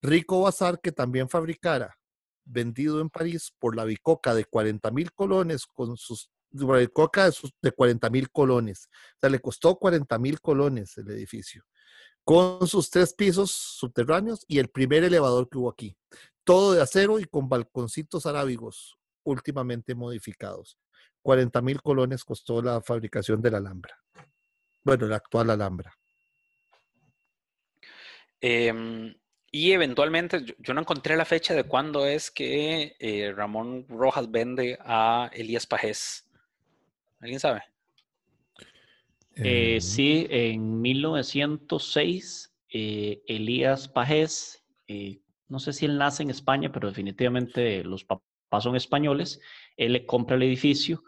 [0.01, 1.97] Rico bazar que también fabricara,
[2.45, 7.71] vendido en París por la bicoca de 40 mil colones con sus bicoca de, de
[7.71, 8.87] 40 mil colones.
[9.15, 11.65] O sea, le costó 40 mil colones el edificio
[12.25, 15.95] con sus tres pisos subterráneos y el primer elevador que hubo aquí.
[16.43, 20.77] Todo de acero y con balconcitos arábigos últimamente modificados.
[21.21, 23.95] 40 mil colones costó la fabricación de la Alhambra.
[24.83, 25.93] Bueno, la actual Alhambra.
[28.41, 29.15] Em,
[29.55, 34.77] y eventualmente, yo, no encontré la fecha de cuándo es que eh, Ramón Rojas vende
[34.81, 36.29] a Elías Pajés.
[37.21, 37.61] ¿Alguien sabe?
[39.37, 46.69] Eh, sí, en 1906, eh, Elías Pajés, eh, no sé si él nace en España,
[46.73, 49.39] pero definitivamente los papás son españoles,
[49.77, 51.01] él le compra el edificio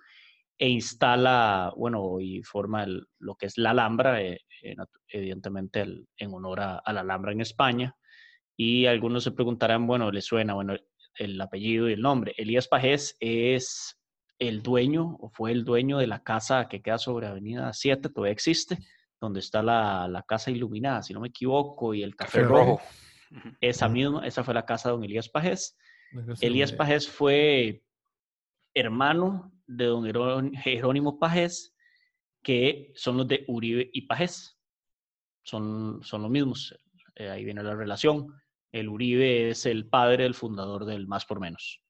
[0.58, 2.86] e instala, bueno, y forma
[3.20, 4.22] lo que es la Alhambra,
[5.10, 5.86] evidentemente
[6.16, 7.94] en honor a, la Alhambra en España.
[8.58, 10.76] Y algunos se preguntarán, bueno, le suena, bueno,
[11.16, 12.34] el apellido y el nombre.
[12.38, 13.98] Elías Pajés es
[14.40, 18.34] el dueño o fue el dueño de la casa que queda sobre Avenida 7, todavía
[18.34, 18.78] existe,
[19.20, 22.82] donde está la, casa iluminada, si no me equivoco, y el café, rojo.
[23.62, 25.78] Esa misma, esa fue la casa de don Elías Pajés.
[26.42, 27.84] Elías Pajés fue
[28.74, 31.76] hermano de don Jerónimo Pajés,
[32.42, 34.58] que son los de Uribe y Pajés.
[35.44, 36.78] Son, son los mismos.
[37.16, 38.34] Eh, ahí viene la relación.
[38.80, 41.82] El Uribe es el padre del fundador del Más por Menos.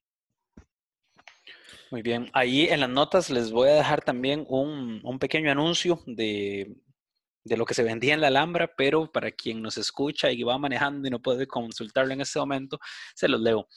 [1.92, 2.30] Muy bien.
[2.34, 6.76] Ahí en las notas les voy a dejar también un, pequeño anuncio de,
[7.46, 11.08] lo que se vendía en la Alhambra, pero para quien nos escucha y va manejando
[11.08, 12.80] y no puede consultarlo en este momento,
[13.16, 13.68] se los leo.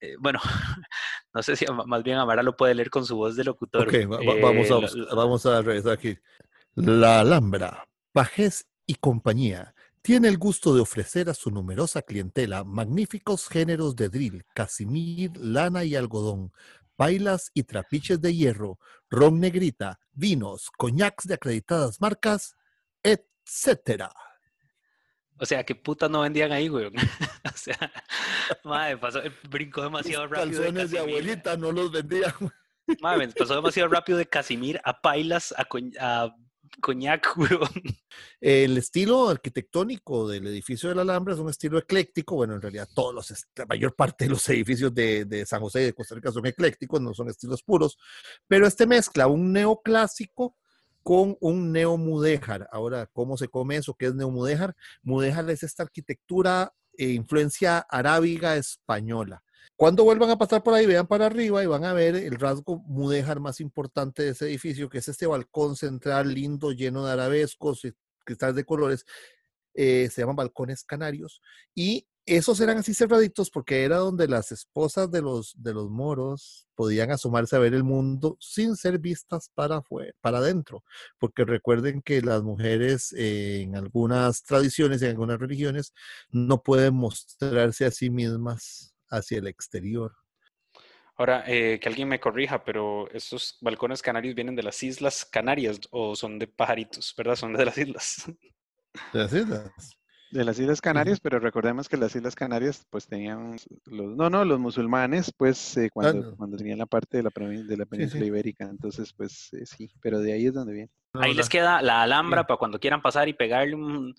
[0.00, 0.40] Eh, bueno,
[1.34, 3.88] no sé si más bien Amara lo puede leer con su voz de locutor.
[3.88, 6.16] Ok, vamos, a, eh, vamos a regresar aquí.
[6.74, 9.74] La Alhambra, Pajés y compañía
[10.04, 15.82] tiene el gusto de ofrecer a su numerosa clientela magníficos géneros de drill, casimir, lana
[15.84, 16.52] y algodón,
[16.98, 18.78] bailas y trapiches de hierro,
[19.08, 22.54] ron negrita, vinos, coñacs de acreditadas marcas,
[23.02, 24.10] etcétera.
[25.38, 26.88] O sea, ¿qué putas no vendían ahí, güey?
[27.54, 27.90] o sea,
[28.62, 30.60] madre, pasó, brincó demasiado rápido.
[30.60, 32.34] Calzones de, abuelita no los vendían.
[33.00, 35.66] Madre, pasó demasiado rápido de Casimir a Pailas a,
[35.98, 36.36] a
[36.80, 37.34] coñac,
[38.40, 42.36] El estilo arquitectónico del edificio de la Alhambra es un estilo ecléctico.
[42.36, 45.84] Bueno, en realidad todos los, la mayor parte de los edificios de, San José y
[45.86, 47.98] de Costa Rica son eclécticos, no son estilos puros,
[48.46, 50.56] pero este mezcla un neoclásico
[51.02, 52.68] con un neomudéjar.
[52.72, 53.94] Ahora, ¿cómo se come eso?
[53.94, 54.74] ¿Qué es neomudéjar?
[55.02, 59.42] Mudéjar es esta arquitectura e influencia arábiga española.
[59.76, 62.78] Cuando vuelvan a pasar por ahí, vean para arriba y van a ver el rasgo
[62.86, 67.84] mudéjar más importante de ese edificio, que es este balcón central lindo, lleno de arabescos
[67.84, 67.92] y
[68.24, 69.04] cristales de colores.
[69.74, 71.40] Eh, se llaman balcones canarios.
[71.74, 76.66] Y esos eran así cerraditos porque era donde las esposas de los, de los moros
[76.74, 80.84] podían asomarse a ver el mundo sin ser vistas para afuera, para adentro.
[81.18, 85.92] Porque recuerden que las mujeres eh, en algunas tradiciones, en algunas religiones,
[86.30, 90.14] no pueden mostrarse a sí mismas hacia el exterior.
[91.16, 95.78] Ahora, eh, que alguien me corrija, pero estos balcones canarios vienen de las Islas Canarias
[95.90, 97.36] o son de pajaritos, ¿verdad?
[97.36, 98.24] Son de las islas.
[99.12, 99.70] De las islas.
[100.32, 103.54] De las Islas Canarias, pero recordemos que las Islas Canarias pues tenían
[103.84, 106.36] los, no, no, los musulmanes pues eh, cuando, no.
[106.36, 108.26] cuando tenían la parte de la, de la península sí.
[108.26, 110.90] ibérica, entonces pues eh, sí, pero de ahí es donde viene.
[111.12, 112.46] Ahí No, les la- queda la alhambra sí.
[112.48, 114.12] para cuando quieran pasar y pegarle un,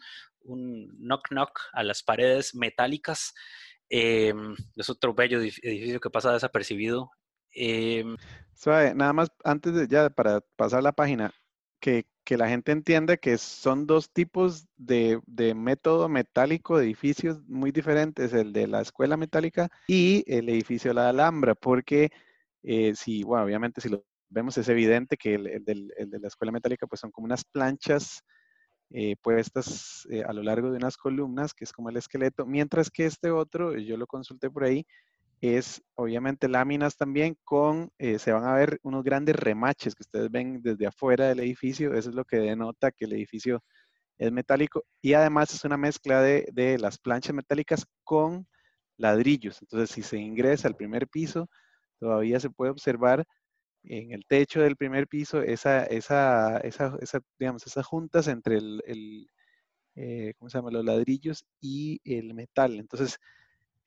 [0.44, 3.34] un knock knock a las paredes metálicas.
[3.90, 4.34] Eh,
[4.76, 7.12] es otro bello edif- edificio que pasa desapercibido.
[7.54, 8.04] Eh,
[8.96, 11.34] nada más antes de ya para pasar la página,
[11.80, 17.72] que, que la gente entienda que son dos tipos de, de método metálico edificios muy
[17.72, 22.10] diferentes, el de la escuela metálica y el edificio de la Alhambra, porque
[22.64, 26.20] eh, si, bueno, obviamente si lo vemos es evidente que el, el del- el de
[26.20, 28.24] la escuela metálica pues son como unas planchas
[28.92, 32.90] eh, puestas eh, a lo largo de unas columnas, que es como el esqueleto, mientras
[32.90, 34.86] que este otro, yo lo consulté por ahí,
[35.42, 40.32] es obviamente láminas también con, eh, se van a ver unos grandes remaches que ustedes
[40.32, 43.62] ven desde afuera del edificio, eso es lo que denota que el edificio
[44.18, 48.48] es metálico y además es una mezcla de, de las planchas metálicas con
[48.98, 49.62] ladrillos.
[49.62, 51.50] Entonces, si se ingresa al primer piso,
[52.00, 53.26] todavía se puede observar
[53.88, 58.82] en el techo del primer piso esa, esa, esa, esa, digamos, esas juntas entre el,
[58.86, 59.30] el,
[59.96, 60.72] eh, ¿cómo se llama?
[60.72, 62.80] los ladrillos y el metal.
[62.80, 63.20] Entonces,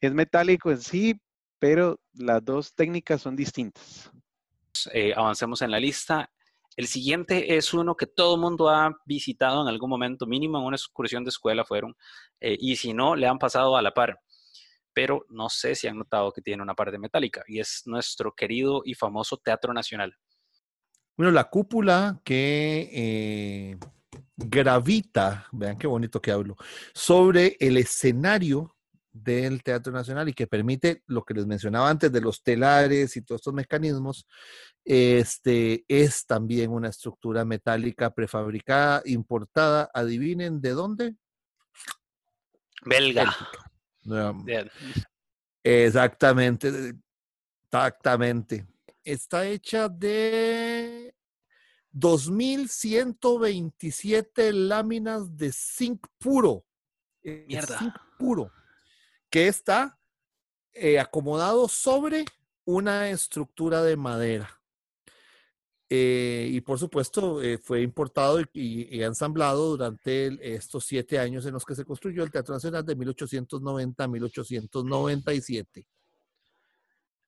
[0.01, 1.21] es metálico en sí,
[1.59, 4.11] pero las dos técnicas son distintas.
[4.93, 6.31] eh, avancemos en la lista.
[6.77, 10.65] El siguiente es uno que todo el mundo ha visitado en algún momento, mínimo en
[10.65, 11.97] una excursión de escuela fueron,
[12.41, 14.21] eh, y si no, le han pasado a la par.
[14.99, 18.83] Pero no sé si han notado que tiene una parte metálica, y es nuestro querido
[18.85, 20.13] y famoso Teatro Nacional.
[21.17, 23.79] Bueno, la cúpula que eh,
[24.35, 26.57] gravita, vean qué bonito que hablo,
[26.93, 28.75] sobre el escenario
[29.13, 33.23] del Teatro Nacional y que permite lo que les mencionaba antes de los telares y
[33.23, 34.27] todos estos mecanismos,
[34.85, 41.15] este es también una estructura metálica prefabricada, importada, adivinen de dónde.
[42.85, 43.33] Belga.
[44.45, 44.71] Bien.
[45.63, 46.95] Exactamente,
[47.71, 48.67] exactamente.
[49.05, 51.15] Está hecha de
[51.93, 56.65] 2.127 láminas de zinc puro.
[57.23, 57.79] eh, Mierda.
[57.79, 58.51] Zinc puro.
[59.31, 59.99] Que está
[60.73, 62.25] eh, acomodado sobre
[62.65, 64.58] una estructura de madera.
[65.91, 71.47] Eh, y por supuesto eh, fue importado y, y- ensamblado durante el- estos siete años
[71.47, 75.87] en los que se construyó el Teatro Nacional de 1890 a 1897.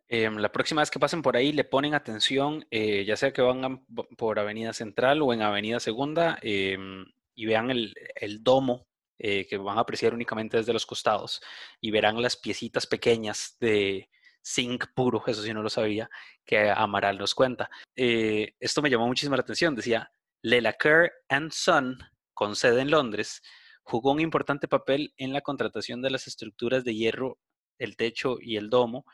[0.09, 3.43] Em, la próxima vez que pasen por ahí, le ponen atención, eh, ya sea que
[3.43, 3.87] van
[4.19, 8.87] por Avenida Central o en Avenida Segunda, em, y vean el, el domo
[9.19, 11.41] eh, que van a apreciar únicamente desde los costados,
[11.81, 14.09] y verán las piecitas pequeñas de
[14.45, 16.09] zinc puro, eso sí no lo sabía,
[16.45, 17.70] que Amaral nos cuenta.
[17.95, 20.12] Eh, esto me llamó muchísimo la atención, decía,
[20.43, 21.99] Lelacare and Son,
[22.34, 23.43] con sede en Londres,
[23.82, 27.38] jugó un importante papel en la contratación de las estructuras de hierro,
[27.78, 29.05] el techo y el domo,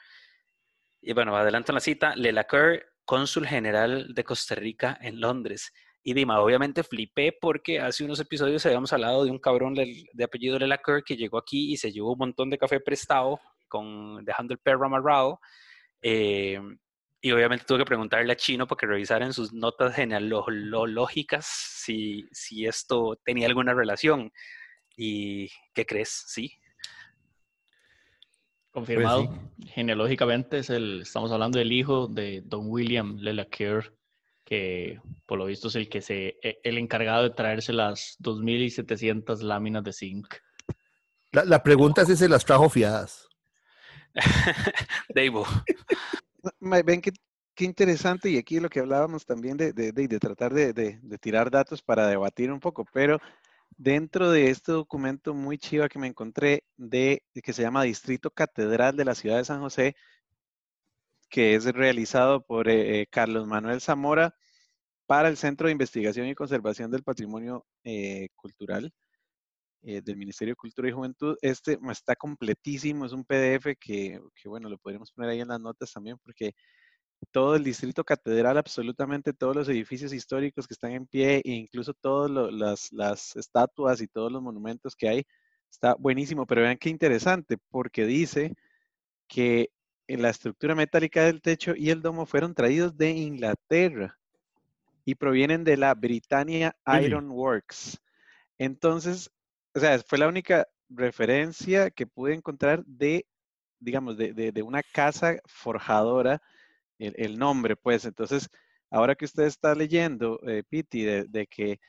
[1.00, 5.72] y bueno, adelanto la cita, Lelacure, cónsul general de Costa Rica en Londres.
[6.02, 10.58] Y Dima, obviamente flipé porque hace unos episodios habíamos hablado de un cabrón de apellido
[10.58, 13.40] Lelacure que llegó aquí y se llevó un montón de café prestado,
[13.76, 15.40] con, dejando el perro amarrado.
[16.02, 16.60] Eh,
[17.20, 22.28] y obviamente tuve que preguntarle a Chino para que revisara en sus notas genealógicas si,
[22.30, 24.32] si esto tenía alguna relación.
[24.96, 26.24] ¿Y qué crees?
[26.28, 26.52] Sí.
[28.70, 29.28] Confirmado.
[29.66, 33.90] Genealógicamente es el, estamos hablando del hijo de Don William Lelacure,
[34.44, 39.40] que por lo visto es el que se, e- el encargado de traerse las 2.700
[39.40, 40.34] láminas de zinc.
[41.32, 43.25] La, la pregunta es si se las trajo fiadas.
[45.14, 45.46] Davo.
[46.60, 47.12] Ma- Ven qué,
[47.54, 51.82] qué interesante, y aquí lo que hablábamos también de, de- de- tratar de tirar datos
[51.82, 53.18] para debatir un poco, pero
[53.76, 58.96] dentro de este documento muy chiva que me encontré de que se llama Distrito Catedral
[58.96, 59.96] de la Ciudad de San José,
[61.28, 64.34] que es realizado por eh, eh, Carlos Manuel Zamora
[65.06, 68.92] para el Centro de Investigación y Conservación del Patrimonio eh, Cultural
[69.82, 71.36] eh, del Ministerio de Cultura y Juventud.
[71.42, 75.60] Este está completísimo, es un PDF que, que, bueno, lo podríamos poner ahí en las
[75.60, 76.54] notas también porque
[77.30, 81.94] todo el distrito catedral, absolutamente todos los edificios históricos que están en pie, e incluso
[81.94, 85.26] todas las, las estatuas y todos los monumentos que hay,
[85.70, 86.46] está buenísimo.
[86.46, 88.54] Pero vean qué interesante, porque dice
[89.28, 89.70] que
[90.08, 94.18] la estructura metálica del techo y el domo fueron traídos de Inglaterra
[95.04, 96.76] y provienen de la Britannia?
[97.02, 98.00] Iron Works.
[98.58, 99.30] Entonces,
[99.76, 103.26] o sea, fue la única referencia que pude encontrar de,
[103.80, 106.40] digamos, de, de- de una casa forjadora,
[106.98, 108.04] el, el nombre, pues.
[108.06, 108.48] Entonces,
[108.90, 111.80] ahora que usted está leyendo, eh, Piti, de, que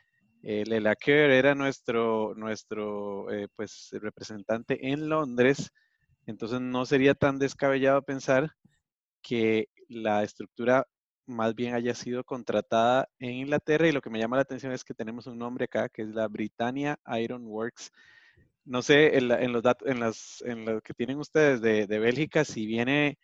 [0.43, 5.71] Elaker era nuestro, nuestro eh, pues, representante en Londres,
[6.27, 8.51] entonces no sería tan descabellado pensar
[9.21, 10.85] que la estructura
[11.27, 14.83] más bien haya sido contratada en Inglaterra y lo que me llama la atención es
[14.83, 17.91] que tenemos un nombre acá que es la Britannia Iron Works.
[18.65, 22.65] No sé en, los datos, en, las, en lo que tienen ustedes de, Bélgica, si
[22.65, 23.17] viene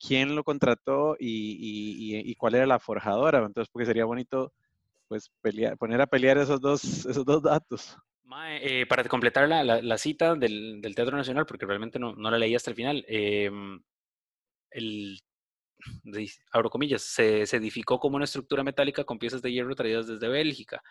[0.00, 3.38] quién lo contrató y, cuál era la forjadora.
[3.38, 4.52] Entonces, porque sería bonito
[5.08, 7.96] pues pelear, poner a pelear esos dos, esos dos datos.
[8.60, 12.76] Eh, para completar la, cita del, Teatro Nacional, porque realmente no, la leí hasta el
[12.76, 13.80] final, em,
[14.70, 15.20] el
[16.52, 20.82] abro comillas, se, edificó como una estructura metálica con piezas de hierro traídas desde Bélgica.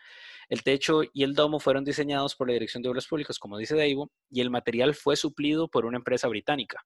[0.50, 3.76] El techo y el domo fueron diseñados por la Dirección de Obras Públicas, como dice
[3.76, 6.86] Daivo, y el material fue suplido por una empresa británica.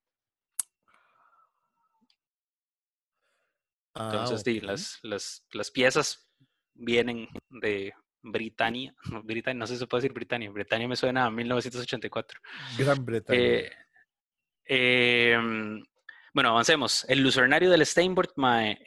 [3.94, 6.30] Ah, Entonces, sí, las, las, las, piezas
[6.74, 8.96] vienen de Britania.
[9.12, 10.50] No, Britania, no sé si se puede decir Britania.
[10.50, 12.40] Britania me suena a 1984.
[12.78, 13.40] Gran Bretaña.
[13.40, 13.72] Eh,
[14.66, 15.84] em,
[16.34, 17.06] bueno, avancemos.
[17.08, 18.32] El lucernario del Steinboard,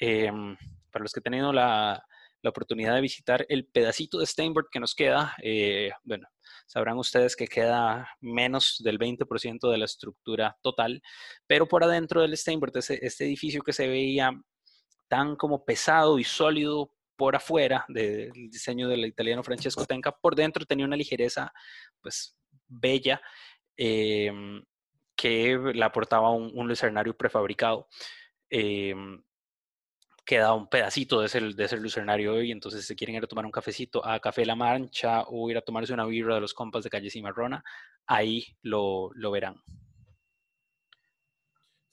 [0.00, 0.56] em,
[0.90, 2.04] para los que han tenido la,
[2.46, 6.28] oportunidad de visitar el pedacito de Steinboard que nos queda, eh, bueno,
[6.66, 11.00] sabrán ustedes que queda menos del 20% de la estructura total,
[11.46, 14.30] pero por adentro del Steinboard, este edificio que se veía
[15.08, 20.66] tan como pesado y sólido por afuera del diseño del italiano Francesco Tenca, por dentro
[20.66, 21.52] tenía una ligereza
[22.02, 22.36] pues
[22.66, 23.22] bella.
[23.76, 24.62] Em,
[25.16, 27.88] que le aportaba un, lucernario prefabricado.
[28.50, 28.94] Eh,
[30.24, 33.44] queda un pedacito de ese, de ese lucernario y entonces si quieren ir a tomar
[33.44, 36.82] un cafecito a Café La Mancha o ir a tomarse una birra de los compas
[36.82, 37.62] de Calle Cimarrona,
[38.06, 39.62] ahí lo, lo verán.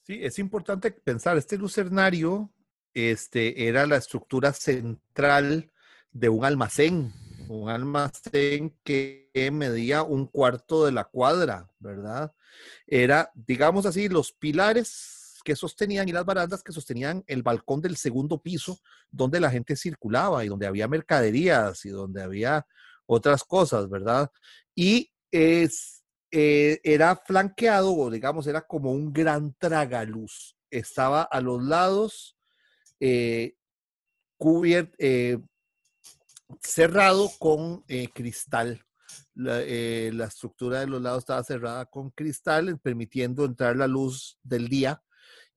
[0.04, 2.50] Sí, es importante pensar, este lucernario
[2.94, 5.72] este, era la estructura central
[6.12, 7.12] de un almacén,
[7.48, 12.34] un almacén que medía un cuarto de la cuadra, ¿verdad?
[12.88, 17.98] Era, digamos así, los pilares que sostenían y las barandas que sostenían el balcón del
[17.98, 18.80] segundo piso,
[19.10, 22.66] donde la gente circulaba y donde había mercaderías y donde había
[23.06, 24.32] otras cosas, ¿verdad?
[24.76, 30.56] Y es, eh, era flanqueado, o digamos, era como un gran tragaluz.
[30.70, 32.38] Estaba a los lados
[33.00, 33.56] eh,
[34.40, 35.40] eh,
[36.62, 37.84] cerrado con
[38.14, 38.84] cristal,
[39.46, 44.68] eh, la, estructura de los lados estaba cerrada con cristal, permitiendo entrar la luz del
[44.68, 45.02] día.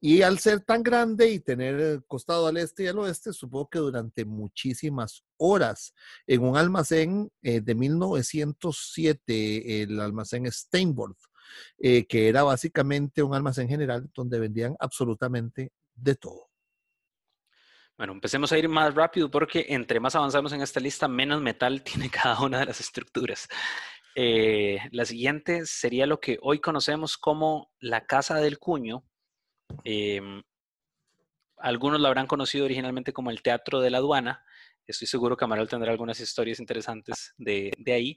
[0.00, 3.70] Y al ser tan grande y tener el costado al este y al oeste, supongo
[3.70, 5.94] que durante muchísimas horas
[6.26, 11.16] en un almacén eh, de 1907, el almacén Steinborg,
[11.78, 16.50] eh, que era básicamente un almacén general donde vendían absolutamente de todo.
[17.96, 21.82] Bueno, empecemos a ir más rápido porque entre más avanzamos en esta lista, menos metal
[21.84, 23.48] tiene cada una de las estructuras.
[24.16, 29.04] Eh, la siguiente sería lo que hoy conocemos como la Casa del Cuño.
[29.84, 30.42] Em,
[31.58, 34.44] algunos lo habrán conocido originalmente como el Teatro de la Aduana.
[34.86, 38.16] Estoy seguro que Amaral tendrá algunas historias interesantes de, ahí.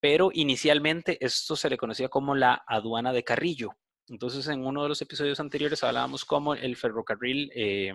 [0.00, 3.70] Pero inicialmente esto se le conocía como la Aduana de Carrillo.
[4.08, 7.94] Entonces, en uno de los episodios anteriores hablábamos como el ferrocarril eh,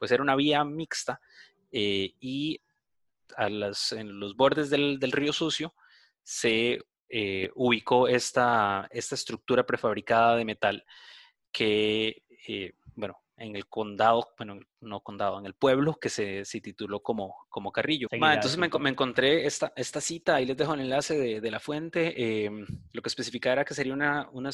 [0.00, 1.20] pues era una vía mixta
[1.70, 2.58] eh, y
[3.36, 3.60] en
[4.18, 5.74] los bordes del, río Sucio
[6.22, 10.84] se eh, ubicó esta, esta estructura prefabricada de metal
[11.52, 17.00] que, eh, bueno, en el condado, bueno, no condado, en el pueblo que se, tituló
[17.00, 18.08] como, como Carrillo.
[18.10, 22.50] entonces me, encontré esta, esta cita, ahí les dejo el enlace de, la fuente,
[22.92, 24.50] lo que especificaba era que sería una, una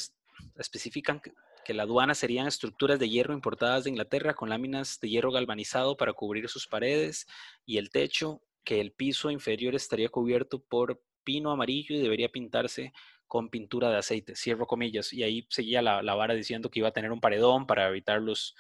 [0.57, 1.21] especifican
[1.67, 5.97] que la aduana serían estructuras de hierro importadas de Inglaterra con láminas de hierro galvanizado
[5.97, 7.27] para cubrir sus paredes
[7.65, 12.93] y el techo, que el piso inferior estaría cubierto por pino amarillo y debería pintarse
[13.27, 16.93] con pintura de aceite, cierro comillas, y ahí seguía la, vara diciendo que iba a
[16.93, 18.55] tener un paredón para evitar los,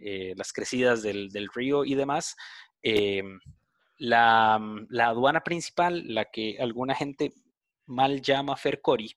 [0.00, 2.36] eh, las crecidas del, río y demás.
[2.82, 3.38] Em,
[3.98, 7.32] la, la, aduana principal, la que alguna gente
[7.86, 9.16] mal llama Fercori,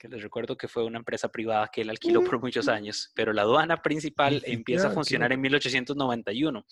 [0.00, 3.34] que les recuerdo que fue una empresa privada que él alquiló por muchos años, pero
[3.34, 6.66] la aduana principal empieza a funcionar en 1891.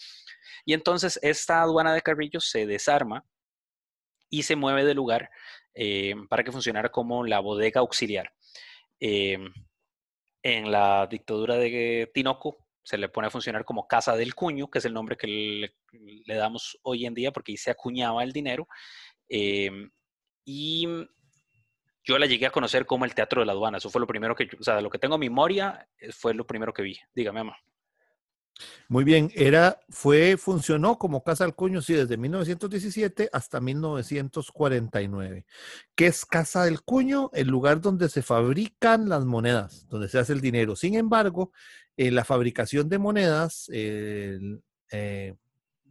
[0.64, 3.22] Y entonces esta aduana de Carrillo se desarma
[4.30, 5.30] y se mueve de lugar
[5.74, 8.32] eh, para que funcionara como la bodega auxiliar.
[8.98, 9.38] Eh,
[10.42, 14.78] en la dictadura de Tinoco se le pone a funcionar como Casa del Cuño, que
[14.78, 15.26] es el nombre que
[15.92, 18.66] le, damos hoy en día porque ahí se acuñaba el dinero.
[19.28, 19.70] Eh,
[20.46, 20.88] y
[22.08, 23.76] yo la llegué a conocer como el Teatro de la Aduana.
[23.76, 26.72] Eso fue lo primero que o sea, lo que tengo memoria eh, fue lo primero
[26.72, 26.98] que vi.
[27.14, 27.56] Dígame, mamá.
[28.88, 35.44] Muy bien, era, fue, funcionó como Casa del Cuño, sí, desde 1917 hasta 1949.
[35.94, 37.30] ¿Qué es Casa del Cuño?
[37.34, 40.74] El lugar donde se fabrican las monedas, donde se hace el dinero.
[40.74, 41.52] Sin embargo,
[41.96, 44.40] en la fabricación de monedas, eh,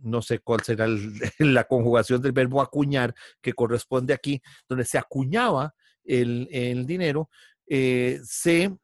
[0.01, 0.87] no sé cuál será
[1.39, 5.73] la conjugación del verbo acuñar que corresponde aquí, donde se acuñaba
[6.07, 7.29] el, dinero,
[7.67, 8.75] eh, se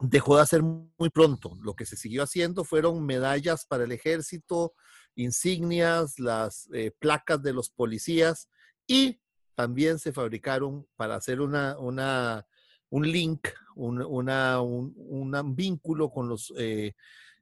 [0.00, 1.58] dejó de hacer muy pronto.
[1.62, 4.74] Lo que se siguió haciendo fueron medallas para el ejército,
[5.14, 8.48] insignias, las eh, placas de los policías
[8.86, 9.20] y
[9.54, 12.46] también se fabricaron para hacer una, una
[12.90, 16.92] un link, un, una, un, vínculo con los eh,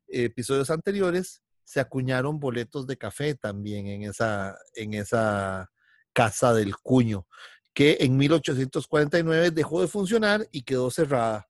[0.08, 5.70] episodios anteriores, se acuñaron boletos de café también en esa, en esa
[6.14, 7.26] casa del cuño,
[7.74, 11.48] que en 1849 dejó de funcionar y quedó cerrada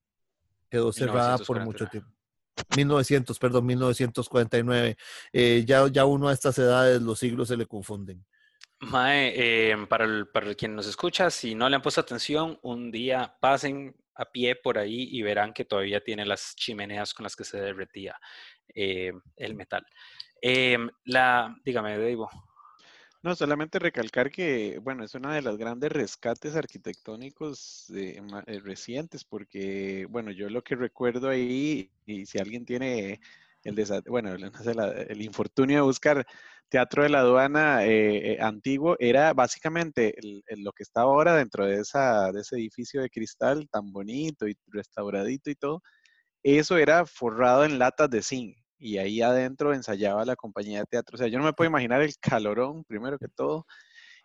[0.72, 2.10] quedó cerrada por mucho tiempo.
[2.74, 4.96] 1900, perdón, 1949.
[5.32, 8.24] Eh, ya, ya uno a estas edades los siglos se le confunden.
[8.80, 12.90] Mae, em, para, el, para quien nos escucha, si no le han puesto atención, un
[12.90, 17.36] día pasen a pie por ahí y verán que todavía tiene las chimeneas con las
[17.36, 18.18] que se derretía
[18.74, 19.84] eh, el metal.
[20.40, 22.30] Em, la, dígame, Deivo.
[23.22, 28.20] No, solamente recalcar que, bueno, es una de las grandes rescates arquitectónicos eh,
[28.64, 33.20] recientes, porque, bueno, yo lo que recuerdo ahí, y si alguien tiene
[33.62, 33.76] el,
[34.08, 34.34] bueno,
[35.08, 36.26] el infortunio de buscar
[36.68, 40.16] Teatro de la Aduana eh, eh, antiguo, era básicamente
[40.56, 44.56] lo que está ahora dentro de, esa, de ese edificio de cristal tan bonito y
[44.66, 45.80] restauradito y todo,
[46.42, 51.14] eso era forrado en latas de zinc y ahí adentro ensayaba la compañía de teatro.
[51.14, 53.64] O sea, yo no me puedo imaginar el calorón, primero que todo.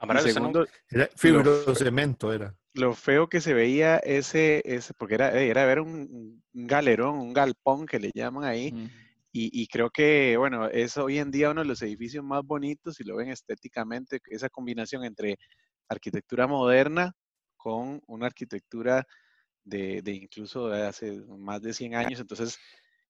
[0.01, 2.55] Y segundo, era fibrocemento era.
[2.73, 7.85] Lo feo que se veía ese, ese porque era, era ver un, galerón, un galpón
[7.85, 8.73] que le llaman ahí.
[9.31, 12.95] y, y, creo que, bueno, es hoy en día uno de los edificios más bonitos,
[12.95, 15.37] si lo ven estéticamente, esa combinación entre
[15.87, 17.13] arquitectura moderna
[17.55, 19.05] con una arquitectura
[19.63, 22.19] de, de incluso de hace más de 100 años.
[22.19, 22.57] Entonces,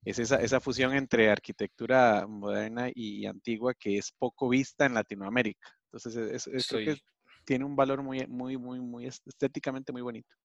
[0.04, 5.70] es esa, esa fusión entre arquitectura moderna y antigua que es poco vista en Latinoamérica.
[5.92, 6.98] Entonces, es, que
[7.46, 10.36] tiene un valor muy, muy, muy, muy estéticamente muy bonito.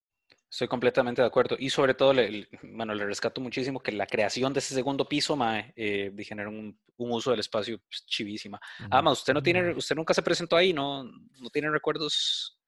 [0.51, 1.57] Estoy completamente de acuerdo.
[1.59, 5.35] Y sobre todo, le, bueno, le rescato muchísimo que la creación de ese segundo piso,
[5.35, 8.61] mae, eh, generó un, un, uso del espacio pues, chivísima.
[8.91, 11.05] Además, usted no tiene, usted nunca se presentó ahí, ¿no?
[11.05, 12.61] No tiene recuerdos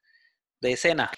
[0.60, 1.10] de escena.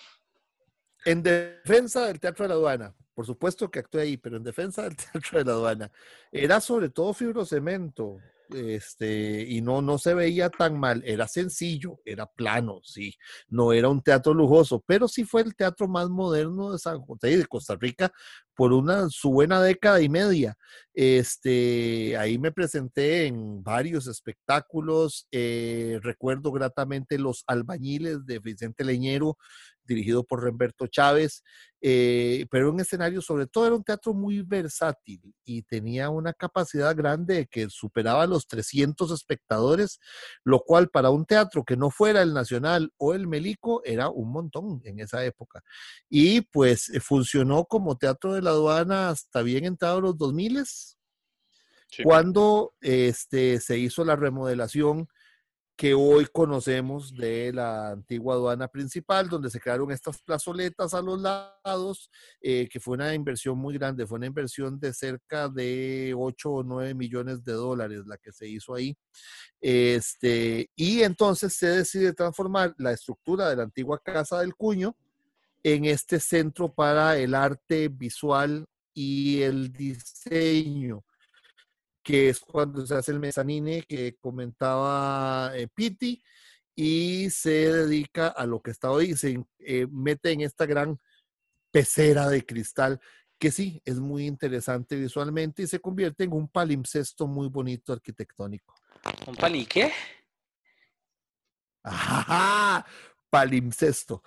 [1.05, 4.83] En defensa del Teatro de la Aduana, por supuesto que actué ahí, pero en defensa
[4.83, 5.91] del Teatro de la Aduana,
[6.31, 8.19] era sobre todo fibrocemento,
[8.51, 13.15] este, y no, no se veía tan mal, era sencillo, era plano, sí,
[13.49, 17.31] no era un teatro lujoso, pero sí fue el teatro más moderno de San José
[17.31, 18.13] y de Costa Rica
[18.57, 20.57] por una, su buena década y media.
[20.95, 29.37] Este, ahí me presenté en varios espectáculos, eh, recuerdo gratamente Los Albañiles de Vicente Leñero,
[29.87, 31.43] dirigido por Remberto Chávez,
[31.81, 36.97] eh, pero un escenario sobre todo era un teatro muy versátil y tenía una capacidad
[36.97, 40.01] grande que superaba los 300 espectadores,
[40.43, 44.33] lo cual para un teatro que no fuera el Nacional o el Melico era un
[44.33, 45.63] montón en esa época.
[46.09, 50.65] Y pues funcionó como teatro de la aduana hasta bien entrado los 2000
[52.03, 55.09] cuando este, se hizo la remodelación
[55.77, 61.21] que hoy conocemos de la antigua aduana principal, donde se crearon estas plazoletas a los
[61.21, 66.51] lados, eh, que fue una inversión muy grande, fue una inversión de cerca de 8
[66.51, 68.97] o 9 millones de dólares la que se hizo ahí.
[69.61, 74.97] Este, y entonces se decide transformar la estructura de la antigua Casa del Cuño
[75.63, 81.05] en este centro para el arte visual y el diseño
[82.07, 86.23] que es cuando se hace el mezanine que comentaba eh, Piti,
[86.77, 91.01] y se dedica a lo que está hoy, se eh, mete en esta gran
[91.73, 93.01] pecera de cristal,
[93.41, 98.73] que sí, es muy interesante visualmente y se convierte en un palimpsesto muy bonito arquitectónico.
[99.27, 99.91] ¿Un pali qué?
[101.83, 102.87] Ajá,
[103.37, 104.23] palimpsesto.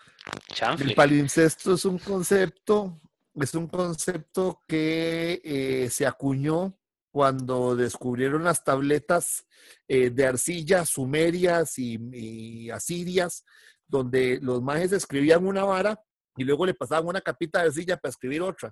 [0.80, 3.02] El palimpsesto es un concepto,
[3.34, 6.78] es un concepto que eh, se acuñó
[7.12, 9.48] cuando descubrieron las tabletas
[9.88, 13.44] eh, de arcilla sumerias y, asirias,
[13.88, 16.00] donde los majes escribían una vara
[16.38, 18.72] y luego le pasaban una capita de arcilla para escribir otra.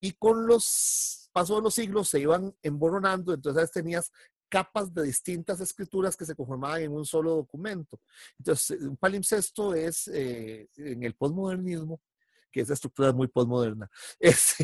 [0.00, 4.12] Y con los pasos de los siglos se iban emboronando, entonces tenías
[4.52, 7.98] capas de distintas escrituras que se conformaban en un solo documento.
[8.38, 12.02] Entonces, un palimpsesto es, eh, en el postmodernismo,
[12.50, 13.90] que esa estructura es muy postmoderna.
[14.20, 14.56] Es,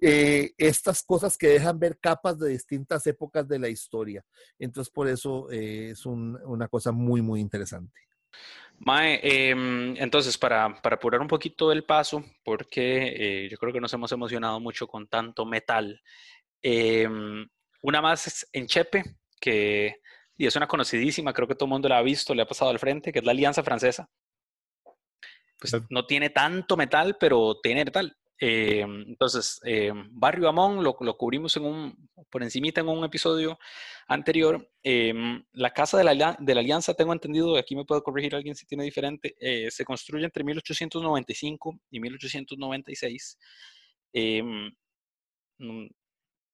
[0.00, 4.24] eh, estas cosas que dejan ver capas de distintas épocas de la historia.
[4.58, 8.00] Entonces, por eso eh, es una cosa muy, muy interesante.
[8.78, 13.92] Mae, em, entonces, para, para, apurar un poquito el paso, porque yo creo que nos
[13.92, 16.00] hemos emocionado mucho con tanto metal,
[16.62, 17.46] em,
[17.82, 19.04] una más en Chepe,
[19.40, 20.00] que
[20.38, 22.70] y es una conocidísima, creo que todo el mundo la ha visto, le ha pasado
[22.70, 24.10] al frente, que es la Alianza Francesa.
[25.58, 28.14] Pues no tiene tanto metal, pero tiene metal.
[28.38, 33.58] Eh, entonces, eh, Barrio Amón lo, lo, cubrimos en un, por encimita en un episodio
[34.06, 34.70] anterior.
[34.82, 35.14] Eh,
[35.52, 38.66] la casa de la, de la, Alianza, tengo entendido, aquí me puede corregir alguien si
[38.66, 39.34] tiene diferente,
[39.70, 43.38] se construye entre 1895 y 1896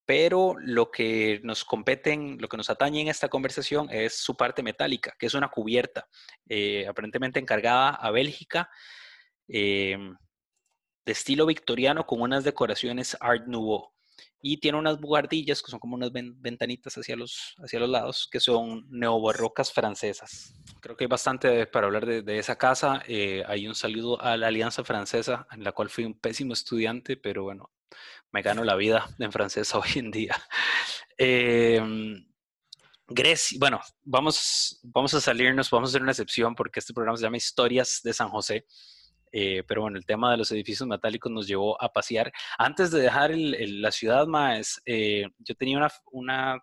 [0.05, 4.63] pero lo que nos compete, lo que nos atañe en esta conversación es su parte
[4.63, 6.09] metálica, que es una cubierta,
[6.49, 8.69] eh, aparentemente encargada a Bélgica,
[9.49, 10.17] em,
[11.05, 13.93] de estilo victoriano con unas decoraciones Art Nouveau.
[14.41, 18.41] Y tiene unas buhardillas que son como unas ventanitas hacia los, hacia los lados, que
[18.41, 20.53] son neobarrocas francesas.
[20.81, 23.03] Creo que hay bastante para hablar de, esa casa.
[23.07, 27.17] Eh, hay un saludo a la Alianza Francesa, en la cual fui un pésimo estudiante,
[27.17, 27.71] pero bueno,
[28.33, 30.37] me gano la vida en francés hoy en día.
[31.17, 32.27] Em,
[33.07, 37.25] Grecia, bueno, vamos, vamos a salirnos, vamos a hacer una excepción porque este programa se
[37.25, 38.67] llama Historias de San José.
[39.33, 42.33] Eh, pero bueno, el tema de los edificios metálicos nos llevó a pasear.
[42.59, 46.61] Antes de dejar la ciudad más, eh, yo tenía una,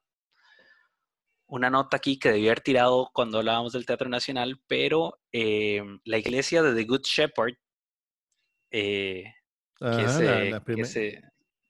[1.47, 6.17] una, nota aquí que debía haber tirado cuando hablábamos del Teatro Nacional, pero eh, la
[6.19, 7.55] iglesia de The Good Shepherd,
[9.79, 10.61] que, la,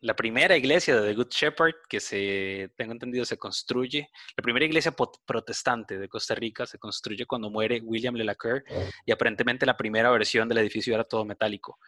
[0.01, 4.65] la primera iglesia de The Good Shepherd, que se, tengo entendido, se construye, la primera
[4.65, 4.95] iglesia
[5.25, 8.63] protestante de Costa Rica se construye cuando muere William Lelacour
[9.05, 11.79] y aparentemente la primera versión del edificio era todo metálico.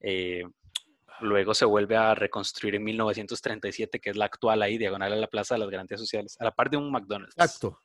[0.00, 0.42] Eh,
[1.20, 5.28] luego se vuelve a reconstruir en 1937, que es la actual ahí, diagonal a la
[5.28, 7.34] Plaza de las Garantías Sociales, a la par de un McDonald's.
[7.36, 7.80] Exacto.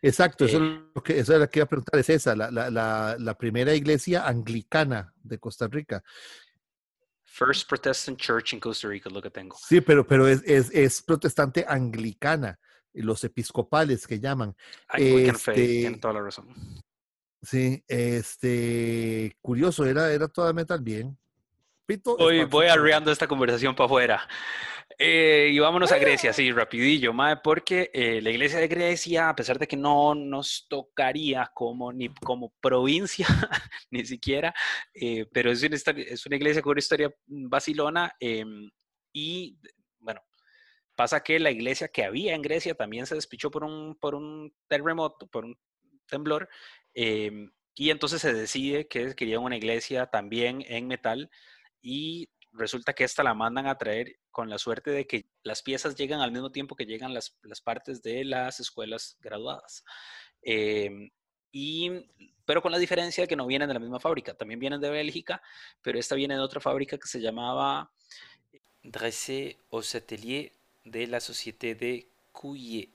[0.00, 2.36] Exacto, eso, es eh, lo que, eso es lo que iba a preguntar, es esa,
[2.36, 6.04] la, la, la primera iglesia anglicana de Costa Rica.
[7.34, 9.56] First Protestant Church in Costa Rica, lo que tengo.
[9.58, 12.60] Sí, pero, pero es, es, es protestante anglicana,
[12.92, 14.54] los episcopales que llaman.
[14.86, 16.46] Anglican este, tiene toda la razón.
[17.42, 21.18] Sí, este, curioso, era, era toda metal bien.
[21.86, 24.28] Pito, Hoy voy arreando esta conversación para afuera.
[24.98, 29.36] Eh, y vámonos a Grecia, sí, rapidillo, madre, porque eh, la iglesia de Grecia, a
[29.36, 33.26] pesar de que no nos tocaría como ni como provincia,
[33.90, 34.54] ni siquiera,
[34.94, 38.70] eh, pero es una, es una, iglesia con una historia vacilona em,
[39.12, 39.58] y,
[39.98, 40.22] bueno,
[40.94, 44.54] pasa que la iglesia que había en Grecia también se despichó por un, por un
[44.68, 45.58] terremoto, por un
[46.06, 46.48] temblor,
[46.94, 51.30] em, y entonces se decide que querían una iglesia también en metal
[51.84, 55.94] y resulta que esta la mandan a traer con la suerte de que las piezas
[55.94, 59.84] llegan al mismo tiempo que llegan las, partes de las escuelas graduadas.
[60.40, 61.10] Em,
[61.52, 61.90] y,
[62.46, 64.88] pero con la diferencia de que no vienen de la misma fábrica, también vienen de
[64.88, 65.42] Bélgica,
[65.82, 67.92] pero esta viene de otra fábrica que se llamaba
[68.82, 70.52] Dressé aux Ateliers
[70.84, 72.88] de la Société de Couillet.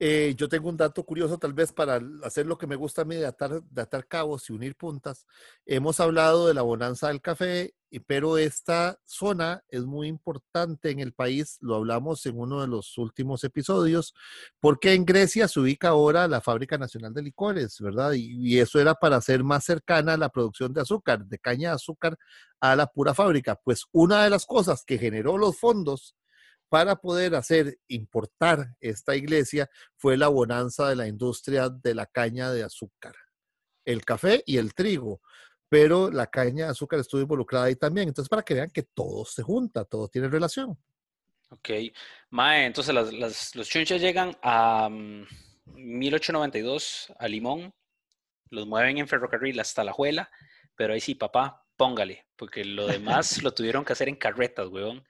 [0.00, 3.04] Eh, yo tengo un dato curioso, tal vez para hacer lo que me gusta a
[3.04, 5.26] mí de atar, cabos y unir puntas.
[5.66, 7.74] Hemos hablado de la bonanza del café,
[8.06, 12.96] pero esta zona es muy importante en el país, lo hablamos en uno de los
[12.96, 14.14] últimos episodios,
[14.60, 18.12] porque en Grecia se ubica ahora la Fábrica Nacional de Licores, ¿verdad?
[18.12, 21.74] Y, y eso era para hacer más cercana la producción de azúcar, de caña de
[21.74, 22.16] azúcar
[22.60, 23.56] a la pura fábrica.
[23.64, 26.14] Pues una de las cosas que generó los fondos
[26.68, 32.50] para poder hacer importar esta iglesia fue la bonanza de la industria de la caña
[32.50, 33.14] de azúcar,
[33.84, 35.20] el café y el trigo,
[35.68, 38.08] pero la caña de azúcar estuvo involucrada ahí también.
[38.08, 40.78] Entonces, para que vean que todo se junta, todo tiene relación.
[41.50, 41.70] Ok.
[42.30, 42.94] Mae, entonces
[43.54, 47.74] los chunches llegan a 1892 mm, a Limón,
[48.50, 50.30] los mueven en ferrocarril hasta La Juela,
[50.74, 55.04] pero ahí sí, papá, póngale, porque lo demás lo tuvieron que hacer en carretas, weón.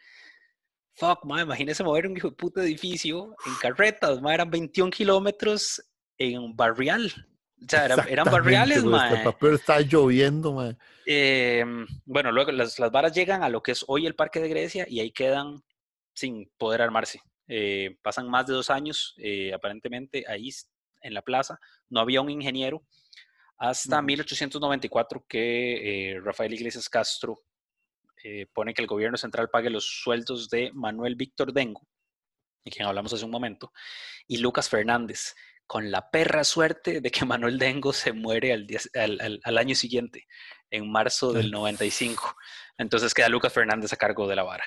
[0.98, 5.82] Fuck, ma, imagínese mover un hijo de puto edificio en carretas, ma, eran 21 kilómetros
[6.18, 7.12] en un barrial.
[7.60, 9.10] O sea, eran, barriales, ma.
[9.10, 10.76] El papel está lloviendo, ma.
[11.06, 14.48] Em, bueno, luego las, las, varas llegan a lo que es hoy el Parque de
[14.48, 15.62] Grecia y ahí quedan
[16.14, 17.20] sin poder armarse.
[17.48, 20.50] Eh, pasan más de dos años, eh, aparentemente, ahí
[21.00, 21.58] en la plaza.
[21.88, 22.82] No había un ingeniero
[23.56, 27.40] hasta 1894 que eh, Rafael Iglesias Castro
[28.24, 31.86] eh, pone que el gobierno central pague los sueldos de Manuel Víctor Dengo,
[32.64, 33.72] de quien hablamos hace un momento,
[34.26, 35.34] y Lucas Fernández,
[35.66, 40.26] con la perra suerte de que Manuel Dengo se muere al, al, año siguiente,
[40.70, 42.36] en marzo del 95.
[42.78, 44.64] Entonces queda Lucas Fernández a cargo de la vara.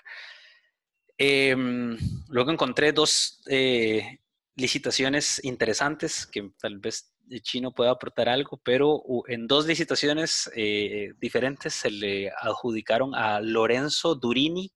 [1.17, 1.97] Em,
[2.29, 4.19] luego encontré dos eh,
[4.55, 7.10] licitaciones interesantes que tal vez
[7.41, 14.15] chino pueda aportar algo, pero en dos licitaciones eh, diferentes se le adjudicaron a Lorenzo
[14.15, 14.71] Durini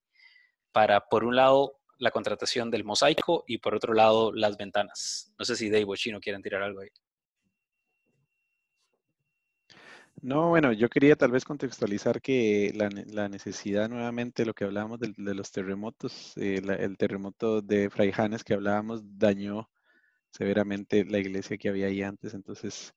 [0.72, 5.34] para, por un lado, la contratación del mosaico y por otro lado las ventanas.
[5.40, 6.90] No sé si Dave o Chino quieren tirar algo ahí.
[10.22, 15.14] No, bueno, yo quería tal vez contextualizar que la, necesidad nuevamente, lo que hablábamos de,
[15.18, 19.70] los terremotos, eh, el terremoto de Fraijanes que hablábamos dañó
[20.36, 22.94] severamente la iglesia que había ahí antes, entonces,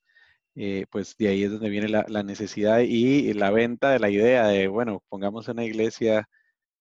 [0.56, 4.10] eh, pues de ahí es donde viene la, la, necesidad y la venta de la
[4.10, 6.28] idea de, bueno, pongamos una iglesia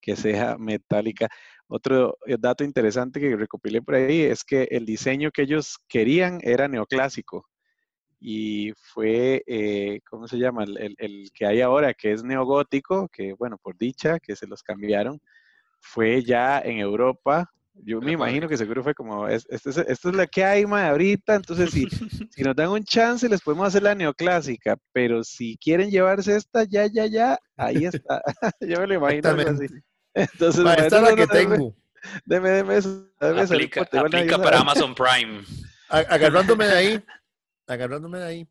[0.01, 1.29] que sea metálica.
[1.67, 6.39] Otro eh, dato interesante que recopilé por ahí es que el diseño que ellos querían
[6.43, 7.47] era neoclásico
[8.19, 10.63] y fue, eh, ¿cómo se llama?
[10.63, 14.63] El, el, que hay ahora, que es neogótico, que bueno, por dicha, que se los
[14.63, 15.19] cambiaron,
[15.79, 17.51] fue ya en Europa.
[17.83, 20.89] Yo me imagino que seguro fue como, esto, es, esto es lo que hay, ma,
[20.89, 21.87] ahorita, entonces si,
[22.31, 26.63] si nos dan un chance les podemos hacer la neoclásica, pero si quieren llevarse esta,
[26.63, 28.21] ya, ya, ya, ahí está.
[28.61, 29.67] Yo me lo imagino así.
[30.13, 31.75] Entonces, esta es la que tengo.
[32.25, 33.09] Deme, deme eso.
[33.19, 33.85] aplica,
[34.37, 35.43] para Amazon Prime.
[35.89, 37.03] Agarrándome de ahí,
[37.65, 38.47] agarrándome de ahí,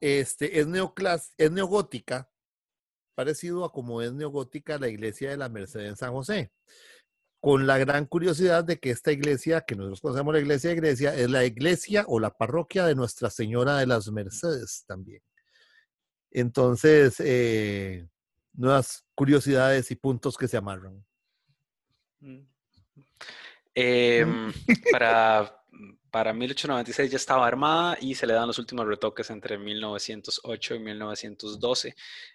[0.00, 2.30] este, es, neoclas, es neogótica,
[3.14, 6.50] parecido a como es neogótica la iglesia de la Merced en San José.
[7.40, 11.14] Con la gran curiosidad de que esta iglesia, que nosotros conocemos la iglesia de Grecia,
[11.14, 15.22] es la iglesia o la parroquia de Nuestra Señora de las Mercedes también.
[16.30, 18.08] Entonces, eh,
[18.52, 21.04] nuevas curiosidades y puntos que se amarran.
[22.20, 22.40] Mm.
[23.74, 24.52] Em,
[24.92, 25.57] para,
[26.10, 30.78] para 1896 ya estaba armada y se le dan los últimos retoques entre 1908 y
[30.78, 31.94] 1912.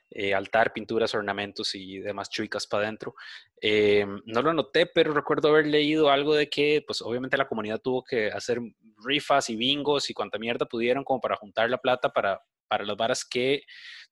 [0.10, 3.16] Eh, altar, pinturas, ornamentos y demás chuicas para adentro.
[3.60, 7.80] Em, no lo noté, pero recuerdo haber leído algo de que, pues obviamente la comunidad
[7.80, 8.60] tuvo que hacer
[9.04, 12.98] rifas y bingos y cuanta mierda pudieron como para juntar la plata para, para las
[12.98, 13.64] varas que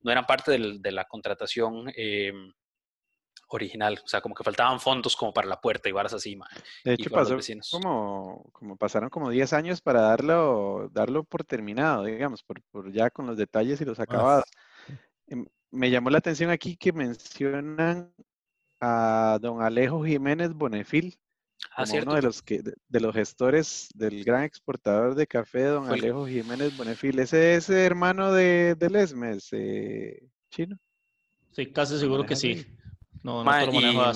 [0.01, 2.51] no eran parte de la contratación em,
[3.55, 3.99] original.
[4.03, 6.37] O sea, como que faltaban fondos como para la puerta y varas así.
[6.83, 7.37] De hecho, pasó
[7.71, 13.09] como, como pasaron como 10 años para darlo, darlo por terminado, digamos, por, por ya
[13.09, 14.45] con los detalles y los acabados.
[15.27, 18.13] Em, me llamó la atención aquí que mencionan
[18.79, 21.17] a don Alejo Jiménez Bonefil,
[21.75, 25.89] ah, como uno de los, que, de, los gestores del gran exportador de café, don
[25.89, 27.19] Alejo Jiménez Bonefil.
[27.19, 30.77] Ese es hermano de, de Lesmes, eh, chino.
[31.51, 32.65] Sí, casi seguro que sí.
[33.23, 34.11] No, no lo manejo.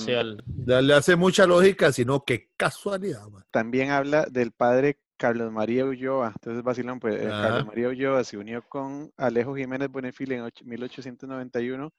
[0.66, 3.22] Le hace mucha lógica, sino que casualidad.
[3.50, 6.32] También habla del padre Carlos María Ulloa.
[6.34, 11.92] Entonces, vacilón, pues eh, Carlos María Ulloa se unió con Alejo Jiménez Bonefil en 1891,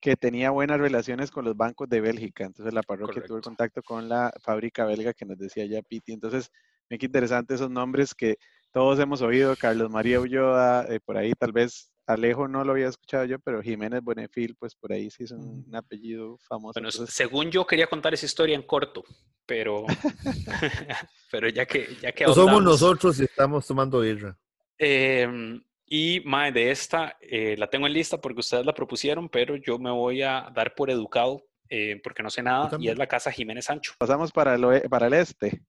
[0.00, 2.44] que tenía buenas relaciones con los bancos de Bélgica.
[2.44, 6.12] Entonces, la parroquia tuvo contacto con la fábrica belga que nos decía ya Piti.
[6.12, 6.50] Entonces,
[6.88, 8.36] me qué interesante esos nombres que
[8.70, 9.56] todos hemos oído.
[9.56, 13.62] Carlos María Ulloa, eh, por ahí tal vez Alejo no lo había escuchado yo, pero
[13.62, 15.74] Jiménez Buenefil, pues por ahí sí es un, mm.
[15.74, 16.74] apellido famoso.
[16.74, 19.04] Bueno, según yo quería contar esa historia en corto,
[19.46, 19.86] pero,
[21.30, 21.96] pero ya que...
[22.02, 24.36] Ya que somos nosotros y estamos tomando birra.
[24.78, 29.56] Em, y mae, de esta eh, la tengo en lista porque ustedes la propusieron, pero
[29.56, 33.06] yo me voy a dar por educado eh, porque no sé nada y es la
[33.06, 33.94] casa Jiménez Sancho.
[33.98, 35.62] Pasamos para el, para el este.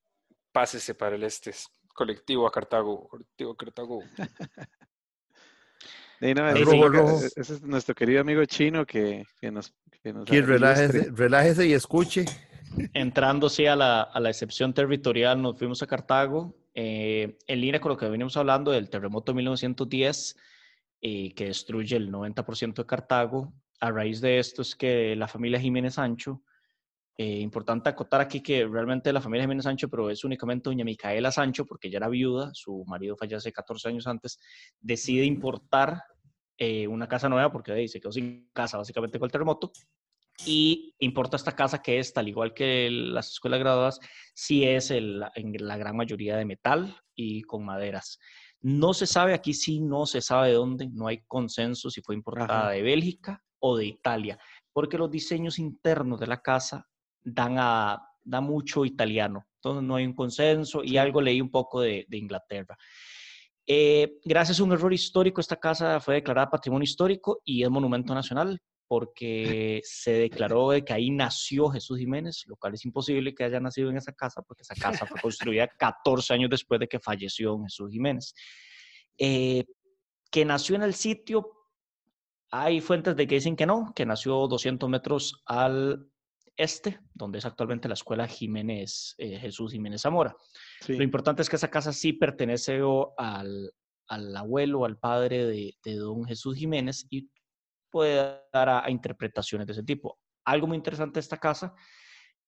[0.51, 1.53] Pásese para el este.
[1.93, 3.07] Colectivo a Cartago.
[3.07, 4.03] Colectivo a Cartago.
[6.21, 9.73] ese, es nuestro querido amigo chino que, nos...
[10.25, 12.25] Que relájese, y escuche.
[12.93, 17.79] Entrando sí a la, a la excepción territorial, nos fuimos a Cartago, eh, en línea
[17.79, 20.35] con lo que venimos hablando del terremoto de 1910,
[21.01, 23.53] eh, que destruye el 90% de Cartago.
[23.79, 26.41] A raíz de esto es que la familia Jiménez Sancho,
[27.17, 31.31] eh, importante acotar aquí que realmente la familia Jiménez Sancho, pero es únicamente doña Micaela
[31.31, 34.39] Sancho, porque ella era viuda, su marido fallece 14 años antes,
[34.79, 36.01] decide importar
[36.57, 39.71] eh, una casa nueva porque ahí se quedó sin casa básicamente con el terremoto
[40.45, 43.99] y importa esta casa que es, tal igual que las escuelas graduadas,
[44.33, 48.19] sí es en la gran mayoría de metal y con maderas.
[48.61, 52.15] No se sabe, aquí sí no se sabe de dónde, no hay consenso si fue
[52.15, 54.37] importada de Bélgica o de Italia,
[54.73, 56.87] porque los diseños internos de la casa
[57.25, 61.81] dan, a, da mucho italiano, entonces no hay un consenso y algo leí un poco
[61.81, 62.77] de, de Inglaterra.
[63.67, 68.13] Eh, gracias a un error histórico, esta casa fue declarada Patrimonio Histórico y es Monumento
[68.13, 68.61] Nacional.
[68.87, 73.59] porque se declaró de que ahí nació Jesús Jiménez, lo cual es imposible que haya
[73.59, 77.59] nacido en esa casa, porque esa casa fue construida 14 años después de que falleció
[77.63, 78.35] Jesús Jiménez.
[79.17, 79.63] Eh,
[80.29, 81.51] que nació en el sitio,
[82.51, 86.07] hay fuentes de que dicen que no, que nació 200 metros al
[86.57, 90.35] este, donde es actualmente la escuela Jiménez, eh, Jesús Jiménez Zamora.
[90.87, 92.79] Lo importante es que esa casa sí pertenece
[93.17, 93.71] al,
[94.07, 97.29] al abuelo, al padre de, de, don Jesús Jiménez y
[97.91, 100.19] puede dar a, interpretaciones de ese tipo.
[100.45, 101.73] Algo muy interesante de esta casa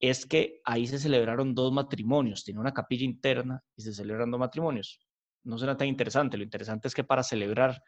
[0.00, 4.38] es que ahí se celebraron dos matrimonios, tiene una capilla interna y se celebran dos
[4.38, 5.00] matrimonios.
[5.44, 7.82] No será tan interesante, lo interesante es que para celebrar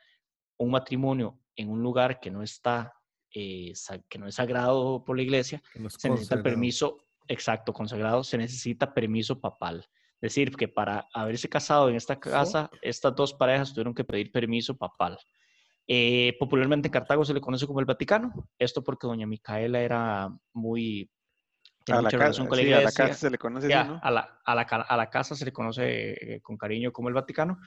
[0.59, 2.92] un matrimonio en un lugar que no está,
[3.35, 3.73] eh,
[4.09, 6.98] que no es sagrado por la iglesia, se necesita permiso,
[7.28, 9.86] exacto, consagrado, se necesita permiso papal.
[10.20, 14.31] Es decir, que para haberse casado en esta casa, estas dos parejas tuvieron que pedir
[14.31, 15.19] permiso papal.
[15.86, 20.31] Eh, popularmente en Cartago se le conoce como el Vaticano, esto porque doña Micaela era
[20.52, 21.11] muy...
[21.89, 23.98] A la, casa, con la, a la casa se le conoce así, ¿no?
[24.01, 27.15] a, la, a, la, a, la, casa se le conoce eh, con cariño como el
[27.15, 27.59] Vaticano,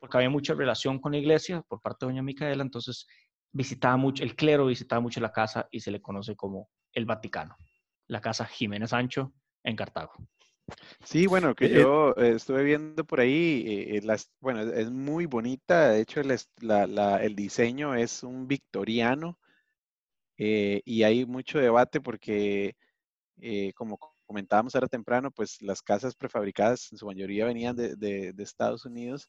[0.00, 3.06] porque había mucha relación con la iglesia por parte de doña Micaela, entonces
[3.52, 7.56] visitaba mucho, el clero visitaba mucho la casa y se le conoce como el Vaticano,
[8.06, 9.32] la casa Jiménez Sancho
[9.62, 10.12] en Cartago.
[11.04, 15.26] Sí, bueno, que eh, yo eh, estuve viendo por ahí, eh, las, bueno, es muy
[15.26, 19.38] bonita, de hecho el, el diseño es un victoriano
[20.36, 22.74] y hay mucho debate porque,
[23.74, 28.42] como comentábamos ahora temprano, pues las casas prefabricadas en su mayoría venían de, de, de,
[28.42, 29.28] Estados Unidos,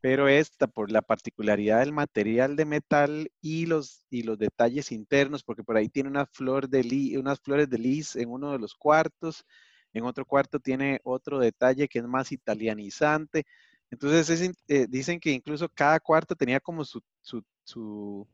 [0.00, 5.42] pero esta por la particularidad del material de metal y los, y los detalles internos,
[5.42, 8.74] porque por ahí tiene una flor de unas flores de lis en uno de los
[8.74, 9.44] cuartos,
[9.92, 13.44] en otro cuarto tiene otro detalle que es más italianizante.
[13.90, 18.26] Entonces eh, dicen que incluso cada cuarto tenía como su, su, su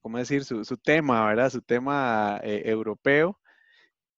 [0.00, 0.44] ¿cómo decir?
[0.44, 1.50] Su, su, tema, ¿verdad?
[1.50, 3.38] Su tema eh, europeo.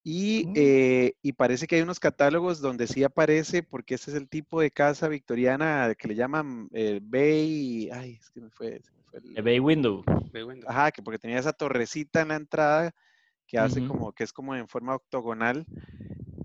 [0.03, 4.29] Y, eh, y, parece que hay unos catálogos donde sí aparece, porque ese es el
[4.29, 6.71] tipo de casa victoriana que le llaman
[7.03, 8.81] Bay, ay, es que me fue,
[9.13, 9.43] el,
[10.33, 10.71] Bay Window.
[10.71, 12.95] Ajá, que porque tenía esa torrecita en la entrada
[13.47, 15.67] que hace como, que es como en forma octogonal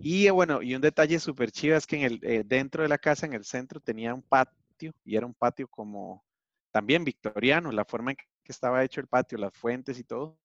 [0.06, 2.90] y eh, bueno, y un detalle súper chido es que en el, eh, dentro de
[2.90, 6.24] la casa, en el centro, tenía un patio y era un patio como
[6.70, 10.38] también victoriano, la forma en que estaba hecho el patio, las fuentes y todo.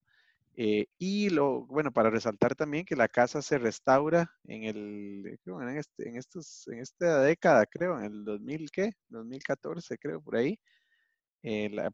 [0.56, 5.62] Eh, y lo, bueno, para resaltar también que la casa se restaura en el, creo,
[5.62, 8.93] en, este, en, estos, en esta década, creo, en el 2000, ¿qué?
[9.09, 10.59] 2014, creo, por ahí.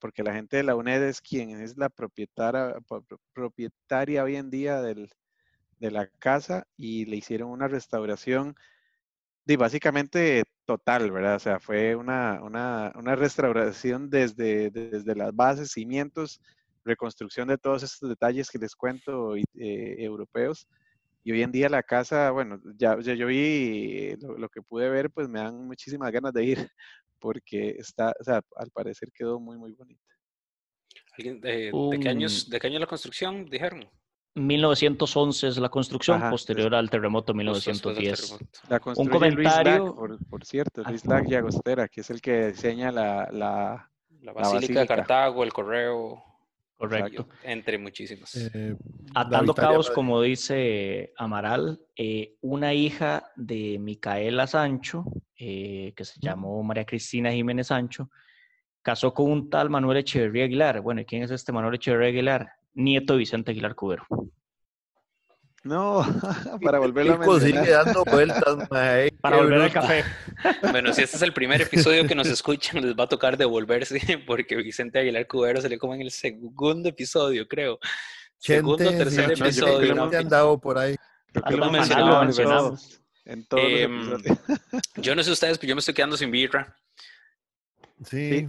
[0.01, 2.77] porque la gente de la UNED es quien es la propietaria,
[3.33, 5.09] propietaria hoy en día del,
[5.79, 8.57] de la casa y le hicieron una restauración
[9.45, 11.37] de básicamente total, ¿verdad?
[11.37, 16.41] O sea, fue una, una, una restauración desde, desde las bases, cimientos,
[16.87, 19.45] reconstrucción de todos estos detalles que les cuento eh,
[19.99, 20.67] europeos.
[21.25, 25.11] Y hoy en día la casa, bueno, ya, ya yo vi lo, que pude ver,
[25.11, 26.57] pues me dan muchísimas ganas de ir,
[27.19, 30.03] porque está, o sea, al parecer quedó muy, muy bonita.
[31.19, 33.89] ¿De, qué años, ¿De qué año la construcción, dijeron?
[34.37, 38.39] 1911 es la construcción, posterior al terremoto 1910.
[38.69, 39.95] La Un comentario.
[40.29, 43.91] por, cierto, Luis Lack y Agostera, que es el que diseña la, la,
[44.21, 46.23] la, Basílica, de Cartago, el Correo.
[46.77, 47.29] Correcto.
[47.43, 48.35] Entre muchísimos.
[48.37, 48.77] Eh,
[49.15, 55.05] Atando cabos, como dice Amaral, eh, una hija de Micaela Sancho,
[55.39, 58.11] eh, que se llamó María Cristina Jiménez Sancho,
[58.83, 60.81] casó con un tal Manuel Echeverría Aguilar.
[60.83, 62.53] Bueno, ¿y quién es este Manuel Echeverría Aguilar?
[62.77, 64.07] nieto de Vicente Aguilar Cubero.
[65.67, 66.05] No,
[66.63, 67.69] para volverlo a mencionar.
[67.69, 68.69] dando vueltas,
[69.21, 70.05] Para volver al café.
[70.71, 74.01] Bueno, si este es el primer episodio que nos escuchan, les va a tocar devolverse,
[74.27, 77.81] porque Vicente Aguilar Cubero se le come en el segundo episodio, creo.
[78.39, 79.95] segundo o tercer episodio.
[79.95, 80.95] No, han dado por ahí.
[81.51, 83.01] Lo mencionamos.
[83.25, 84.23] En todos em,
[84.97, 86.77] yo no sé ustedes, pero yo me estoy quedando sin birra.
[88.05, 88.47] sí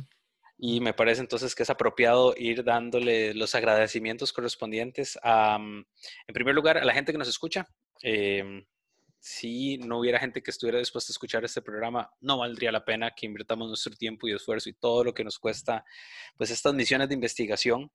[0.57, 5.85] y me parece entonces que es apropiado ir dándole los agradecimientos correspondientes a, mm,
[6.27, 7.67] en primer lugar, a la gente que nos escucha.
[8.01, 8.65] Em,
[9.19, 13.11] si no hubiera gente que estuviera dispuesta a escuchar este programa, no valdría la pena
[13.15, 15.83] que invirtamos nuestro tiempo y esfuerzo y todo lo que nos cuesta,
[16.37, 17.91] pues estas misiones de investigación.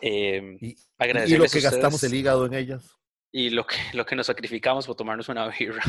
[0.00, 3.01] Eh, y, y, lo que gastamos el hígado en ellas
[3.32, 5.82] y lo que, lo que nos sacrificamos por tomarnos una birra.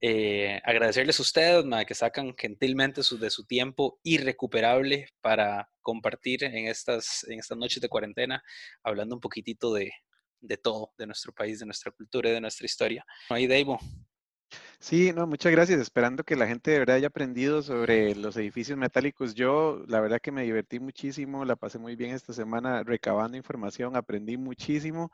[0.00, 6.68] Eh, agradecerles a ustedes, que sacan gentilmente su, de su tiempo irrecuperable para compartir en
[6.68, 8.42] estas, en estas noches de cuarentena,
[8.82, 9.92] hablando un poquitito de,
[10.40, 13.04] de todo, de nuestro país, de nuestra cultura y de nuestra historia.
[13.28, 13.78] Ahí, Davo.
[14.78, 15.78] Sí, no, muchas gracias.
[15.78, 19.34] Esperando que la gente de verdad haya aprendido sobre los edificios metálicos.
[19.34, 23.96] Yo, la verdad que me divertí muchísimo, la pasé muy bien esta semana recabando información,
[23.96, 25.12] aprendí muchísimo.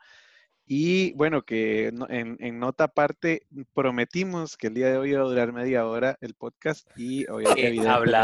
[0.69, 5.53] Y bueno, que en, nota aparte, prometimos que el día de hoy iba a durar
[5.53, 8.19] media hora el podcast y hoy evidentemente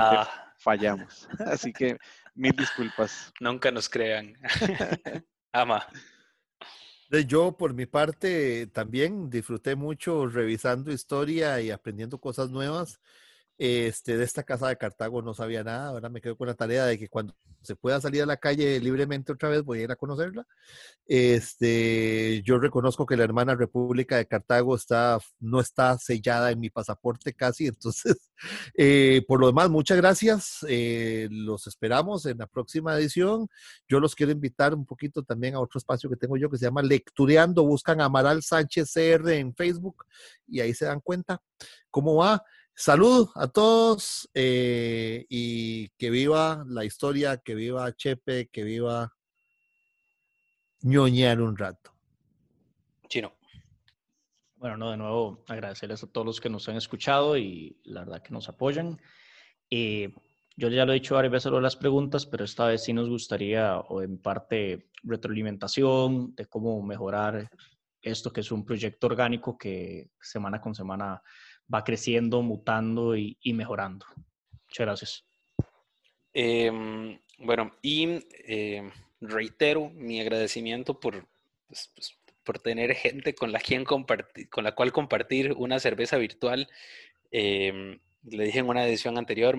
[0.58, 1.30] fallamos.
[1.40, 1.98] Así que
[2.36, 3.32] mil disculpas.
[3.40, 4.34] Nunca nos crean.
[5.54, 5.88] Ama.
[7.28, 13.00] Yo, por mi parte, también disfruté mucho revisando historia y aprendiendo cosas nuevas.
[13.58, 15.90] Este, de esta casa de Cartago no sabía nada.
[15.90, 18.80] Ahora me quedo con la tarea de que cuando se pueda salir a la calle
[18.80, 20.46] libremente otra vez voy a ir a conocerla.
[21.06, 26.70] Este, yo reconozco que la hermana República de Cartago está, no está sellada en mi
[26.70, 27.68] pasaporte casi.
[27.84, 28.32] Entonces,
[28.76, 30.66] eh, por lo demás, muchas gracias.
[30.68, 33.48] Eh, los esperamos en la próxima edición.
[33.88, 36.66] Yo los quiero invitar un poquito también a otro espacio que tengo yo que se
[36.66, 37.64] llama Lectureando.
[37.64, 40.06] Buscan a Amaral Sánchez CR en Facebook
[40.48, 41.42] y ahí se dan cuenta
[41.92, 42.44] cómo va.
[42.76, 49.14] Salud a todos eh, y que viva la historia, que viva Chepe, que viva
[50.82, 51.94] ñoñar un rato.
[53.08, 53.34] Chino.
[54.56, 58.24] Bueno, no, de nuevo agradecerles a todos los que nos han escuchado y la verdad
[58.24, 59.00] que nos apoyan.
[59.70, 60.12] Eh,
[60.56, 62.94] yo ya lo he dicho varias veces lo de las preguntas, pero esta vez sí
[62.94, 67.50] nos gustaría, o en parte, retroalimentación de cómo mejorar
[68.02, 71.22] esto que es un proyecto orgánico que semana con semana
[71.74, 74.06] va creciendo, mutando y, mejorando.
[74.68, 75.26] Muchas gracias.
[76.34, 78.92] Em, bueno, y em,
[79.22, 81.28] reitero mi agradecimiento por,
[81.68, 86.18] pues, pues, por tener gente con la, quien compartir, con la cual compartir una cerveza
[86.18, 86.70] virtual.
[87.32, 89.58] Em, le dije en una edición anterior,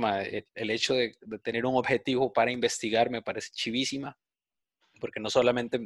[0.55, 4.17] el, hecho de, tener un objetivo para investigar me parece chivísima,
[5.01, 5.79] porque no solamente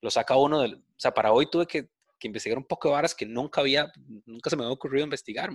[0.00, 0.74] lo saca uno del...
[0.74, 1.88] O sea, para hoy tuve que
[2.18, 3.92] que investigar un poco de varas que nunca había,
[4.26, 5.50] nunca se me había ocurrido investigar,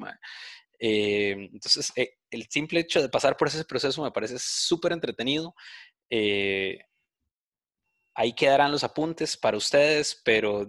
[0.79, 5.55] eh, entonces, eh, el simple hecho de pasar por ese proceso me parece súper entretenido.
[6.09, 6.79] Eh,
[8.15, 10.65] ahí quedarán los apuntes para ustedes, pero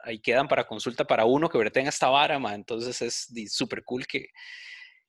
[0.00, 4.28] ahí quedan para consulta para uno que tenga esta vara, entonces es súper cool que,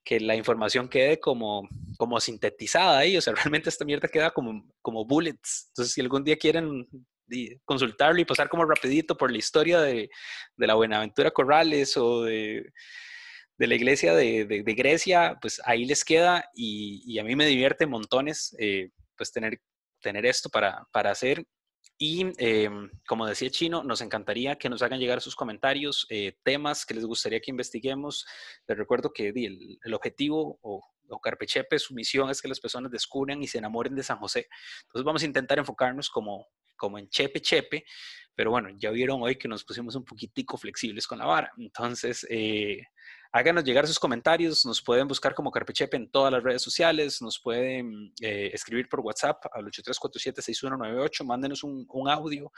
[0.03, 1.67] que la información quede como,
[1.97, 5.67] como sintetizada ahí, o sea, realmente esta mierda queda como, como bullets.
[5.69, 6.87] Entonces, si algún día quieren
[7.65, 10.09] consultarlo y pasar como rapidito por la historia de,
[10.57, 12.71] la Buenaventura Corrales o de,
[13.57, 18.89] la iglesia de, Grecia, pues ahí les queda y, a mí me divierte montones eh,
[19.15, 19.59] pues tener,
[20.01, 21.43] tener esto para, hacer.
[21.97, 26.83] Y em, como decía Chino, nos encantaría que nos hagan llegar sus comentarios, eh, temas
[26.83, 28.25] que les gustaría que investiguemos.
[28.67, 30.81] Les recuerdo que el, el objetivo o,
[31.11, 34.47] o Carpechepe, su misión es que las personas descubran y se enamoren de San José.
[34.83, 36.47] Entonces vamos a intentar enfocarnos como,
[36.81, 37.85] como en chepe chepe,
[38.33, 41.51] pero bueno, ya vieron hoy que nos pusimos un poquitico flexibles con la vara.
[41.59, 42.81] Entonces, eh,
[43.31, 47.39] háganos llegar sus comentarios, nos pueden buscar como Carpechepe en todas las redes sociales, nos
[47.39, 52.51] pueden eh, escribir por WhatsApp al 8347-6198, mándenos un, audio.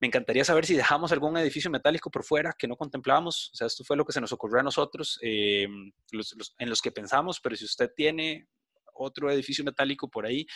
[0.00, 3.52] Me encantaría saber si dejamos algún edificio metálico por fuera que no contemplamos.
[3.54, 6.92] O sea, esto fue lo que se nos ocurrió a nosotros, eh, en los que
[6.92, 8.48] pensamos, pero si usted tiene
[8.92, 10.46] otro edificio metálico por ahí,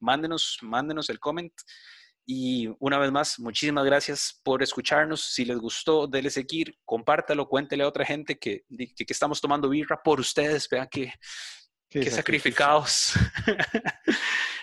[0.00, 1.52] mándenos, mándenos el comment.
[2.24, 5.22] Y una vez más, muchísimas gracias por escucharnos.
[5.24, 10.00] Si les gustó, déle seguir, compártalo, cuéntele a otra gente que, que, estamos tomando birra
[10.02, 10.68] por ustedes.
[10.68, 11.12] Vean que,
[11.88, 13.14] que sacrificados.